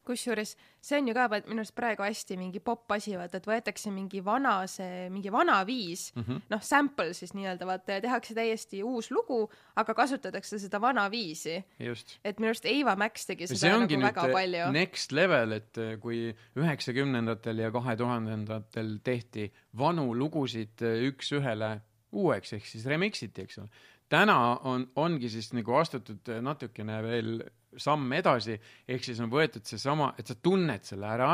Kusjuures 0.06 0.54
see 0.80 1.00
on 1.00 1.08
ju 1.10 1.14
ka 1.16 1.26
minu 1.34 1.62
arust 1.62 1.74
praegu 1.76 2.04
hästi 2.06 2.36
mingi 2.38 2.60
popp 2.64 2.92
asi, 2.96 3.16
vaata, 3.18 3.40
et 3.40 3.48
võetakse 3.48 3.90
mingi 3.94 4.22
vana 4.24 4.54
see, 4.70 5.08
mingi 5.12 5.32
vana 5.34 5.58
viis 5.66 6.08
mm. 6.14 6.22
-hmm. 6.22 6.44
noh, 6.52 6.62
sample 6.62 7.14
siis 7.16 7.34
nii-öelda 7.34 7.66
vaata 7.66 7.98
ja 7.98 8.04
tehakse 8.04 8.34
täiesti 8.34 8.82
uus 8.86 9.10
lugu, 9.10 9.40
aga 9.76 9.94
kasutatakse 9.94 10.58
seda 10.62 10.80
vana 10.80 11.10
viisi. 11.10 11.64
just. 11.78 12.18
et 12.24 12.38
minu 12.38 12.52
arust 12.52 12.66
Eiva 12.66 12.96
Max 12.96 13.26
tegi 13.26 13.46
seda 13.46 13.78
nagu 13.78 14.00
väga 14.02 14.28
nüüd 14.28 14.32
palju. 14.32 14.70
next 14.72 15.12
level, 15.12 15.52
et 15.52 15.78
eh, 15.78 15.98
kui 16.00 16.34
üheksakümnendatel 16.56 17.58
ja 17.58 17.70
kahe 17.70 17.96
tuhandendatel 17.96 18.98
tehti 19.04 19.52
vanu 19.78 20.14
lugusid 20.14 20.82
eh, 20.82 21.10
üks-ühele 21.10 21.80
uueks 22.12 22.52
ehk 22.56 22.66
siis 22.66 22.86
remix 22.86 23.22
iti, 23.22 23.42
eks 23.46 23.58
ole. 23.58 23.68
täna 24.08 24.38
on, 24.64 24.86
ongi 24.96 25.28
siis 25.28 25.52
nagu 25.56 25.74
astutud 25.74 26.30
natukene 26.42 27.02
veel 27.02 27.40
samm 27.82 28.12
edasi, 28.16 28.56
ehk 28.88 29.04
siis 29.04 29.20
on 29.24 29.30
võetud 29.32 29.66
seesama, 29.66 30.12
et 30.18 30.26
sa 30.26 30.36
tunned 30.42 30.84
selle 30.86 31.08
ära, 31.10 31.30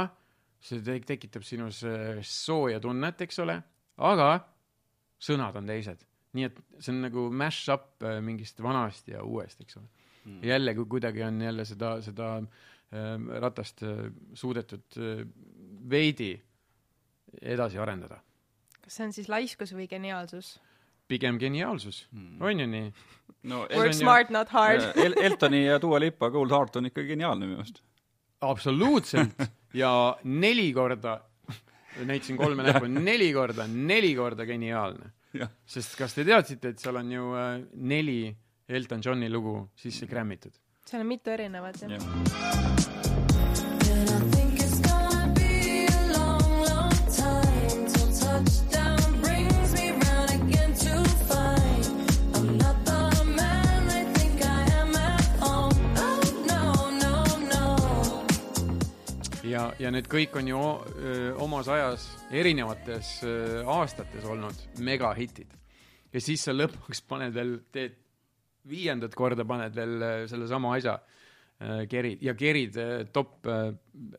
see 0.62 0.82
te- 0.84 1.00
tekitab 1.06 1.44
sinus 1.46 1.82
eh, 1.88 2.22
sooja 2.26 2.80
tunnet, 2.82 3.20
eks 3.26 3.42
ole, 3.42 3.58
aga 4.02 4.30
sõnad 5.22 5.58
on 5.58 5.70
teised. 5.70 6.06
nii 6.32 6.46
et 6.48 6.60
see 6.80 6.94
on 6.94 7.02
nagu 7.04 7.26
mash-up 7.30 8.02
eh, 8.08 8.20
mingist 8.24 8.60
vanast 8.64 9.08
ja 9.12 9.24
uuest, 9.24 9.60
eks 9.60 9.76
ole 9.80 9.88
mm.. 10.24 10.42
jälle, 10.42 10.74
kui 10.74 10.86
kuidagi 10.86 11.22
on 11.22 11.40
jälle 11.40 11.64
seda, 11.64 12.00
seda 12.02 12.36
ähm, 12.36 13.28
ratast 13.40 13.82
äh, 13.82 14.12
suudetud 14.34 14.98
äh, 14.98 15.26
veidi 15.90 16.34
edasi 17.40 17.78
arendada. 17.78 18.20
kas 18.82 18.96
see 18.96 19.06
on 19.06 19.12
siis 19.12 19.28
laiskus 19.28 19.74
või 19.74 19.88
geniaalsus? 19.90 20.58
Pigem 21.12 21.38
geniaalsus 21.40 22.06
mm., 22.10 22.42
on 22.42 22.62
ju 22.64 22.68
nii? 22.74 22.92
no 23.50 23.64
Work 23.74 23.96
smart, 23.98 24.30
not 24.30 24.52
hard. 24.54 24.84
El-, 24.96 25.18
Eltoni 25.18 25.64
ja 25.66 25.78
Dua 25.82 26.00
Lipa 26.02 26.30
Gold 26.30 26.54
Heart 26.54 26.78
on 26.80 26.90
ikka 26.90 27.04
geniaalne 27.08 27.46
minu 27.46 27.60
meelest. 27.60 27.82
absoluutselt 28.42 29.42
ja 29.82 29.92
neli 30.24 30.70
korda, 30.76 31.18
näitasin 32.04 32.38
kolme 32.40 32.66
näppu, 32.66 32.90
neli 32.90 33.32
korda, 33.34 33.66
neli 33.66 34.14
korda 34.18 34.46
geniaalne. 34.48 35.12
sest 35.64 35.96
kas 35.96 36.14
te 36.14 36.26
teadsite, 36.28 36.74
et 36.74 36.82
seal 36.82 37.00
on 37.00 37.12
ju 37.12 37.32
äh, 37.40 37.54
neli 37.72 38.20
Elton 38.68 39.00
Johni 39.04 39.30
lugu 39.32 39.56
sisse 39.76 40.06
grämmitud? 40.06 40.54
seal 40.86 41.00
on 41.04 41.12
mitu 41.14 41.32
erinevat 41.32 41.82
jah 41.82 41.98
jah. 41.98 42.81
ja, 59.52 59.62
ja 59.80 59.90
need 59.92 60.08
kõik 60.10 60.36
on 60.40 60.48
ju 60.48 60.60
omas 61.42 61.68
ajas 61.72 62.06
erinevates 62.34 63.18
aastates 63.68 64.24
olnud 64.28 64.80
megahitid. 64.84 65.52
ja 66.12 66.20
siis 66.20 66.44
sa 66.46 66.54
lõpuks 66.54 67.02
paned 67.08 67.34
veel, 67.34 67.58
teed 67.72 67.98
viiendat 68.68 69.14
korda 69.18 69.44
paned 69.48 69.74
veel 69.74 70.26
sellesama 70.30 70.76
asja, 70.76 70.98
kerid 71.90 72.22
ja 72.22 72.34
kerid 72.38 72.78
top 73.12 73.48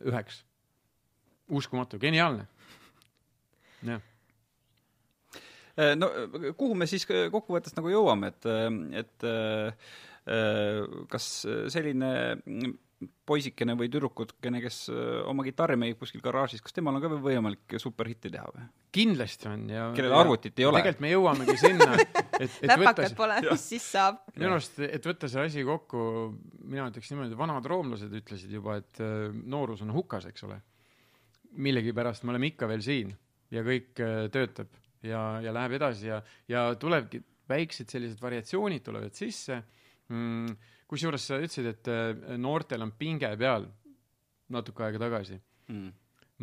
üheks. 0.04 0.44
uskumatu, 1.50 2.00
geniaalne. 2.00 2.48
jah, 3.84 4.02
no 5.98 6.10
kuhu 6.58 6.76
me 6.76 6.88
siis 6.88 7.06
kokkuvõttes 7.08 7.76
nagu 7.76 7.90
jõuame, 7.92 8.34
et, 8.34 8.46
et 9.04 9.30
kas 11.12 11.30
selline 11.74 12.12
poisikene 13.26 13.76
või 13.80 13.90
tüdrukukene, 13.92 14.62
kes 14.64 14.86
oma 15.30 15.46
kitarri 15.46 15.78
mängib 15.80 16.00
kuskil 16.02 16.24
garaažis, 16.24 16.62
kas 16.64 16.76
temal 16.76 16.98
on 16.98 17.04
ka 17.04 17.12
veel 17.12 17.24
võimalik 17.24 17.78
superhitti 17.82 18.32
teha 18.34 18.48
või? 18.52 18.66
kindlasti 18.94 19.48
on 19.50 19.64
ja 19.74 19.88
Kellel 19.98 20.14
arvutit 20.14 20.60
ei 20.62 20.68
ole. 20.70 20.82
tegelikult 20.82 21.02
me 21.02 21.10
jõuamegi 21.10 21.56
sinna, 21.58 21.88
et, 21.98 22.20
et 22.38 22.60
võtta 22.62 22.78
läpakad 22.78 23.16
pole, 23.18 23.40
mis 23.48 23.66
siis 23.74 23.88
saab? 23.96 24.20
minu 24.36 24.54
arust, 24.54 24.78
et 24.86 25.10
võtta 25.10 25.30
see 25.32 25.48
asi 25.50 25.66
kokku, 25.68 26.04
mina 26.62 26.86
ütleks 26.92 27.10
niimoodi, 27.14 27.38
vanad 27.40 27.66
roomlased 27.70 28.14
ütlesid 28.22 28.54
juba, 28.54 28.78
et 28.84 29.02
noorus 29.34 29.82
on 29.86 29.94
hukas, 29.96 30.30
eks 30.30 30.46
ole. 30.50 30.60
millegipärast 31.58 32.24
me 32.24 32.36
oleme 32.36 32.52
ikka 32.54 32.70
veel 32.70 32.86
siin 32.86 33.14
ja 33.54 33.66
kõik 33.66 33.94
töötab 34.34 34.70
ja, 35.06 35.24
ja 35.44 35.54
läheb 35.54 35.78
edasi 35.80 36.10
ja, 36.10 36.22
ja 36.50 36.68
tulebki, 36.80 37.22
väiksed 37.50 37.92
sellised 37.92 38.22
variatsioonid 38.24 38.86
tulevad 38.86 39.18
sisse 39.18 39.60
mm,. 40.10 40.54
Kusjuures 40.90 41.26
sa 41.30 41.40
ütlesid, 41.42 41.70
et 41.70 41.90
äh, 41.92 42.38
noortel 42.40 42.84
on 42.86 42.94
pinge 42.98 43.30
peal 43.40 43.68
natuke 44.54 44.86
aega 44.86 45.02
tagasi. 45.02 45.40
mm.. 45.72 45.92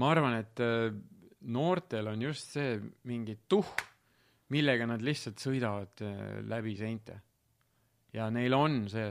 ma 0.01 0.11
arvan, 0.15 0.37
et 0.41 0.63
äh, 0.65 0.91
noortel 1.53 2.11
on 2.13 2.23
just 2.23 2.57
see 2.57 2.79
mingi 3.09 3.39
tuhh, 3.49 3.71
millega 4.51 4.87
nad 4.89 5.03
lihtsalt 5.05 5.41
sõidavad 5.43 6.05
äh, 6.07 6.41
läbi 6.49 6.77
seinte. 6.79 7.21
ja 8.13 8.31
neil 8.31 8.55
on 8.57 8.87
see 8.91 9.11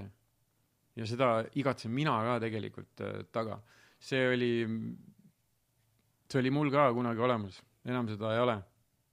ja 0.99 1.05
seda 1.07 1.30
igatsen 1.55 1.93
mina 1.95 2.17
ka 2.25 2.39
tegelikult 2.43 3.05
taga. 3.32 3.61
see 3.99 4.27
oli, 4.34 4.53
see 6.27 6.41
oli 6.41 6.51
mul 6.51 6.71
ka 6.71 6.89
kunagi 6.95 7.23
olemas, 7.23 7.61
enam 7.86 8.09
seda 8.11 8.34
ei 8.36 8.43
ole. 8.43 8.59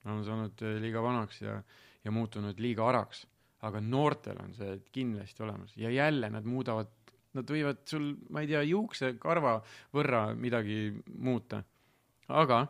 olen 0.07 0.25
saanud 0.25 0.67
liiga 0.83 1.03
vanaks 1.03 1.41
ja, 1.43 1.57
ja 2.05 2.11
muutunud 2.15 2.61
liiga 2.63 2.87
araks, 2.89 3.27
aga 3.65 3.81
noortel 3.81 4.41
on 4.43 4.53
see 4.55 4.79
kindlasti 4.93 5.43
olemas 5.43 5.73
ja 5.81 5.91
jälle 5.91 6.29
nad 6.31 6.45
muudavad, 6.45 6.91
nad 7.37 7.49
võivad 7.51 7.83
sul, 7.89 8.11
ma 8.31 8.43
ei 8.43 8.51
tea, 8.51 8.63
juuksekarva 8.69 9.57
võrra 9.97 10.27
midagi 10.37 10.91
muuta. 11.19 11.63
aga 12.29 12.67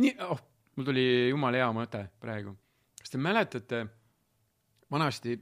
nii, 0.00 0.14
oh, 0.26 0.40
mul 0.76 0.88
tuli 0.88 1.04
jumala 1.30 1.60
hea 1.62 1.70
mõte 1.76 2.04
praegu. 2.20 2.56
kas 2.98 3.12
te 3.12 3.20
mäletate, 3.20 3.84
vanasti 4.90 5.38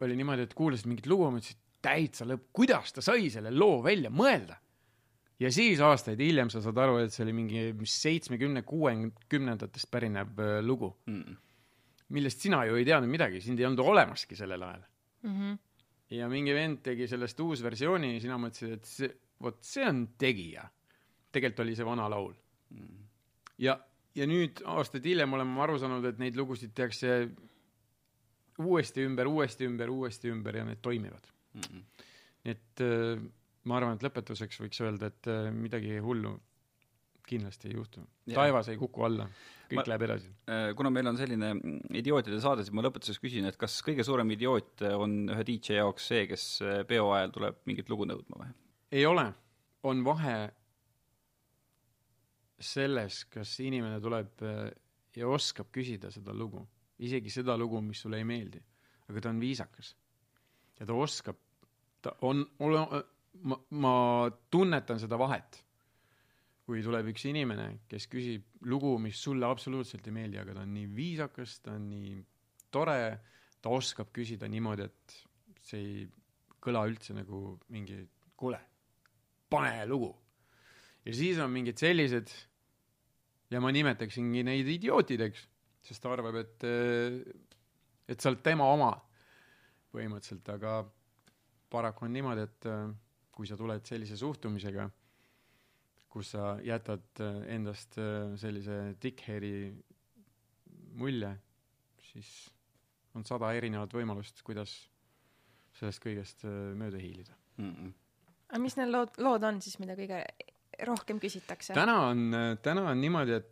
oli 0.00 0.16
niimoodi, 0.16 0.46
et 0.46 0.56
kuulasid 0.56 0.88
mingit 0.88 1.08
lugu, 1.10 1.28
mõtlesid 1.32 1.58
täitsa 1.84 2.26
lõpp, 2.28 2.50
kuidas 2.56 2.92
ta 2.94 3.04
sai 3.04 3.30
selle 3.32 3.52
loo 3.52 3.80
välja 3.84 4.10
mõelda. 4.10 4.56
ja 5.40 5.50
siis 5.52 5.80
aastaid 5.80 6.20
hiljem 6.20 6.50
sa 6.52 6.60
saad 6.60 6.78
aru, 6.78 6.98
et 7.04 7.14
see 7.14 7.24
oli 7.24 7.36
mingi 7.36 7.62
seitsmekümne, 7.84 8.62
kuuekümnendatest 8.62 9.90
pärinev 9.90 10.38
äh, 10.38 10.58
lugu, 10.64 10.94
Mm. 11.06 11.36
Millest 12.14 12.42
sina 12.42 12.62
ju 12.68 12.78
ei 12.78 12.86
teadnud 12.86 13.10
midagi, 13.10 13.40
sind 13.44 13.60
ei 13.60 13.68
olnud 13.68 13.82
olemaski 13.84 14.38
sellel 14.38 14.62
ajal. 14.66 14.82
mm. 15.22 15.34
-hmm. 15.34 15.58
ja 16.16 16.28
mingi 16.28 16.54
vend 16.54 16.82
tegi 16.82 17.08
sellest 17.08 17.40
uusversiooni 17.40 18.14
ja 18.14 18.20
sina 18.20 18.38
mõtlesid, 18.38 18.72
et 18.72 18.84
see, 18.84 19.10
vot 19.42 19.58
see 19.64 19.86
on 19.88 20.08
tegija. 20.18 20.68
tegelikult 21.32 21.66
oli 21.66 21.76
see 21.76 21.86
vana 21.86 22.08
laul. 22.10 22.34
ja, 23.58 23.78
ja 24.14 24.26
nüüd 24.26 24.62
aastaid 24.64 25.04
hiljem 25.04 25.32
olen 25.32 25.46
ma 25.46 25.62
aru 25.62 25.78
saanud, 25.78 26.04
et 26.04 26.18
neid 26.18 26.36
lugusid 26.36 26.74
tehakse 26.74 27.30
uuesti 28.58 29.04
ümber, 29.06 29.26
uuesti 29.26 29.64
ümber, 29.64 29.90
uuesti 29.90 30.28
ümber 30.28 30.56
ja 30.56 30.64
need 30.64 30.80
toimivad. 30.82 31.26
Mm. 31.54 31.82
nii 32.44 32.52
et 32.52 32.80
äh, 32.80 33.22
ma 33.64 33.76
arvan, 33.76 33.96
et 33.96 34.04
lõpetuseks 34.06 34.60
võiks 34.62 34.80
öelda, 34.80 35.10
et 35.10 35.28
äh, 35.28 35.50
midagi 35.52 35.98
hullu 35.98 36.36
kindlasti 37.26 37.70
ei 37.70 37.76
juhtu. 37.76 38.02
Taevas 38.32 38.70
ei 38.72 38.78
kuku 38.80 39.04
alla, 39.06 39.26
kõik 39.68 39.80
Ma- 39.80 39.82
ma... 39.82 39.90
läheb 39.92 40.04
edasi. 40.06 40.30
Äh, 40.50 40.68
kuna 40.78 40.92
meil 40.94 41.10
on 41.10 41.18
selline 41.20 41.52
mm, 41.54 41.92
idiootide 42.00 42.40
saade, 42.42 42.64
siis 42.66 42.74
ma 42.76 42.84
lõpetuseks 42.86 43.22
küsin, 43.22 43.48
et 43.50 43.58
kas 43.60 43.78
kõige 43.86 44.06
suurem 44.06 44.30
idioot 44.36 44.84
on 44.96 45.20
ühe 45.34 45.46
DJ 45.48 45.80
jaoks 45.80 46.10
see, 46.12 46.26
kes 46.30 46.46
äh, 46.64 46.80
peo 46.88 47.10
ajal 47.16 47.34
tuleb 47.36 47.60
mingit 47.70 47.92
lugu 47.92 48.08
nõudma 48.10 48.44
või? 48.44 48.52
ei 48.90 49.06
ole, 49.06 49.28
on 49.86 50.02
vahe 50.06 50.36
selles, 52.60 53.24
kas 53.32 53.54
inimene 53.64 54.00
tuleb 54.02 54.44
äh, 54.44 54.66
ja 55.16 55.30
oskab 55.30 55.70
küsida 55.74 56.10
seda 56.12 56.34
lugu, 56.36 56.62
isegi 57.00 57.32
seda 57.32 57.56
lugu, 57.58 57.80
mis 57.84 58.02
sulle 58.02 58.20
ei 58.20 58.26
meeldi, 58.28 58.60
aga 59.08 59.24
ta 59.24 59.32
on 59.32 59.40
viisakas 59.42 59.94
ja 60.80 60.88
ta 60.88 60.96
oskab, 60.96 61.38
ta 62.02 62.14
on, 62.26 62.44
ma, 62.58 63.58
ma 63.70 63.94
tunnetan 64.52 65.00
seda 65.02 65.18
vahet. 65.20 65.60
Kui 66.70 66.84
tuleb 66.86 67.08
üks 67.10 67.24
inimene, 67.26 67.80
kes 67.90 68.04
küsib 68.06 68.62
lugu, 68.70 68.92
mis 69.02 69.18
sulle 69.18 69.48
absoluutselt 69.48 70.06
ei 70.06 70.14
meeldi, 70.14 70.38
aga 70.38 70.54
ta 70.54 70.62
on 70.62 70.70
nii 70.76 70.86
viisakas, 70.94 71.56
ta 71.64 71.72
on 71.74 71.88
nii 71.90 72.12
tore, 72.70 73.00
ta 73.58 73.72
oskab 73.74 74.12
küsida 74.14 74.46
niimoodi, 74.46 74.86
et 74.86 75.16
see 75.66 75.80
ei 75.80 76.04
kõla 76.62 76.84
üldse 76.86 77.16
nagu 77.16 77.56
mingi 77.74 77.98
kuule, 78.38 78.60
pane 79.50 79.82
lugu. 79.90 80.12
ja 81.02 81.16
siis 81.16 81.40
on 81.42 81.50
mingid 81.50 81.80
sellised 81.80 82.30
ja 83.50 83.58
ma 83.58 83.72
nimetaksingi 83.74 84.46
neid 84.46 84.70
idiootideks, 84.70 85.42
sest 85.82 86.04
ta 86.04 86.14
arvab, 86.14 86.38
et, 86.38 86.68
et 88.06 88.20
sa 88.20 88.30
oled 88.30 88.46
tema 88.46 88.70
oma 88.70 88.92
põhimõtteliselt, 89.90 90.54
aga 90.54 90.78
paraku 91.72 92.06
on 92.06 92.14
niimoodi, 92.14 92.46
et 92.46 92.70
kui 93.34 93.50
sa 93.50 93.58
tuled 93.58 93.82
sellise 93.90 94.20
suhtumisega, 94.20 94.86
kus 96.10 96.32
sa 96.34 96.56
jätad 96.66 97.22
äh, 97.22 97.42
endast 97.54 97.98
äh, 97.98 98.34
sellise 98.40 98.96
dickhead'i 99.02 99.70
mulje, 100.98 101.30
siis 102.10 102.30
on 103.14 103.26
sada 103.26 103.52
erinevat 103.54 103.94
võimalust, 103.94 104.42
kuidas 104.46 104.72
sellest 105.78 106.02
kõigest 106.02 106.44
äh, 106.48 106.56
mööda 106.78 106.98
hiilida. 107.00 107.36
Mm. 107.60 107.92
aga 108.48 108.60
mis 108.62 108.76
need 108.78 108.90
lood, 108.90 109.18
lood 109.20 109.44
on 109.44 109.60
siis, 109.62 109.76
mida 109.82 109.94
kõige 109.98 110.22
rohkem 110.88 111.20
küsitakse? 111.22 111.74
täna 111.76 111.96
on, 112.08 112.36
täna 112.64 112.86
on 112.90 113.02
niimoodi, 113.02 113.36
et 113.36 113.50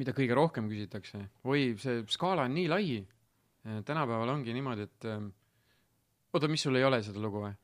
mida 0.00 0.12
kõige 0.16 0.34
rohkem 0.36 0.68
küsitakse, 0.68 1.22
oi, 1.46 1.72
see 1.80 2.02
skaala 2.10 2.48
on 2.48 2.56
nii 2.56 2.68
lai. 2.68 2.98
tänapäeval 3.86 4.28
ongi 4.34 4.52
niimoodi, 4.52 4.88
et 4.90 5.06
oota, 6.34 6.50
mis 6.50 6.66
sul 6.66 6.76
ei 6.76 6.84
ole 6.84 7.00
seda 7.06 7.22
lugu 7.22 7.46
või? 7.46 7.54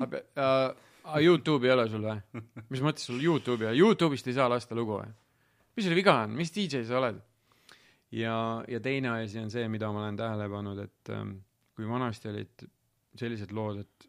aga 1.04 1.20
Youtube'i 1.24 1.70
ei 1.70 1.74
ole 1.74 1.86
sul 1.90 2.04
või? 2.04 2.42
mis 2.72 2.82
mõttes 2.84 3.06
sul 3.08 3.20
Youtube'i 3.22 3.68
ei 3.68 3.72
ole? 3.72 3.80
Youtube'ist 3.80 4.30
ei 4.30 4.36
saa 4.36 4.48
lasta 4.50 4.76
lugu 4.78 4.98
või? 4.98 5.10
mis 5.76 5.86
sul 5.86 5.96
viga 5.98 6.16
on, 6.24 6.34
mis 6.36 6.52
DJ 6.54 6.84
sa 6.88 6.98
oled? 7.00 7.20
ja, 8.16 8.34
ja 8.68 8.80
teine 8.84 9.14
asi 9.16 9.40
on 9.42 9.50
see, 9.52 9.66
mida 9.72 9.90
ma 9.92 10.04
olen 10.04 10.18
tähele 10.18 10.48
pannud, 10.52 10.82
et 10.84 11.12
ähm, 11.14 11.36
kui 11.76 11.88
vanasti 11.88 12.30
olid 12.30 12.66
sellised 13.20 13.54
lood, 13.56 13.82
et 13.84 14.08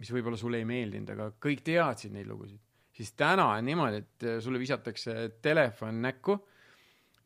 mis 0.00 0.12
võib-olla 0.12 0.38
sulle 0.40 0.60
ei 0.60 0.68
meeldinud, 0.68 1.12
aga 1.14 1.30
kõik 1.42 1.64
teadsid 1.66 2.14
neid 2.14 2.28
lugusid, 2.30 2.60
siis 2.96 3.12
täna 3.18 3.50
on 3.54 3.66
niimoodi, 3.66 4.02
et 4.04 4.28
äh, 4.28 4.38
sulle 4.44 4.60
visatakse 4.62 5.16
telefon 5.42 6.02
näkku 6.04 6.38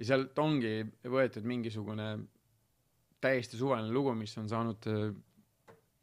ja 0.01 0.13
sealt 0.13 0.39
ongi 0.41 0.79
võetud 1.13 1.47
mingisugune 1.49 2.13
täiesti 3.21 3.59
suvaline 3.61 3.93
lugu, 3.93 4.15
mis 4.17 4.33
on 4.41 4.49
saanud, 4.49 4.87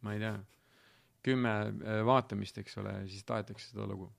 ma 0.06 0.14
ei 0.14 0.22
tea, 0.22 0.36
kümme 1.28 1.54
äh, 1.68 2.00
vaatamist, 2.08 2.58
eks 2.64 2.80
ole, 2.82 2.94
siis 3.12 3.26
tahetakse 3.28 3.72
seda 3.72 3.88
lugu. 3.90 4.10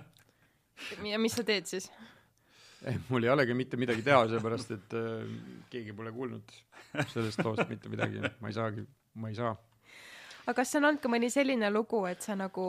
ja 1.12 1.20
mis 1.20 1.36
sa 1.36 1.44
teed 1.46 1.68
siis? 1.70 1.90
mul 3.10 3.24
ei 3.26 3.32
olegi 3.32 3.54
mitte 3.56 3.76
midagi 3.80 4.04
teha, 4.04 4.22
sellepärast 4.28 4.70
et 4.76 4.94
äh, 4.96 5.32
keegi 5.72 5.92
pole 5.96 6.12
kuulnud 6.16 6.54
sellest 7.12 7.42
loost 7.44 7.68
mitte 7.68 7.92
midagi, 7.92 8.22
ma 8.40 8.50
ei 8.50 8.56
saagi, 8.56 8.84
ma 9.20 9.30
ei 9.30 9.36
saa. 9.36 9.52
aga 10.46 10.56
kas 10.62 10.74
on 10.78 10.88
olnud 10.88 11.02
ka 11.02 11.12
mõni 11.12 11.30
selline 11.32 11.70
lugu, 11.72 12.02
et 12.08 12.24
sa 12.24 12.36
nagu 12.38 12.68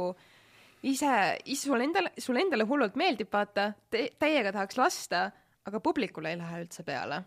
ise, 0.83 1.13
ise 1.45 1.69
sulle 1.69 1.87
endale, 1.87 2.11
sulle 2.19 2.43
endale 2.43 2.67
hullult 2.67 2.97
meeldib, 2.99 3.31
vaata 3.31 3.71
te,, 3.89 4.09
täiega 4.19 4.51
tahaks 4.51 4.79
lasta, 4.79 5.29
aga 5.67 5.79
publikule 5.83 6.33
ei 6.33 6.41
lähe 6.41 6.65
üldse 6.65 6.83
peale? 6.87 7.23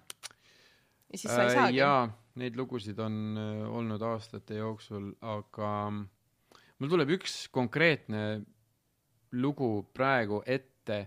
ja 1.09 1.19
siis 1.19 1.31
sa 1.33 1.47
ei 1.47 1.57
saagi? 1.57 1.81
Äh, 1.81 2.13
neid 2.41 2.57
lugusid 2.59 2.99
on 2.99 3.39
äh, 3.39 3.63
olnud 3.71 4.03
aastate 4.03 4.59
jooksul, 4.59 5.13
aga 5.23 5.71
mul 5.93 6.91
tuleb 6.91 7.15
üks 7.17 7.45
konkreetne 7.55 8.25
lugu 9.39 9.71
praegu 9.95 10.43
ette 10.47 10.99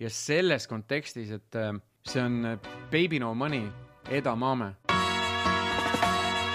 ja 0.00 0.10
selles 0.10 0.66
kontekstis, 0.68 1.30
et 1.30 1.54
äh, 1.60 1.72
see 2.08 2.22
on 2.22 2.44
äh, 2.44 2.58
Baby 2.90 3.20
No 3.20 3.34
Money, 3.34 3.66
Eda 4.10 4.34
Mame. 4.36 4.74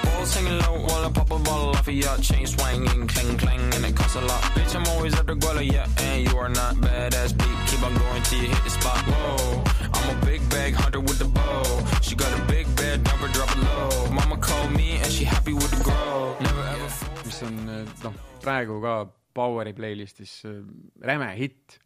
Balls 0.04 0.36
hanging 0.36 0.60
low 0.60 0.80
while 0.88 1.06
I 1.06 1.12
pop 1.12 1.32
a 1.32 1.40
bottle 1.40 1.70
off 1.70 1.88
of 1.88 1.94
your 1.94 2.18
chain 2.18 2.46
swinging, 2.48 3.08
clang 3.08 3.38
clang, 3.38 3.60
and 3.76 3.86
it 3.86 3.96
costs 3.96 4.16
a 4.16 4.22
lot. 4.22 4.42
Bitch, 4.56 4.76
I'm 4.76 4.86
always 4.88 5.14
the 5.14 5.36
guala, 5.36 5.64
yeah, 5.64 5.88
and 6.00 6.28
you 6.28 6.38
are 6.38 6.50
not 6.50 6.76
badass 6.76 7.38
beat. 7.38 7.58
Keep 7.68 7.84
on 7.84 7.94
going 7.96 8.24
till 8.24 8.42
you 8.42 8.50
hit 8.50 8.64
the 8.64 8.70
spot. 8.70 8.98
Whoa, 9.08 9.64
I'm 9.94 10.18
a 10.18 10.26
big 10.26 10.42
bag 10.50 10.74
hunter 10.74 11.00
with 11.00 11.20
the 11.20 11.26
bow. 11.26 11.64
She 12.02 12.16
got 12.16 12.32
a 12.38 12.42
big 12.46 12.67
bed, 12.88 13.00
never 13.12 13.28
drop 13.36 13.52
it 13.56 13.62
low. 13.64 14.12
Mama 14.18 14.38
called 14.48 14.72
me 14.72 14.90
and 15.04 15.12
she 15.12 15.26
happy 15.26 15.54
with 15.54 15.72
the 15.72 15.82
grow. 15.84 16.36
Never 16.40 16.64
ever. 16.74 16.90
mis 17.28 17.40
on 17.44 17.56
äh, 17.70 17.84
noh, 18.04 18.14
praegu 18.44 18.80
ka 18.84 18.94
Poweri 19.36 19.74
playlistis 19.76 20.40
äh, 20.48 20.62
räme 21.04 21.32
hitt. 21.36 21.80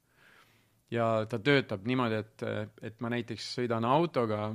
ja 0.92 1.24
ta 1.26 1.40
töötab 1.40 1.86
niimoodi, 1.88 2.18
et, 2.20 2.44
et 2.84 2.98
ma 3.00 3.08
näiteks 3.14 3.46
sõidan 3.56 3.86
autoga, 3.88 4.50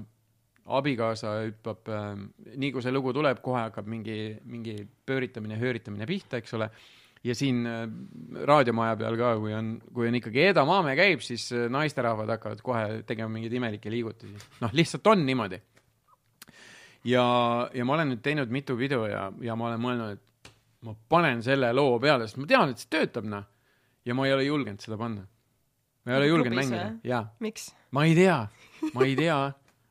abikaasa 0.76 1.30
hüppab 1.46 1.88
nii 2.60 2.74
kui 2.74 2.84
see 2.84 2.92
lugu 2.92 3.14
tuleb, 3.16 3.40
kohe 3.40 3.62
hakkab 3.62 3.88
mingi, 3.88 4.34
mingi 4.44 4.74
pööritamine, 5.08 5.56
hööritamine 5.56 6.04
pihta, 6.10 6.42
eks 6.42 6.52
ole. 6.58 6.68
ja 7.24 7.34
siin 7.34 7.64
raadiomaja 8.50 8.98
peal 9.00 9.16
ka, 9.16 9.30
kui 9.40 9.56
on, 9.56 9.70
kui 9.96 10.10
on 10.10 10.18
ikkagi 10.20 10.44
Eda 10.50 10.66
Maame 10.68 10.92
käib, 11.00 11.24
siis 11.24 11.48
naisterahvad 11.72 12.34
hakkavad 12.36 12.60
kohe 12.68 12.84
tegema 13.08 13.32
mingeid 13.32 13.56
imelikke 13.56 13.94
liigutusi. 13.96 14.36
noh, 14.60 14.76
lihtsalt 14.76 15.08
on 15.14 15.24
niimoodi. 15.24 15.62
ja, 17.06 17.24
ja 17.74 17.86
ma 17.86 17.96
olen 17.96 18.12
nüüd 18.14 18.22
teinud 18.24 18.52
mitu 18.52 18.76
pidu 18.78 19.04
ja, 19.10 19.28
ja 19.42 19.56
ma 19.58 19.70
olen 19.70 19.82
mõelnud, 19.82 20.18
et 20.18 20.52
ma 20.86 20.94
panen 21.10 21.42
selle 21.44 21.72
loo 21.76 21.98
peale, 22.02 22.26
sest 22.26 22.40
ma 22.40 22.48
tean, 22.50 22.72
et 22.72 22.82
see 22.82 22.90
töötab, 22.92 23.26
noh. 23.30 23.46
ja 24.06 24.14
ma 24.14 24.26
ei 24.28 24.34
ole 24.36 24.46
julgenud 24.46 24.82
seda 24.82 24.98
panna. 25.00 25.26
ma 26.06 26.14
ei 26.14 26.20
ole 26.20 26.28
julgenud 26.30 26.54
Klubis 26.54 26.70
mängida 26.70 26.90
jaa. 27.06 27.24
ma 27.96 28.06
ei 28.06 28.14
tea, 28.18 28.38
ma 28.92 29.08
ei 29.08 29.16
tea, 29.22 29.40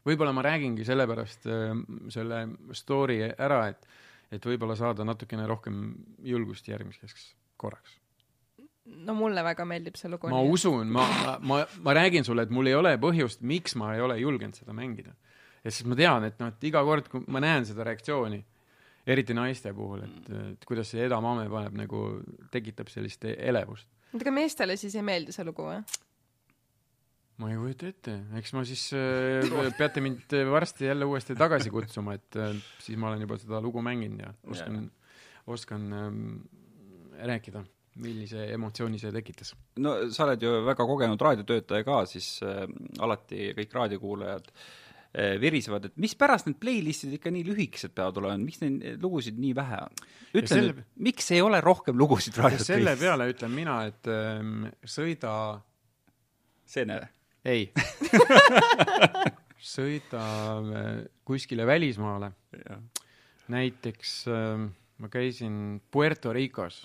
võib-olla 0.08 0.34
ma 0.36 0.46
räägingi 0.46 0.88
sellepärast 0.88 1.50
äh, 1.52 1.76
selle 2.14 2.46
story 2.78 3.22
ära, 3.28 3.66
et, 3.74 3.88
et 4.36 4.50
võib-olla 4.52 4.78
saada 4.80 5.08
natukene 5.08 5.48
rohkem 5.50 5.88
julgust 6.24 6.68
järgmiseks 6.72 7.34
korraks. 7.58 8.00
no 8.86 9.16
mulle 9.18 9.44
väga 9.44 9.66
meeldib 9.66 10.00
see 10.00 10.12
lugu. 10.12 10.30
ma 10.32 10.42
usun, 10.46 10.92
ma, 10.92 11.08
ma, 11.24 11.38
ma, 11.42 11.62
ma 11.82 11.98
räägin 11.98 12.28
sulle, 12.28 12.46
et 12.46 12.54
mul 12.54 12.72
ei 12.72 12.78
ole 12.78 12.96
põhjust, 13.02 13.42
miks 13.42 13.76
ma 13.80 13.96
ei 13.96 14.04
ole 14.06 14.20
julgenud 14.22 14.58
seda 14.58 14.76
mängida. 14.78 15.16
Ja 15.66 15.74
siis 15.74 15.88
ma 15.90 15.98
tean, 15.98 16.28
et 16.30 16.42
noh, 16.42 16.54
et 16.54 16.68
iga 16.70 16.84
kord, 16.86 17.10
kui 17.12 17.26
ma 17.34 17.42
näen 17.44 17.66
seda 17.68 17.86
reaktsiooni, 17.88 18.40
eriti 19.10 19.36
naiste 19.38 19.74
puhul, 19.76 20.06
et, 20.06 20.32
et 20.54 20.66
kuidas 20.66 20.90
see 20.94 21.06
edamame 21.06 21.46
paneb 21.52 21.78
nagu, 21.78 22.02
tekitab 22.54 22.90
sellist 22.94 23.26
elevust. 23.34 23.90
oota, 24.12 24.24
aga 24.24 24.34
meestele 24.34 24.78
siis 24.82 24.96
ei 24.98 25.06
meeldi 25.06 25.36
see 25.36 25.46
lugu 25.48 25.66
või? 25.68 25.80
ma 27.42 27.50
ei 27.52 27.60
kujuta 27.60 27.90
ette, 27.92 28.18
eks 28.40 28.54
ma 28.56 28.64
siis 28.68 28.88
äh, 28.96 29.50
peate 29.80 30.04
mind 30.06 30.38
varsti 30.52 30.90
jälle 30.90 31.08
uuesti 31.10 31.36
tagasi 31.38 31.74
kutsuma, 31.74 32.16
et 32.16 32.40
äh, 32.40 32.54
siis 32.80 33.00
ma 33.02 33.12
olen 33.12 33.26
juba 33.26 33.40
seda 33.42 33.62
lugu 33.64 33.84
mänginud 33.86 34.24
ja 34.24 34.34
oskan, 34.54 34.86
oskan 35.52 35.90
ähm, 35.98 36.22
rääkida, 37.20 37.66
millise 38.06 38.48
emotsiooni 38.54 39.02
see 39.02 39.12
tekitas. 39.16 39.54
no 39.84 39.98
sa 40.14 40.30
oled 40.30 40.42
ju 40.46 40.56
väga 40.66 40.88
kogenud 40.88 41.22
raadiotöötaja 41.28 41.86
ka, 41.88 42.02
siis 42.10 42.38
äh, 42.46 42.64
alati 43.04 43.52
kõik 43.60 43.78
raadiokuulajad 43.82 44.50
äh, 44.50 44.66
virisevad, 45.40 45.86
et 45.88 45.98
mispärast 46.02 46.50
need 46.50 46.58
playlist'id 46.60 47.14
ikka 47.16 47.32
nii 47.32 47.46
lühikesed 47.48 47.94
peavad 47.96 48.18
olema, 48.20 48.38
miks 48.44 48.60
neid 48.64 49.04
lugusid 49.04 49.38
nii 49.40 49.54
vähe 49.56 49.78
on? 49.86 50.02
ütle 50.36 50.50
selle- 50.52 50.74
nüüd, 50.74 50.82
miks 51.08 51.30
ei 51.32 51.40
ole 51.46 51.62
rohkem 51.64 51.96
lugusid 52.00 52.36
ja 52.36 52.50
selle 52.58 52.92
raadios? 52.92 53.00
peale 53.06 53.30
ütlen 53.32 53.54
mina, 53.56 53.78
et 53.88 54.10
ähm, 54.12 54.66
sõida, 54.84 55.36
Seene. 56.66 56.98
ei, 57.46 57.70
sõida 59.76 60.26
äh, 60.60 60.90
kuskile 61.28 61.66
välismaale, 61.70 62.32
näiteks 63.54 64.18
äh, 64.34 64.66
ma 64.98 65.12
käisin 65.14 65.80
Puerto 65.92 66.34
Ricos 66.34 66.82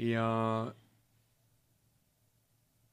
ja 0.00 0.26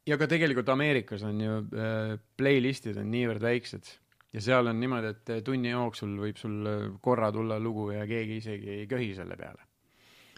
ja 0.08 0.18
ka 0.20 0.28
tegelikult 0.30 0.70
Ameerikas 0.72 1.24
on 1.28 1.40
ju 1.42 1.56
äh, 1.76 2.18
playlist'id 2.40 3.00
on 3.02 3.10
niivõrd 3.12 3.44
väiksed 3.44 3.90
ja 4.36 4.44
seal 4.44 4.70
on 4.72 4.80
niimoodi, 4.80 5.14
et 5.16 5.34
äh, 5.34 5.42
tunni 5.46 5.74
jooksul 5.74 6.14
võib 6.22 6.40
sul 6.40 6.70
äh, 6.70 6.86
korra 7.04 7.32
tulla 7.36 7.60
lugu 7.60 7.90
ja 7.96 8.06
keegi 8.10 8.40
isegi 8.42 8.72
ei 8.82 8.86
köhi 8.90 9.14
selle 9.18 9.38
peale. 9.40 9.68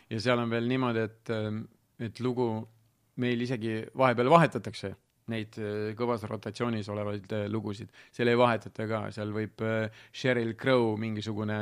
ja 0.10 0.22
seal 0.22 0.42
on 0.42 0.50
veel 0.50 0.70
niimoodi, 0.70 1.06
et, 1.06 1.36
et 2.10 2.24
lugu 2.26 2.50
meil 3.22 3.46
isegi 3.46 3.84
vahepeal 3.98 4.32
vahetatakse 4.32 4.96
neid 5.30 5.54
kõvas 5.94 6.24
rotatsioonis 6.26 6.88
olevaid 6.90 7.34
lugusid, 7.54 7.92
seal 8.10 8.32
ei 8.32 8.38
vahetata 8.40 8.88
ka, 8.90 9.02
seal 9.14 9.30
võib 9.30 9.62
Sheryl 10.10 10.56
Crow 10.58 10.96
mingisugune 10.98 11.60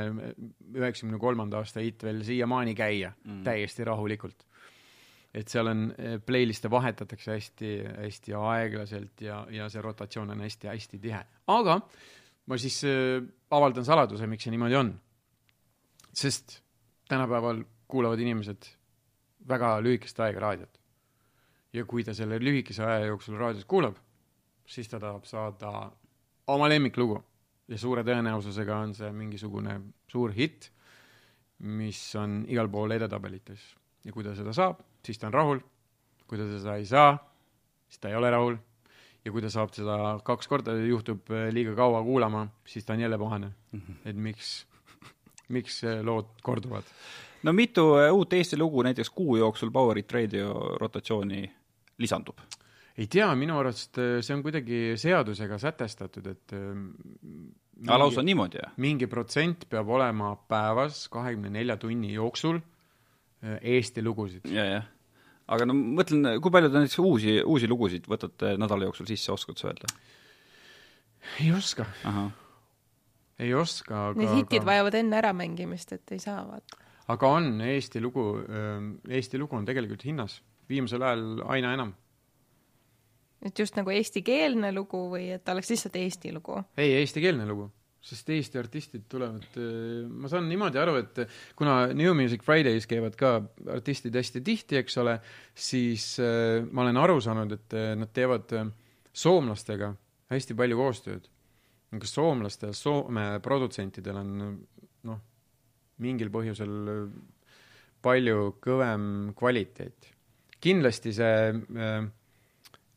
üheksakümne 0.71 1.19
kolmanda 1.19 1.59
aasta 1.59 1.83
hitt 1.83 2.05
veel 2.07 2.21
siiamaani 2.23 2.77
käia 2.79 3.11
mm. 3.11 3.41
täiesti 3.43 3.83
rahulikult. 3.83 4.46
Et 5.33 5.51
seal 5.51 5.67
on, 5.71 5.81
playlist'e 6.25 6.69
vahetatakse 6.71 7.33
hästi, 7.35 7.71
hästi 8.05 8.35
aeglaselt 8.39 9.21
ja, 9.21 9.41
ja 9.51 9.67
see 9.69 9.83
rotatsioon 9.83 10.31
on 10.33 10.45
hästi-hästi 10.45 10.99
tihe. 11.03 11.23
aga 11.47 11.79
ma 12.47 12.57
siis 12.57 12.79
äh, 12.87 13.21
avaldan 13.51 13.85
saladuse, 13.85 14.27
miks 14.27 14.47
see 14.47 14.55
niimoodi 14.55 14.79
on. 14.79 14.93
sest 16.13 16.61
tänapäeval 17.09 17.63
kuulavad 17.87 18.19
inimesed 18.19 18.69
väga 19.47 19.77
lühikest 19.83 20.19
aega 20.19 20.39
raadiot 20.43 20.79
ja 21.73 21.85
kui 21.85 22.03
ta 22.03 22.15
selle 22.17 22.39
lühikese 22.41 22.83
aja 22.83 23.05
jooksul 23.11 23.37
raadios 23.37 23.65
kuulab, 23.65 23.97
siis 24.65 24.87
ta 24.89 24.99
tahab 24.99 25.25
saada 25.25 25.91
oma 26.47 26.69
lemmiklugu 26.69 27.19
ja 27.67 27.77
suure 27.77 28.03
tõenäosusega 28.07 28.79
on 28.83 28.95
see 28.95 29.11
mingisugune 29.11 29.79
suur 30.11 30.33
hitt, 30.35 30.71
mis 31.59 31.99
on 32.15 32.43
igal 32.47 32.69
pool 32.71 32.95
edetabelites 32.95 33.73
ja 34.07 34.15
kui 34.15 34.23
ta 34.23 34.33
seda 34.37 34.53
saab, 34.55 34.79
siis 35.05 35.19
ta 35.19 35.27
on 35.29 35.35
rahul. 35.35 35.59
kui 36.27 36.39
ta 36.39 36.47
seda 36.47 36.75
ei 36.75 36.85
saa, 36.87 37.13
siis 37.87 38.01
ta 38.03 38.09
ei 38.11 38.17
ole 38.19 38.31
rahul 38.31 38.57
ja 39.23 39.31
kui 39.31 39.43
ta 39.43 39.51
saab 39.51 39.71
seda 39.75 40.17
kaks 40.27 40.47
korda, 40.47 40.75
juhtub 40.87 41.31
eh, 41.31 41.47
liiga 41.55 41.75
kaua 41.75 42.01
kuulama, 42.03 42.47
siis 42.67 42.85
ta 42.87 42.95
on 42.95 43.05
jälle 43.05 43.19
pahane. 43.19 43.51
et 44.05 44.15
miks, 44.15 44.65
miks 45.55 45.83
eh, 45.83 46.01
lood 46.03 46.33
korduvad. 46.43 46.83
no 47.43 47.53
mitu 47.53 47.93
äh, 47.99 48.11
uut 48.13 48.33
Eesti 48.33 48.57
lugu 48.57 48.83
näiteks 48.83 49.09
kuu 49.09 49.37
jooksul 49.37 49.71
Power 49.71 49.97
Hit 49.97 50.11
Radio 50.11 50.53
rotatsiooni 50.79 51.45
lisandub? 51.97 52.39
ei 52.97 53.05
tea, 53.07 53.27
minu 53.37 53.59
arust 53.61 53.99
eh, 54.01 54.17
see 54.25 54.35
on 54.35 54.41
kuidagi 54.45 54.79
seadusega 54.97 55.59
sätestatud, 55.61 56.31
et 56.31 56.55
eh, 56.57 56.79
aa, 57.87 57.99
lausa 58.01 58.23
niimoodi, 58.25 58.61
jah? 58.63 58.73
mingi 58.81 59.09
protsent 59.11 59.67
peab 59.69 59.89
olema 59.93 60.33
päevas 60.49 61.05
kahekümne 61.13 61.51
nelja 61.53 61.77
tunni 61.81 62.15
jooksul 62.15 62.57
eh, 62.57 62.76
Eesti 63.43 64.01
lugusid. 64.01 64.45
ja, 64.49 64.65
jah. 64.65 64.85
aga 65.47 65.67
no 65.69 65.75
mõtlen, 65.77 66.39
kui 66.41 66.53
palju 66.53 66.71
te 66.71 66.81
näiteks 66.81 66.99
uusi, 67.03 67.37
uusi 67.45 67.69
lugusid 67.69 68.07
võtate 68.09 68.55
nädala 68.57 68.87
jooksul 68.89 69.09
sisse, 69.09 69.31
oskad 69.31 69.59
sa 69.59 69.69
öelda? 69.69 69.91
ei 71.41 71.51
oska, 71.51 71.85
ei 73.39 73.53
oska, 73.53 74.11
Need 74.15 74.27
aga, 74.29 74.39
hitid 74.39 74.61
aga, 74.63 74.69
vajavad 74.71 74.99
enne 75.01 75.21
äramängimist, 75.21 75.93
et 75.93 76.15
ei 76.15 76.19
saa 76.23 76.41
vaata. 76.47 76.81
aga 77.13 77.31
on 77.39 77.61
Eesti 77.61 78.01
lugu, 78.01 78.25
Eesti 79.09 79.39
lugu 79.41 79.55
on 79.59 79.65
tegelikult 79.69 80.05
hinnas, 80.07 80.41
viimasel 80.69 81.05
ajal 81.05 81.25
aina 81.53 81.73
enam. 81.77 81.93
et 83.45 83.59
just 83.59 83.77
nagu 83.77 83.93
eestikeelne 83.93 84.73
lugu 84.73 85.07
või 85.13 85.29
et 85.35 85.45
ta 85.45 85.53
oleks 85.53 85.69
lihtsalt 85.69 85.95
eesti 85.95 86.33
lugu. 86.33 86.57
ei, 86.77 86.95
eestikeelne 87.03 87.45
lugu, 87.45 87.69
sest 88.07 88.29
Eesti 88.31 88.59
artistid 88.59 89.05
tulevad, 89.11 89.45
ma 90.07 90.29
saan 90.31 90.47
niimoodi 90.49 90.79
aru, 90.81 90.95
et 91.01 91.21
kuna 91.57 91.87
New 91.91 92.13
Music 92.17 92.43
Fridays 92.45 92.87
käivad 92.89 93.17
ka 93.19 93.35
artistid 93.73 94.15
hästi 94.15 94.41
tihti, 94.45 94.79
eks 94.81 94.97
ole, 95.03 95.17
siis 95.53 96.13
äh, 96.23 96.63
ma 96.71 96.85
olen 96.85 96.99
aru 97.03 97.19
saanud, 97.23 97.55
et 97.57 97.77
äh, 97.77 97.93
nad 97.99 98.13
teevad 98.15 98.53
soomlastega 99.11 99.93
hästi 100.33 100.57
palju 100.57 100.79
koostööd. 100.79 101.31
kas 101.97 102.11
soomlastel, 102.13 102.73
Soome 102.75 103.39
produtsentidel 103.43 104.17
on 104.19 104.31
noh, 105.07 105.19
mingil 106.03 106.29
põhjusel 106.29 106.73
palju 108.03 108.53
kõvem 108.61 109.33
kvaliteet. 109.35 110.13
kindlasti 110.59 111.13
see 111.13 111.35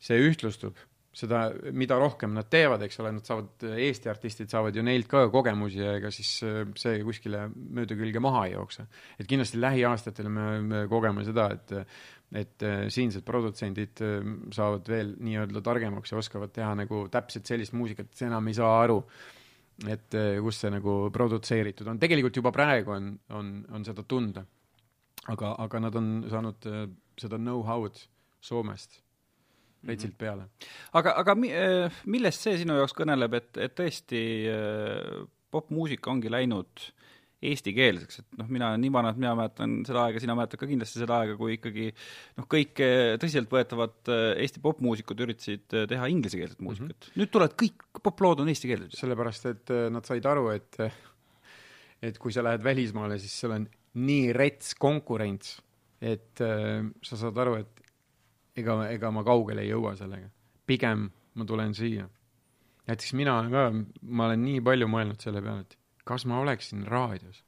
see 0.01 0.17
ühtlustub, 0.25 0.77
seda, 1.15 1.41
mida 1.75 1.97
rohkem 1.99 2.31
nad 2.35 2.47
teevad, 2.51 2.83
eks 2.85 3.01
ole, 3.03 3.11
nad 3.17 3.27
saavad, 3.27 3.65
Eesti 3.75 4.09
artistid 4.11 4.51
saavad 4.51 4.75
ju 4.75 4.83
neilt 4.85 5.09
ka 5.11 5.25
kogemusi 5.31 5.81
ja 5.81 5.97
ega 5.99 6.11
siis 6.13 6.37
äh, 6.47 6.61
see 6.79 7.01
kuskile 7.03 7.45
mööda 7.51 7.97
külge 7.99 8.21
maha 8.23 8.45
ei 8.47 8.55
jookse. 8.55 8.87
et 9.19 9.27
kindlasti 9.27 9.59
lähiaastatel 9.59 10.31
me, 10.31 10.47
me 10.63 10.87
kogeme 10.91 11.25
seda, 11.27 11.51
et 11.57 11.77
et 12.31 12.63
äh, 12.63 12.85
siinsed 12.87 13.25
produtsendid 13.27 13.99
äh, 14.07 14.31
saavad 14.55 14.87
veel 14.87 15.11
nii-öelda 15.19 15.63
targemaks 15.65 16.13
ja 16.13 16.21
oskavad 16.21 16.55
teha 16.55 16.71
nagu 16.79 17.03
täpselt 17.11 17.49
sellist 17.49 17.75
muusikat, 17.75 18.07
et 18.07 18.23
sa 18.23 18.29
enam 18.29 18.47
ei 18.47 18.55
saa 18.55 18.71
aru, 18.85 19.01
et 19.91 20.15
kus 20.45 20.61
see 20.61 20.71
nagu 20.71 20.95
produtseeritud 21.11 21.87
on, 21.91 21.99
tegelikult 21.99 22.37
juba 22.37 22.51
praegu 22.55 22.95
on, 22.95 23.11
on, 23.35 23.53
on 23.75 23.83
seda 23.87 24.03
tunda. 24.07 24.45
aga, 25.27 25.55
aga 25.59 25.79
nad 25.79 25.95
on 25.95 26.11
saanud 26.31 26.67
seda 27.19 27.39
know-how'd 27.41 27.99
Soomest 28.41 29.01
vetsilt 29.87 30.17
peale. 30.19 30.47
aga, 30.97 31.15
aga 31.21 31.35
mi- 31.37 31.53
äh, 31.53 32.01
millest 32.11 32.45
see 32.45 32.57
sinu 32.61 32.77
jaoks 32.79 32.95
kõneleb, 32.97 33.37
et, 33.39 33.51
et 33.67 33.77
tõesti 33.77 34.23
äh, 34.51 35.21
popmuusika 35.53 36.11
ongi 36.13 36.31
läinud 36.31 36.89
eestikeelseks, 37.41 38.19
et 38.21 38.35
noh, 38.37 38.49
mina 38.53 38.67
olen 38.69 38.83
nii 38.83 38.91
vana, 38.93 39.11
et 39.11 39.17
mina 39.17 39.31
mäletan 39.33 39.79
seda 39.87 40.03
aega, 40.05 40.21
sina 40.21 40.35
mäletad 40.37 40.61
ka 40.61 40.69
kindlasti 40.69 41.01
seda 41.01 41.23
aega, 41.23 41.33
kui 41.39 41.55
ikkagi 41.57 41.87
noh, 42.37 42.45
kõik 42.49 42.83
äh, 42.85 43.15
tõsiseltvõetavad 43.21 44.11
Eesti 44.13 44.61
popmuusikud 44.61 45.25
üritasid 45.25 45.65
teha 45.89 46.09
inglisekeelset 46.13 46.61
muusikat 46.61 46.93
mm. 46.93 47.07
-hmm. 47.07 47.21
nüüd 47.23 47.33
tulevad 47.33 47.57
kõik 47.57 47.87
poplood 48.05 48.45
on 48.45 48.53
eestikeelsed. 48.53 48.93
sellepärast, 48.99 49.49
et 49.49 49.73
nad 49.89 50.05
said 50.05 50.25
aru, 50.29 50.51
et 50.53 50.77
et 52.01 52.17
kui 52.17 52.33
sa 52.33 52.45
lähed 52.45 52.63
välismaale, 52.63 53.17
siis 53.21 53.33
seal 53.41 53.57
on 53.57 53.67
nii 54.01 54.31
rets 54.33 54.73
konkurents, 54.77 55.59
et 56.01 56.37
sa 56.37 57.17
saad 57.17 57.37
aru, 57.37 57.59
et 57.61 57.80
ega, 58.61 58.77
ega 58.93 59.11
ma 59.13 59.25
kaugele 59.27 59.65
ei 59.65 59.71
jõua 59.73 59.95
sellega. 59.99 60.29
pigem 60.65 61.09
ma 61.35 61.45
tulen 61.45 61.73
siia. 61.75 62.07
näiteks 62.87 63.13
mina 63.13 63.37
olen 63.39 63.51
ka, 63.51 63.63
ma 64.01 64.29
olen 64.29 64.43
nii 64.45 64.61
palju 64.65 64.87
mõelnud 64.91 65.23
selle 65.23 65.41
peale, 65.43 65.65
et 65.65 65.77
kas 66.07 66.25
ma 66.25 66.39
oleksin 66.41 66.85
raadios, 66.89 67.43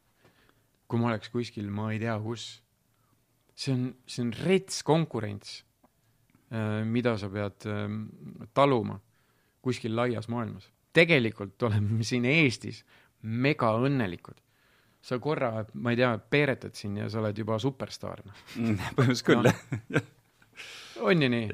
kui 0.88 1.02
ma 1.02 1.12
oleks 1.12 1.32
kuskil, 1.34 1.70
ma 1.74 1.92
ei 1.92 2.00
tea 2.04 2.18
kus. 2.22 2.62
see 3.56 3.74
on, 3.74 3.88
see 4.08 4.24
on 4.26 4.34
rets 4.44 4.84
konkurents, 4.84 5.64
mida 6.86 7.16
sa 7.18 7.30
pead 7.34 7.66
äh, 7.70 7.90
taluma 8.54 9.00
kuskil 9.64 9.96
laias 9.96 10.28
maailmas. 10.30 10.70
tegelikult 10.94 11.64
oleme 11.64 12.04
siin 12.04 12.26
Eestis 12.30 12.84
mega 13.22 13.72
õnnelikud. 13.80 14.38
sa 15.04 15.18
korra, 15.20 15.66
ma 15.74 15.92
ei 15.92 15.98
tea, 16.00 16.14
peeretad 16.32 16.78
siin 16.80 16.96
ja 17.02 17.10
sa 17.12 17.20
oled 17.20 17.38
juba 17.38 17.58
superstaar, 17.60 18.22
noh. 18.24 18.44
põhimõtteliselt 18.96 19.26
küll 19.28 19.50
jah, 19.50 20.06
on 21.02 21.22
ju 21.22 21.30
nii? 21.30 21.50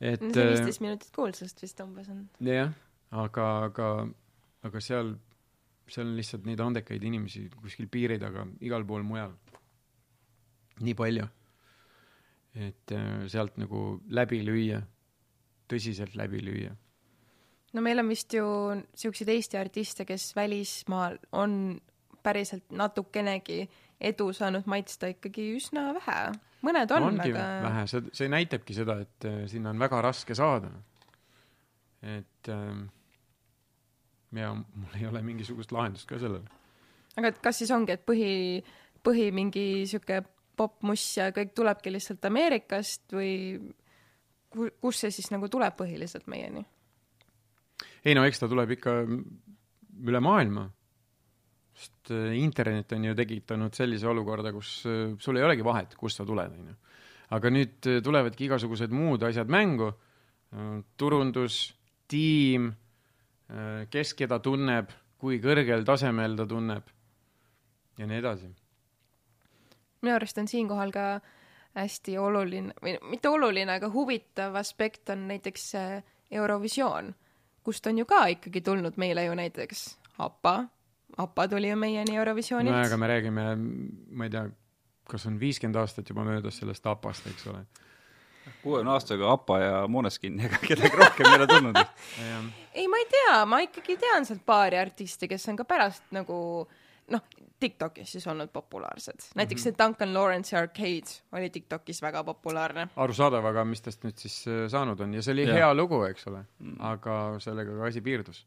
et 0.00 0.22
no 0.22 0.32
see 0.34 0.48
viisteist 0.52 0.82
minutit 0.84 1.12
kuulsust 1.14 1.62
vist 1.62 1.80
umbes 1.84 2.08
on. 2.12 2.26
jah, 2.44 2.72
aga, 3.10 3.46
aga, 3.68 3.90
aga 4.66 4.82
seal, 4.84 5.14
seal 5.88 6.06
on 6.08 6.16
lihtsalt 6.18 6.46
neid 6.48 6.60
andekaid 6.60 7.04
inimesi 7.08 7.46
kuskil 7.56 7.88
piiri 7.92 8.18
taga 8.22 8.46
igal 8.60 8.84
pool 8.88 9.06
mujal 9.06 9.34
nii 10.84 10.96
palju, 10.96 11.24
et 12.66 12.92
äh, 12.92 13.24
sealt 13.32 13.56
nagu 13.60 14.02
läbi 14.12 14.42
lüüa, 14.44 14.82
tõsiselt 15.70 16.16
läbi 16.18 16.42
lüüa. 16.44 16.74
no 17.72 17.84
meil 17.84 18.00
on 18.02 18.12
vist 18.12 18.36
ju 18.36 18.46
siukseid 18.96 19.32
Eesti 19.32 19.60
artiste, 19.60 20.04
kes 20.08 20.34
välismaal 20.36 21.18
on 21.32 21.80
päriselt 22.26 22.72
natukenegi 22.74 23.64
edu 24.00 24.32
saanud 24.36 24.66
maitsta 24.68 25.10
ikkagi 25.12 25.48
üsna 25.56 25.88
vähe. 25.96 26.18
mõned 26.66 26.92
on, 26.96 27.08
ongi 27.12 27.32
aga 27.32 27.46
vähe, 27.64 27.86
see, 27.90 28.02
see 28.12 28.28
näitabki 28.32 28.76
seda, 28.76 28.98
et 29.06 29.28
äh, 29.28 29.44
sinna 29.50 29.72
on 29.72 29.80
väga 29.80 30.02
raske 30.04 30.34
saada. 30.34 30.70
et 32.02 32.48
äh, 32.52 32.84
ja 34.36 34.54
mul 34.54 35.00
ei 35.00 35.06
ole 35.06 35.22
mingisugust 35.22 35.72
lahendust 35.72 36.08
ka 36.08 36.18
sellele. 36.18 36.48
aga 37.16 37.32
et 37.32 37.42
kas 37.42 37.62
siis 37.62 37.70
ongi, 37.70 37.96
et 37.96 38.04
põhi, 38.06 38.62
põhi 39.04 39.30
mingi 39.32 39.86
sihuke 39.88 40.22
popmuss 40.56 41.16
ja 41.18 41.30
kõik 41.36 41.52
tulebki 41.56 41.92
lihtsalt 41.92 42.24
Ameerikast 42.24 43.12
või 43.12 43.32
ku- 44.52 44.72
kus 44.80 45.04
see 45.04 45.12
siis 45.14 45.30
nagu 45.32 45.48
tuleb 45.52 45.76
põhiliselt 45.78 46.26
meieni? 46.26 46.64
ei 48.04 48.14
no 48.14 48.24
eks 48.24 48.40
ta 48.40 48.48
tuleb 48.48 48.76
ikka 48.76 49.00
üle 50.06 50.20
maailma. 50.20 50.68
Sest 51.76 52.10
äh, 52.10 52.32
internet 52.40 52.92
on 52.92 53.04
ju 53.04 53.14
tekitanud 53.14 53.76
sellise 53.76 54.08
olukorda, 54.08 54.52
kus 54.54 54.80
äh, 54.88 55.12
sul 55.20 55.36
ei 55.36 55.44
olegi 55.44 55.64
vahet, 55.64 55.94
kust 55.98 56.20
sa 56.20 56.26
tuled, 56.28 56.52
on 56.56 56.72
ju. 56.72 56.76
aga 57.36 57.52
nüüd 57.52 57.88
äh, 57.90 58.02
tulevadki 58.04 58.48
igasugused 58.48 58.94
muud 58.94 59.26
asjad 59.28 59.50
mängu, 59.52 59.92
turundus, 60.96 61.56
tiim, 62.08 62.68
kes 63.90 64.12
keda 64.16 64.38
tunneb, 64.40 64.92
kui 65.18 65.40
kõrgel 65.42 65.82
tasemel 65.84 66.36
ta 66.38 66.46
tunneb 66.48 66.86
ja 67.98 68.06
nii 68.06 68.20
edasi. 68.22 68.48
minu 70.00 70.14
arust 70.14 70.38
on 70.38 70.48
siinkohal 70.48 70.94
ka 70.94 71.06
hästi 71.76 72.14
oluline 72.22 72.78
või 72.80 72.94
mitte 73.10 73.28
oluline, 73.28 73.74
aga 73.74 73.90
huvitav 73.92 74.56
aspekt 74.56 75.10
on 75.12 75.26
näiteks 75.28 75.66
Eurovisioon, 76.30 77.12
kust 77.66 77.90
on 77.90 77.98
ju 77.98 78.06
ka 78.08 78.22
ikkagi 78.32 78.62
tulnud 78.64 78.96
meile 79.02 79.26
ju 79.26 79.34
näiteks 79.36 79.84
APA, 80.22 80.56
APA 81.16 81.48
tuli 81.48 81.70
ju 81.70 81.76
meieni 81.80 82.16
Eurovisioonilt 82.16 82.76
aga 82.76 82.96
me 83.00 83.10
räägime, 83.10 83.44
ma 84.10 84.26
ei 84.26 84.30
tea, 84.30 84.46
kas 85.10 85.26
on 85.30 85.40
viiskümmend 85.40 85.78
aastat 85.80 86.08
juba 86.10 86.24
möödas 86.26 86.58
sellest 86.60 86.86
APA-st, 86.86 87.28
eks 87.30 87.46
ole. 87.52 87.62
kuuekümne 88.62 88.92
aastaga 88.92 89.30
APA 89.32 89.58
ja 89.62 89.76
Måneskin, 89.88 90.40
ega 90.40 90.58
kedagi 90.62 90.96
rohkem 90.96 91.30
ei 91.30 91.38
ole 91.38 91.46
tulnud. 91.50 91.78
ei, 92.78 92.88
ma 92.88 93.02
ei 93.02 93.06
tea, 93.10 93.38
ma 93.46 93.62
ikkagi 93.64 93.96
tean 94.02 94.26
sealt 94.28 94.44
paari 94.46 94.78
artisti, 94.78 95.28
kes 95.30 95.48
on 95.52 95.62
ka 95.62 95.66
pärast 95.68 96.14
nagu 96.14 96.38
noh, 97.12 97.22
Tiktokis 97.60 98.10
siis 98.12 98.26
olnud 98.28 98.50
populaarsed. 98.52 99.30
näiteks 99.34 99.62
see 99.64 99.74
Duncan 99.78 100.12
Lawrence'i 100.14 100.58
Arcade 100.58 101.14
oli 101.32 101.50
Tiktokis 101.50 102.02
väga 102.02 102.24
populaarne. 102.24 102.88
arusaadav, 102.96 103.46
aga 103.48 103.64
mis 103.64 103.80
tast 103.80 104.04
nüüd 104.04 104.18
siis 104.20 104.42
äh, 104.50 104.66
saanud 104.68 105.00
on 105.00 105.14
ja 105.14 105.22
see 105.24 105.32
oli 105.32 105.46
Jah. 105.46 105.62
hea 105.62 105.70
lugu, 105.74 106.02
eks 106.10 106.26
ole, 106.28 106.44
aga 106.90 107.16
sellega 107.40 107.78
ka 107.78 107.88
asi 107.88 108.02
piirdus. 108.04 108.44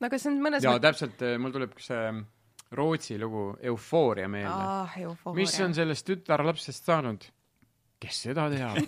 No 0.00 0.08
aga 0.10 0.18
see 0.20 0.32
on 0.32 0.40
mõnes 0.44 0.64
ja 0.66 0.76
täpselt, 0.82 1.22
mul 1.42 1.54
tuleb 1.54 1.76
see 1.82 2.08
Rootsi 2.76 3.14
lugu 3.18 3.52
Eufooria 3.62 4.28
meelde. 4.28 4.54
ah, 4.54 4.96
eufooria. 4.98 5.38
mis 5.38 5.60
on 5.62 5.74
sellest 5.76 6.06
tütarlapsest 6.08 6.88
saanud? 6.90 7.28
kes 8.02 8.22
seda 8.28 8.48
teab? 8.52 8.80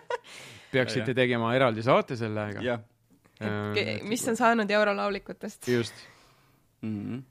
peaksite 0.74 1.14
tegema 1.16 1.54
eraldi 1.56 1.84
saate 1.86 2.18
sellega. 2.18 2.62
jah. 2.64 2.84
Ke- 3.38 4.00
mis 4.08 4.22
on 4.28 4.36
saanud 4.36 4.70
eurolaulikutest? 4.70 5.68
just. 5.68 5.94
mm. 6.82 7.00
-hmm. 7.00 7.22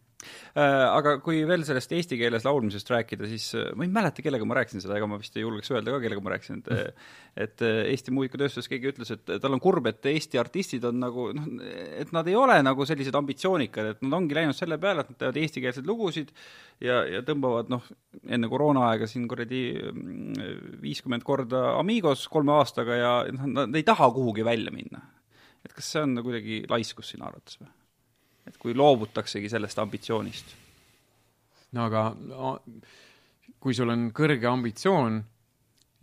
Aga 0.56 1.18
kui 1.24 1.42
veel 1.48 1.66
sellest 1.68 1.92
eesti 1.92 2.16
keeles 2.20 2.46
laulmisest 2.48 2.88
rääkida, 2.92 3.28
siis 3.28 3.50
äh, 3.60 3.72
ma 3.76 3.84
ei 3.84 3.92
mäleta, 3.92 4.24
kellega 4.24 4.46
ma 4.48 4.56
rääkisin 4.56 4.84
seda, 4.84 4.96
ega 4.96 5.10
ma 5.10 5.20
vist 5.20 5.36
ei 5.36 5.44
julgeks 5.44 5.72
öelda 5.74 5.92
ka, 5.92 6.00
kellega 6.06 6.24
ma 6.24 6.32
rääkisin, 6.36 6.62
et 6.64 7.02
et 7.46 7.64
äh, 7.68 7.82
Eesti 7.92 8.14
muusikatööstuses 8.16 8.70
keegi 8.72 8.94
ütles, 8.94 9.12
et 9.12 9.34
tal 9.44 9.58
on 9.58 9.60
kurb, 9.60 9.90
et 9.92 10.08
Eesti 10.08 10.40
artistid 10.40 10.86
on 10.88 11.02
nagu 11.04 11.28
noh, 11.36 11.50
et 12.00 12.14
nad 12.16 12.28
ei 12.32 12.38
ole 12.40 12.56
nagu 12.64 12.88
sellised 12.88 13.16
ambitsioonikad, 13.20 13.92
et 13.92 14.06
nad 14.06 14.16
ongi 14.22 14.38
läinud 14.38 14.56
selle 14.56 14.80
peale, 14.80 15.04
et 15.04 15.12
nad 15.12 15.20
teevad 15.20 15.42
eestikeelseid 15.44 15.90
lugusid 15.90 16.32
ja, 16.80 17.02
ja 17.18 17.24
tõmbavad 17.28 17.72
noh, 17.74 17.84
enne 18.24 18.52
koroonaaega 18.52 19.10
siin 19.12 19.28
kuradi 19.28 19.66
mm, 19.92 20.80
viiskümmend 20.86 21.28
korda 21.28 21.74
Amigos 21.82 22.30
kolme 22.32 22.56
aastaga 22.56 23.02
ja 23.02 23.16
noh, 23.36 23.52
nad 23.60 23.76
ei 23.76 23.84
taha 23.84 24.08
kuhugi 24.16 24.48
välja 24.48 24.72
minna. 24.72 25.04
et 25.66 25.74
kas 25.74 25.92
see 25.92 26.06
on 26.06 26.16
kuidagi 26.24 26.64
laiskus 26.70 27.12
sinu 27.12 27.28
arvates 27.28 27.60
või? 27.60 27.68
Et 28.48 28.58
kui 28.62 28.76
loobutaksegi 28.78 29.50
sellest 29.50 29.80
ambitsioonist. 29.82 30.56
no 31.76 31.86
aga 31.90 32.10
no, 32.20 32.58
kui 33.60 33.74
sul 33.74 33.90
on 33.90 34.10
kõrge 34.16 34.48
ambitsioon 34.50 35.24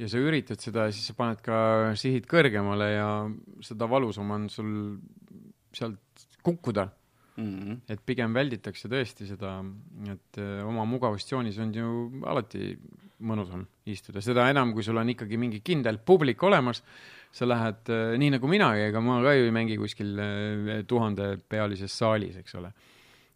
ja 0.02 0.08
sa 0.10 0.22
üritad 0.22 0.60
seda, 0.62 0.88
siis 0.92 1.10
sa 1.10 1.16
paned 1.18 1.42
ka 1.44 1.56
sihid 1.98 2.26
kõrgemale 2.30 2.88
ja 2.94 3.08
seda 3.64 3.88
valusam 3.90 4.32
on 4.34 4.48
sul 4.52 4.72
sealt 5.72 6.26
kukkuda. 6.42 6.88
Mm 7.32 7.44
-hmm. 7.48 7.76
et 7.88 8.00
pigem 8.04 8.34
välditakse 8.34 8.88
tõesti 8.92 9.24
seda, 9.24 9.64
et 10.12 10.38
öö, 10.38 10.64
oma 10.68 10.84
mugavustsoonis 10.84 11.58
on 11.58 11.72
ju 11.74 12.20
alati 12.28 12.76
mõnusam 13.24 13.64
istuda, 13.86 14.20
seda 14.20 14.50
enam, 14.50 14.74
kui 14.74 14.82
sul 14.82 14.96
on 15.00 15.08
ikkagi 15.08 15.38
mingi 15.40 15.62
kindel 15.64 15.98
publik 15.98 16.42
olemas, 16.42 16.82
sa 17.32 17.48
lähed 17.48 17.88
äh, 17.92 18.14
nii 18.20 18.34
nagu 18.34 18.50
minagi, 18.50 18.88
ega 18.90 19.00
ma 19.04 19.20
ka 19.24 19.32
ju 19.36 19.46
ei 19.46 19.54
mängi 19.54 19.78
kuskil 19.80 20.12
äh, 20.20 20.82
tuhandepealises 20.88 21.94
saalis, 21.96 22.36
eks 22.42 22.58
ole. 22.60 22.72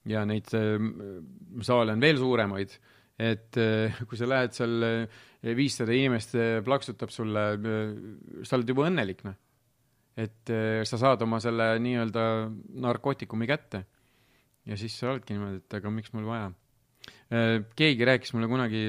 ja 0.07 0.22
neid 0.28 0.53
äh, 0.55 0.76
saale 1.64 1.97
on 1.97 2.05
veel 2.05 2.20
suuremaid, 2.20 2.76
et 3.16 3.57
kui 4.05 4.18
sa 4.20 4.28
lähed 4.28 4.53
seal 4.53 4.84
viissada 5.57 5.94
inimest 5.97 6.34
plaksutab 6.66 7.09
sulle, 7.09 7.44
sa 8.44 8.59
oled 8.59 8.68
juba 8.68 8.84
õnnelik, 8.90 9.22
noh. 9.24 9.38
et 10.20 10.53
sa 10.84 10.99
saad 11.01 11.24
oma 11.24 11.40
selle 11.40 11.70
nii-öelda 11.80 12.26
narkootikumi 12.84 13.49
kätte 13.49 13.80
ja 14.68 14.76
siis 14.76 14.99
sa 15.01 15.14
oledki 15.14 15.32
niimoodi, 15.32 15.62
et 15.64 15.78
aga 15.80 15.94
miks 15.97 16.12
mul 16.12 16.28
vaja. 16.28 16.53
keegi 17.78 18.11
rääkis 18.11 18.36
mulle 18.36 18.53
kunagi 18.53 18.84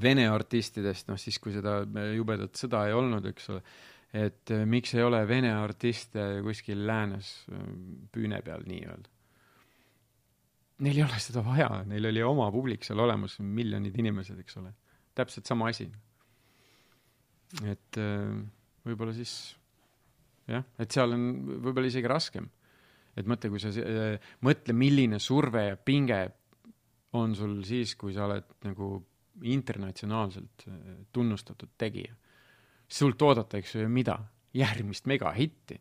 Vene 0.00 0.24
artistidest, 0.32 1.10
noh 1.10 1.18
siis, 1.20 1.36
kui 1.40 1.52
seda 1.52 1.82
jubedat 2.16 2.56
sõda 2.56 2.86
ei 2.88 2.94
olnud, 2.96 3.26
eks 3.28 3.50
ole, 3.52 3.60
et 4.14 4.52
äh, 4.54 4.62
miks 4.68 4.94
ei 4.94 5.02
ole 5.02 5.24
Vene 5.26 5.50
artiste 5.58 6.22
kuskil 6.44 6.84
läänes 6.86 7.32
äh, 7.50 7.66
püüne 8.14 8.38
peal 8.46 8.62
nii-öelda. 8.68 9.10
Neil 10.84 10.98
ei 10.98 11.04
ole 11.06 11.18
seda 11.22 11.42
vaja, 11.46 11.68
neil 11.86 12.10
oli 12.10 12.22
oma 12.26 12.48
publik 12.54 12.86
seal 12.86 13.02
olemas, 13.02 13.38
miljonid 13.38 13.94
inimesed, 13.98 14.38
eks 14.42 14.58
ole. 14.62 14.72
täpselt 15.14 15.46
sama 15.46 15.68
asi. 15.70 15.88
et 17.62 17.98
äh, 17.98 18.38
võib-olla 18.86 19.14
siis 19.14 19.54
jah, 20.50 20.64
et 20.78 20.90
seal 20.90 21.14
on 21.14 21.26
võib-olla 21.64 21.90
isegi 21.90 22.10
raskem. 22.10 22.48
et 23.16 23.26
mõtle, 23.30 23.50
kui 23.50 23.62
sa, 23.62 23.70
mõtle, 24.42 24.74
milline 24.74 25.18
surve 25.22 25.68
ja 25.68 25.76
pinge 25.76 26.20
on 27.14 27.34
sul 27.34 27.62
siis, 27.66 27.94
kui 27.94 28.14
sa 28.14 28.26
oled 28.26 28.56
nagu 28.66 28.96
internatsionaalselt 29.42 30.66
tunnustatud 31.14 31.74
tegija. 31.78 32.14
Sult 32.94 33.22
oodatakse 33.26 33.82
ju 33.82 33.90
mida? 33.90 34.18
järgmist 34.54 35.08
megahitti. 35.10 35.80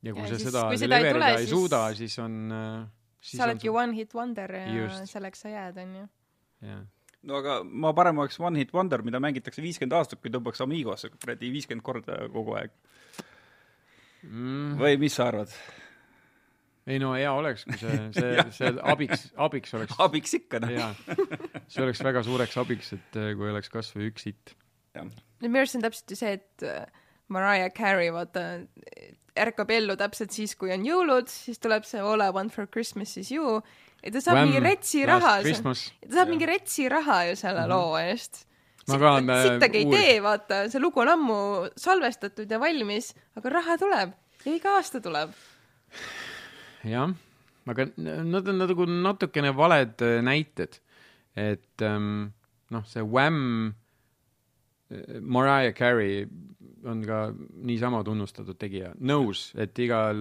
ja 0.00 0.14
kui 0.16 0.22
Ja 0.22 0.28
sa 0.30 0.38
siis, 0.38 0.46
seda 0.48 0.62
seda 0.62 0.72
ei 0.72 0.80
deliverida 0.80 1.26
tule, 1.26 1.42
ei 1.42 1.48
suuda, 1.50 1.80
siis 1.98 2.14
on 2.22 2.38
äh, 2.56 2.86
siis 3.20 3.36
sa 3.36 3.44
oledki 3.44 3.68
sul- 3.68 3.76
one 3.82 3.96
hit 3.96 4.14
wonder 4.16 4.54
ja 4.54 4.64
Just. 4.74 5.12
selleks 5.12 5.44
sa 5.44 5.52
jääd, 5.52 5.82
onju. 5.82 6.06
no 7.22 7.36
aga 7.36 7.58
ma 7.64 7.92
parem 7.96 8.18
oleks 8.22 8.40
One 8.40 8.58
Hit 8.58 8.72
Wonder, 8.72 9.02
mida 9.04 9.20
mängitakse 9.20 9.62
viiskümmend 9.62 9.92
aastat, 9.98 10.22
kui 10.22 10.32
tõmbaks 10.32 10.62
Amigos 10.64 11.04
kuradi 11.18 11.52
viiskümmend 11.52 11.84
korda 11.84 12.16
kogu 12.32 12.56
aeg. 12.56 12.72
mm.. 14.22 14.80
või 14.80 14.96
mis 15.04 15.20
sa 15.20 15.28
arvad? 15.28 15.52
ei 16.90 16.98
no 16.98 17.12
hea 17.14 17.32
oleks, 17.36 17.66
kui 17.68 17.76
see, 17.80 17.98
see, 18.16 18.46
see 18.56 18.72
abiks, 18.94 19.28
abiks 19.36 19.76
oleks. 19.76 20.00
abiks 20.00 20.34
ikka, 20.40 20.62
noh. 20.64 20.96
see 21.68 21.84
oleks 21.84 22.00
väga 22.08 22.24
suureks 22.24 22.56
abiks, 22.64 22.94
et 22.96 23.20
äh, 23.20 23.34
kui 23.36 23.52
oleks 23.52 23.68
kas 23.72 23.92
või 23.96 24.08
üks 24.14 24.30
hitt. 24.30 24.56
Minu 25.40 25.60
arust 25.62 25.78
on 25.78 25.86
täpselt 25.86 26.10
ju 26.10 26.18
see, 26.18 26.32
et 26.40 26.66
äh, 26.66 26.84
Mariah 27.30 27.70
Carey, 27.70 28.10
vaata, 28.12 28.66
ärkab 29.38 29.70
ellu 29.70 29.96
täpselt 29.96 30.34
siis, 30.34 30.56
kui 30.58 30.72
on 30.74 30.84
jõulud, 30.84 31.30
siis 31.30 31.62
tuleb 31.62 31.86
see 31.88 32.02
All 32.02 32.22
I 32.24 32.32
want 32.34 32.54
for 32.54 32.66
Christmas 32.66 33.16
is 33.20 33.30
you 33.30 33.60
ja 34.00 34.12
ta 34.14 34.22
saab 34.24 34.38
Wham! 34.40 34.50
mingi 34.50 34.62
retsi 34.64 35.02
raha, 35.08 35.34
ta 35.44 36.12
saab 36.16 36.32
mingi 36.32 36.48
retsi 36.48 36.88
raha 36.90 37.24
ju 37.30 37.36
selle 37.36 37.66
mm 37.66 37.70
-hmm. 37.70 37.74
loo 37.74 37.98
eest. 37.98 38.46
Ma 38.88 38.98
ka, 38.98 39.16
äh, 39.18 39.42
sittagi 39.46 39.78
ei 39.78 39.84
uurisin. 39.84 40.04
tee, 40.04 40.22
vaata, 40.22 40.68
see 40.70 40.80
lugu 40.80 41.00
on 41.00 41.08
ammu 41.08 41.38
salvestatud 41.76 42.50
ja 42.50 42.58
valmis, 42.60 43.14
aga 43.36 43.48
raha 43.48 43.78
tuleb 43.78 44.12
ja 44.44 44.54
iga 44.54 44.76
aasta 44.76 45.00
tuleb. 45.00 45.30
jah, 46.84 47.12
aga 47.66 47.86
nad 47.96 48.48
on 48.48 48.58
nagu 48.58 48.86
natukene 48.86 49.56
valed 49.56 50.02
äh, 50.02 50.22
näited, 50.22 50.80
et 51.36 51.82
ähm, 51.82 52.32
noh, 52.70 52.84
see 52.86 53.02
Wham, 53.02 53.74
Mariah 55.20 55.72
Carey, 55.76 56.26
on 56.84 57.02
ka 57.06 57.20
niisama 57.66 58.02
tunnustatud 58.04 58.58
tegija, 58.58 58.94
nõus, 59.00 59.50
et 59.60 59.78
igal 59.78 60.18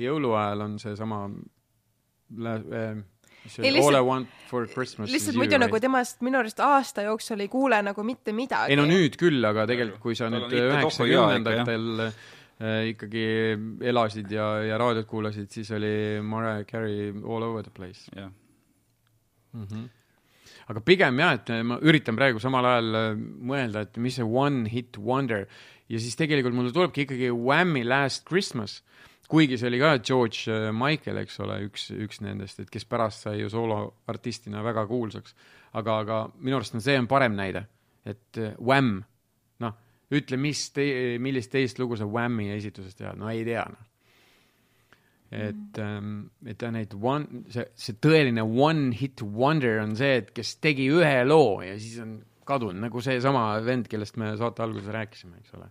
jõuluajal 0.00 0.64
on 0.66 0.78
seesama 0.82 1.24
eh, 1.30 3.02
see 3.46 3.62
Ei, 3.62 3.70
oli, 3.70 3.78
lihtsalt- 3.78 3.94
All 3.94 4.00
I 4.00 4.06
want 4.08 4.28
for 4.50 4.66
Christmas 4.66 5.08
is 5.08 5.14
lihtsalt 5.14 5.36
you 5.36 5.42
muidu 5.42 5.58
nagu 5.58 5.72
right? 5.72 5.82
temast 5.86 6.22
minu 6.24 6.38
arust 6.38 6.60
aasta 6.60 7.06
jooksul 7.08 7.40
ei 7.44 7.48
kuule 7.48 7.80
nagu 7.82 8.04
mitte 8.04 8.32
midagi. 8.32 8.72
ei 8.72 8.76
no 8.76 8.86
nüüd 8.88 9.18
küll, 9.20 9.44
aga 9.44 9.66
tegelikult 9.70 10.00
kui 10.02 10.16
sa 10.18 10.30
nüüd 10.32 10.52
üheksakümnendatel 10.52 12.06
äh, 12.08 12.14
ikkagi 12.92 13.26
elasid 13.92 14.32
ja, 14.32 14.48
ja 14.64 14.78
raadiot 14.80 15.06
kuulasid, 15.10 15.50
siis 15.52 15.70
oli 15.76 16.20
Mariah 16.22 16.64
Carey 16.68 17.12
All 17.12 17.42
over 17.42 17.62
the 17.62 17.72
place 17.74 18.08
jah, 18.16 18.30
mm. 19.52 19.66
-hmm. 19.66 19.88
Aga 20.70 20.82
pigem 20.84 21.20
jah, 21.20 21.36
et 21.38 21.52
ma 21.66 21.78
üritan 21.84 22.16
praegu 22.18 22.40
samal 22.42 22.66
ajal 22.68 22.98
äh, 22.98 23.06
mõelda, 23.18 23.84
et 23.86 24.00
mis 24.00 24.18
see 24.18 24.26
one 24.26 24.68
hit 24.72 24.98
wonder. 24.98 25.46
Ja 25.90 26.00
siis 26.00 26.16
tegelikult 26.16 26.56
mulle 26.56 26.72
tulebki 26.72 27.04
ikkagi 27.04 27.30
Whammy 27.34 27.84
Last 27.84 28.24
Christmas, 28.28 28.78
kuigi 29.28 29.58
see 29.60 29.68
oli 29.68 29.80
ka 29.82 29.94
George 30.00 30.48
äh, 30.52 30.70
Michael, 30.74 31.20
eks 31.24 31.40
ole, 31.44 31.60
üks, 31.68 31.88
üks 31.92 32.22
nendest, 32.24 32.62
et 32.64 32.72
kes 32.72 32.88
pärast 32.88 33.26
sai 33.26 33.38
ju 33.42 33.52
sooloartistina 33.52 34.64
väga 34.64 34.86
kuulsaks. 34.90 35.36
aga, 35.74 35.98
aga 36.04 36.20
minu 36.38 36.60
arust 36.60 36.76
on 36.78 36.84
see 36.84 36.94
on 36.98 37.08
parem 37.10 37.34
näide, 37.36 37.66
et 38.06 38.38
äh, 38.38 38.54
Wham, 38.60 39.00
noh, 39.60 39.80
ütle, 40.14 40.38
mis 40.40 40.68
te-, 40.72 41.18
millist 41.18 41.52
teist 41.52 41.80
lugu 41.82 41.98
sa 41.98 42.06
Whammy 42.06 42.52
esitusest 42.54 43.00
tead, 43.00 43.18
no 43.18 43.32
ei 43.32 43.44
tea, 43.44 43.66
noh 43.68 43.93
et 45.34 45.80
ähm,, 45.82 46.12
et 46.46 46.58
ta 46.60 46.70
neid 46.74 46.94
one, 46.94 47.44
see, 47.52 47.64
see 47.78 47.96
tõeline 48.02 48.44
one 48.44 48.92
hit 48.96 49.22
wonder 49.22 49.80
on 49.82 49.94
see, 49.98 50.20
et 50.22 50.30
kes 50.36 50.56
tegi 50.64 50.88
ühe 50.92 51.16
loo 51.26 51.58
ja 51.64 51.76
siis 51.80 51.98
on 52.04 52.18
kadunud, 52.48 52.80
nagu 52.84 53.02
seesama 53.04 53.46
vend, 53.64 53.88
kellest 53.90 54.18
me 54.20 54.34
saate 54.40 54.64
alguses 54.64 54.92
rääkisime, 54.94 55.40
eks 55.40 55.56
ole. 55.58 55.70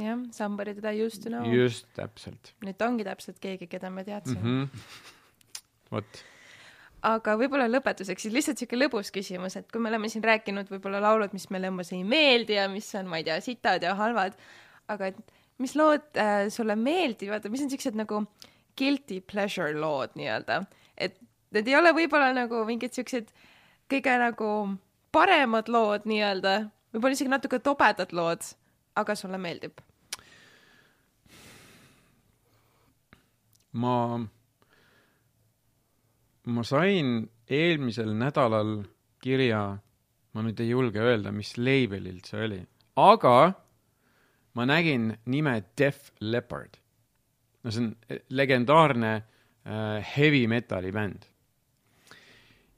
jah, 0.00 0.18
somebody 0.36 0.74
that 0.76 0.92
I 0.92 1.04
used 1.04 1.24
to 1.24 1.32
know. 1.32 1.46
just 1.50 1.88
täpselt 1.96 2.54
nüüd 2.64 2.78
ta 2.78 2.90
ongi 2.90 3.06
täpselt 3.08 3.40
keegi, 3.42 3.70
keda 3.70 3.90
me 3.90 4.04
teadsime 4.06 4.42
mm. 4.42 4.68
-hmm. 4.68 5.96
vot, 5.96 6.22
aga 7.10 7.34
võib-olla 7.40 7.66
lõpetuseks 7.70 8.26
siis 8.26 8.36
lihtsalt 8.36 8.62
siuke 8.62 8.78
lõbus 8.78 9.10
küsimus, 9.14 9.56
et 9.58 9.68
kui 9.72 9.82
me 9.82 9.90
oleme 9.90 10.08
siin 10.12 10.24
rääkinud 10.24 10.70
võib-olla 10.70 11.02
laulud, 11.02 11.34
mis 11.36 11.48
meile 11.50 11.72
umbes 11.72 11.92
ei 11.96 12.04
meeldi 12.04 12.58
ja 12.60 12.68
mis 12.72 12.88
on, 13.00 13.08
ma 13.10 13.20
ei 13.20 13.26
tea, 13.26 13.40
sitad 13.44 13.82
ja 13.86 13.96
halvad, 13.98 14.36
aga 14.92 15.12
et 15.12 15.36
mis 15.60 15.74
lood 15.76 16.06
äh, 16.16 16.48
sulle 16.52 16.76
meeldivad 16.76 17.48
mis 17.52 17.64
on 17.64 17.72
siuksed 17.72 17.98
nagu 17.98 18.24
guilty 18.80 19.20
pleasure 19.20 19.74
lood 19.76 20.16
nii-öelda, 20.18 20.62
et 20.96 21.18
need 21.54 21.68
ei 21.68 21.76
ole 21.76 21.92
võib-olla 21.96 22.32
nagu 22.36 22.64
mingid 22.68 22.96
siuksed 22.96 23.30
kõige 23.90 24.16
nagu 24.22 24.50
paremad 25.12 25.68
lood 25.68 26.08
nii-öelda, 26.08 26.56
võib-olla 26.94 27.18
isegi 27.18 27.32
natuke 27.32 27.60
tobedad 27.62 28.14
lood, 28.16 28.44
aga 29.00 29.16
sulle 29.18 29.38
meeldib. 29.40 29.80
ma, 33.72 34.18
ma 36.50 36.62
sain 36.66 37.28
eelmisel 37.50 38.12
nädalal 38.18 38.80
kirja, 39.22 39.62
ma 40.34 40.44
nüüd 40.44 40.60
ei 40.62 40.72
julge 40.72 41.02
öelda, 41.02 41.32
mis 41.34 41.56
label'ilt 41.58 42.30
see 42.30 42.44
oli, 42.46 42.60
aga 42.98 43.36
ma 44.58 44.66
nägin 44.66 45.12
nime 45.30 45.60
Def 45.78 46.10
Leppard. 46.20 46.80
No 47.64 47.70
see 47.70 47.84
on 47.84 48.20
legendaarne 48.30 49.12
äh, 49.16 50.14
heavy 50.16 50.46
metal'i 50.48 50.92
bänd. 50.92 51.26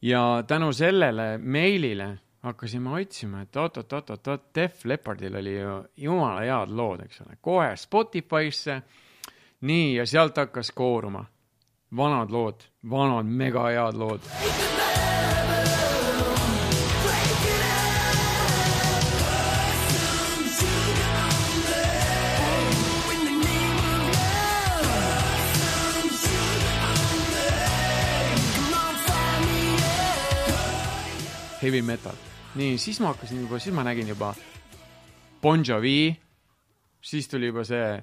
ja 0.03 0.43
tänu 0.47 0.73
sellele 0.73 1.39
meilile 1.39 2.19
hakkasin 2.43 2.83
ma 2.83 2.97
otsima, 2.99 3.43
et 3.43 3.57
oot-oot-oot-oot, 3.57 4.49
Def 4.55 4.85
Leppardil 4.85 5.37
oli 5.39 5.55
ju 5.61 5.77
jumala 5.97 6.41
head 6.43 6.75
lood, 6.75 7.05
eks 7.05 7.23
ole, 7.23 7.39
kohe 7.41 7.77
Spotify'sse 7.77 8.81
nii, 9.61 9.95
ja 9.97 10.07
sealt 10.07 10.43
hakkas 10.43 10.73
kooruma 10.75 11.25
vanad 11.97 12.31
lood, 12.35 12.67
vanad 12.91 13.27
mega 13.27 13.69
head 13.71 13.95
lood. 13.95 14.82
Heavy 31.63 31.83
metal. 31.83 32.17
nii, 32.59 32.79
siis 32.79 33.01
ma 33.01 33.13
hakkasin 33.13 33.45
juba, 33.45 33.59
siis 33.59 33.75
ma 33.75 33.85
nägin 33.87 34.09
juba 34.09 34.35
Bon 35.43 35.63
Jovi, 35.65 36.15
siis 37.03 37.29
tuli 37.29 37.49
juba 37.51 37.65
see 37.67 38.03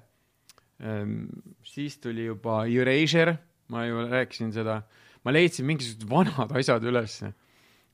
Ehm, 0.80 1.26
siis 1.64 1.98
tuli 2.00 2.26
juba 2.26 2.64
Erasure, 2.66 3.36
ma 3.68 3.84
ju 3.86 4.06
rääkisin 4.08 4.54
seda, 4.56 4.80
ma 5.26 5.34
leidsin 5.34 5.68
mingisugused 5.68 6.08
vanad 6.10 6.54
asjad 6.56 6.86
ülesse, 6.88 7.34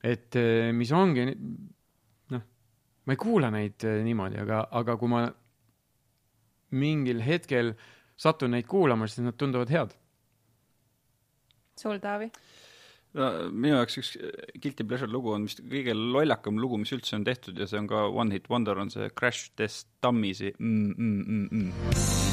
et 0.06 0.38
eh, 0.38 0.70
mis 0.72 0.92
ongi, 0.94 1.26
noh, 2.30 2.44
ma 3.02 3.16
ei 3.16 3.18
kuula 3.18 3.50
neid 3.50 3.82
eh, 3.82 3.98
niimoodi, 4.06 4.38
aga, 4.44 4.62
aga 4.78 4.96
kui 5.00 5.10
ma 5.10 5.24
mingil 6.78 7.24
hetkel 7.26 7.74
satun 8.16 8.54
neid 8.54 8.70
kuulama, 8.70 9.10
siis 9.10 9.26
nad 9.26 9.34
tunduvad 9.38 9.74
head. 9.74 9.98
sul, 11.76 11.98
Taavi? 12.00 12.30
Minu 13.16 13.78
jaoks 13.78 13.98
üks 14.00 14.12
Guilty 14.60 14.84
Pleasure 14.84 15.10
lugu 15.12 15.32
on 15.36 15.48
vist 15.48 15.62
kõige 15.64 15.96
lollakam 15.96 16.60
lugu, 16.60 16.80
mis 16.82 16.92
üldse 16.96 17.16
on 17.18 17.26
tehtud 17.26 17.58
ja 17.58 17.68
see 17.70 17.80
on 17.80 17.90
ka 17.90 18.06
One 18.12 18.36
Hit 18.36 18.50
Wonder, 18.52 18.78
on 18.82 18.92
see 18.92 19.10
Crash 19.16 19.52
Test 19.56 19.88
Dummy'si 20.04 20.52
mm, 20.58 20.94
mm, 20.96 21.20
mm, 21.26 21.48
mm.. 21.50 22.25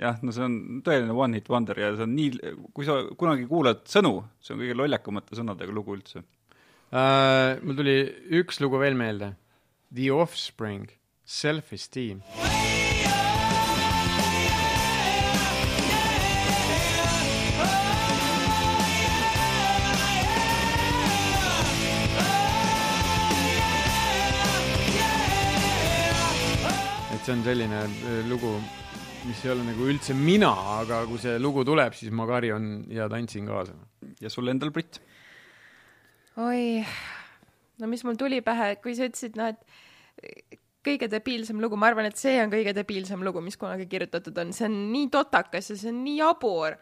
jah, 0.00 0.18
no 0.22 0.34
see 0.34 0.44
on 0.46 0.56
tõeline 0.86 1.14
One 1.16 1.38
Hit 1.38 1.50
Wonder 1.52 1.78
ja 1.80 1.92
see 1.96 2.06
on 2.06 2.14
nii, 2.16 2.54
kui 2.76 2.88
sa 2.88 2.98
kunagi 3.18 3.48
kuulad 3.50 3.84
sõnu, 3.90 4.18
see 4.40 4.56
on 4.56 4.62
kõige 4.64 4.78
lollakamate 4.78 5.38
sõnadega 5.38 5.74
lugu 5.74 5.96
üldse. 5.96 6.24
uh, 6.92 7.56
mul 7.62 7.78
tuli 7.78 7.98
üks 8.40 8.62
lugu 8.64 8.80
veel 8.82 8.98
meelde. 8.98 9.34
The 9.94 10.10
Offspring, 10.12 10.90
Self-Esteem. 11.24 12.22
et 27.16 27.24
see 27.24 27.32
on 27.32 27.44
selline 27.46 27.78
äh, 27.86 28.26
lugu, 28.28 28.50
mis 29.26 29.42
ei 29.44 29.50
ole 29.50 29.64
nagu 29.66 29.86
üldse 29.90 30.14
mina, 30.14 30.52
aga 30.78 31.02
kui 31.08 31.18
see 31.22 31.36
lugu 31.42 31.64
tuleb, 31.66 31.94
siis 31.98 32.12
ma 32.14 32.26
karjun 32.28 32.86
ja 32.94 33.08
tantsin 33.10 33.48
kaasa. 33.50 33.74
ja 34.22 34.30
sul 34.30 34.48
endal, 34.52 34.70
Brit? 34.74 35.00
oi, 36.36 36.84
no 37.80 37.90
mis 37.90 38.04
mul 38.06 38.18
tuli 38.20 38.42
pähe, 38.44 38.76
kui 38.82 38.94
sa 38.94 39.08
ütlesid, 39.08 39.38
noh, 39.38 39.50
et 39.50 40.60
kõige 40.86 41.08
debiilsem 41.10 41.60
lugu, 41.62 41.78
ma 41.80 41.90
arvan, 41.90 42.08
et 42.10 42.20
see 42.20 42.36
on 42.42 42.52
kõige 42.52 42.74
debiilsem 42.76 43.24
lugu, 43.26 43.42
mis 43.44 43.58
kunagi 43.58 43.88
kirjutatud 43.90 44.36
on, 44.42 44.52
see 44.54 44.68
on 44.68 44.76
nii 44.92 45.08
totakas 45.14 45.72
ja 45.72 45.78
see 45.80 45.90
on 45.90 46.04
nii 46.04 46.20
jabur, 46.20 46.76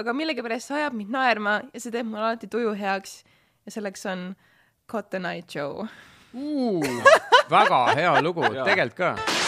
aga 0.00 0.14
millegipärast 0.16 0.70
see 0.70 0.80
ajab 0.80 0.96
mind 0.96 1.12
naerma 1.16 1.58
ja 1.68 1.82
see 1.82 1.92
teeb 1.92 2.08
mul 2.08 2.22
alati 2.22 2.48
tuju 2.50 2.72
heaks 2.80 3.20
ja 3.66 3.76
selleks 3.76 4.06
on 4.08 4.30
Cotton 4.90 5.28
Eye 5.28 5.44
Joe. 5.44 5.86
väga 7.50 7.84
hea 7.98 8.16
lugu, 8.24 8.46
tegelikult 8.64 8.98
ka. 9.02 9.39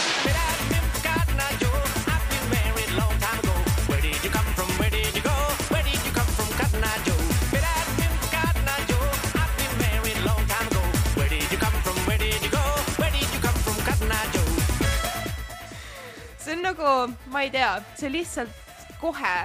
See 16.43 16.57
on 16.57 16.63
nagu, 16.65 16.93
ma 17.31 17.43
ei 17.45 17.51
tea, 17.53 17.71
see 17.99 18.11
lihtsalt 18.11 18.95
kohe 19.01 19.35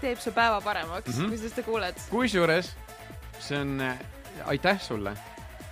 teeb 0.00 0.20
su 0.22 0.32
päeva 0.34 0.60
paremaks 0.64 1.10
mm. 1.10 1.20
-hmm. 1.20 1.28
kui 1.28 1.38
sa 1.38 1.48
seda 1.48 1.66
kuuled. 1.66 2.02
kusjuures 2.10 2.72
see 3.40 3.60
on, 3.60 3.82
aitäh 4.44 4.80
sulle, 4.80 5.14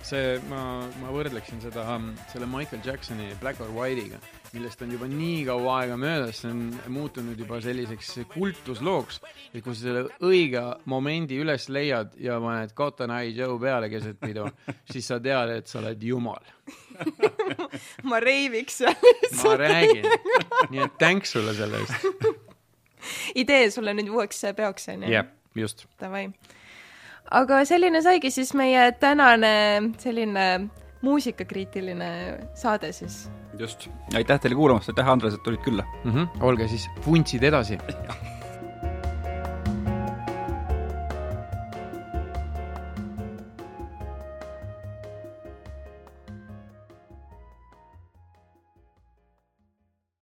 see, 0.03 0.39
ma, 0.49 0.61
ma 1.01 1.11
võrdleksin 1.15 1.61
seda 1.63 1.85
selle 2.31 2.47
Michael 2.49 2.81
Jacksoni 2.85 3.33
Black 3.41 3.61
or 3.61 3.71
White'iga, 3.75 4.19
millest 4.53 4.81
on 4.85 4.91
juba 4.93 5.07
nii 5.09 5.45
kaua 5.47 5.77
aega 5.81 5.95
möödas, 5.97 6.41
see 6.43 6.51
on 6.53 6.61
muutunud 6.93 7.39
juba 7.39 7.57
selliseks 7.63 8.11
kultuslooks, 8.33 9.19
et 9.53 9.63
kui 9.65 9.73
sa 9.73 9.87
selle 9.87 10.03
õige 10.25 10.61
momendi 10.89 11.39
üles 11.41 11.65
leiad 11.73 12.13
ja 12.21 12.37
paned 12.43 12.75
Cotton 12.77 13.13
Eye 13.15 13.33
Joe 13.33 13.57
peale 13.61 13.89
keset 13.89 14.19
pidu, 14.21 14.45
siis 14.93 15.09
sa 15.09 15.19
tead, 15.23 15.55
et 15.57 15.71
sa 15.71 15.81
oled 15.81 16.03
jumal. 16.05 16.43
ma 18.09 18.19
reiviks 18.21 18.81
seal 18.83 18.95
ma 19.41 19.55
räägin, 19.59 20.05
nii 20.69 20.83
et 20.85 20.99
thanks 21.01 21.33
sulle 21.33 21.55
selle 21.57 21.81
eest. 21.81 22.27
idee 23.43 23.71
sulle 23.73 23.95
nüüd 23.97 24.11
uueks 24.13 24.45
peoks 24.55 24.87
onju 24.93 25.09
jah, 25.11 25.27
just. 25.57 25.87
Davai. 25.99 26.27
aga 27.41 27.63
selline 27.67 28.03
saigi 28.05 28.31
siis 28.31 28.53
meie 28.57 28.85
tänane 29.01 29.55
selline 29.99 30.47
muusikakriitiline 31.03 32.09
saade 32.55 32.93
siis. 32.95 33.25
just. 33.59 33.89
aitäh 34.15 34.39
teile 34.39 34.55
kuulamast, 34.55 34.89
aitäh, 34.89 35.09
Andres, 35.09 35.33
et 35.33 35.43
tulid 35.43 35.61
külla. 35.65 35.85
mm. 36.03 36.11
-hmm. 36.11 36.43
olge 36.43 36.67
siis 36.67 36.89
vuntsid 37.05 37.43
edasi. 37.43 37.77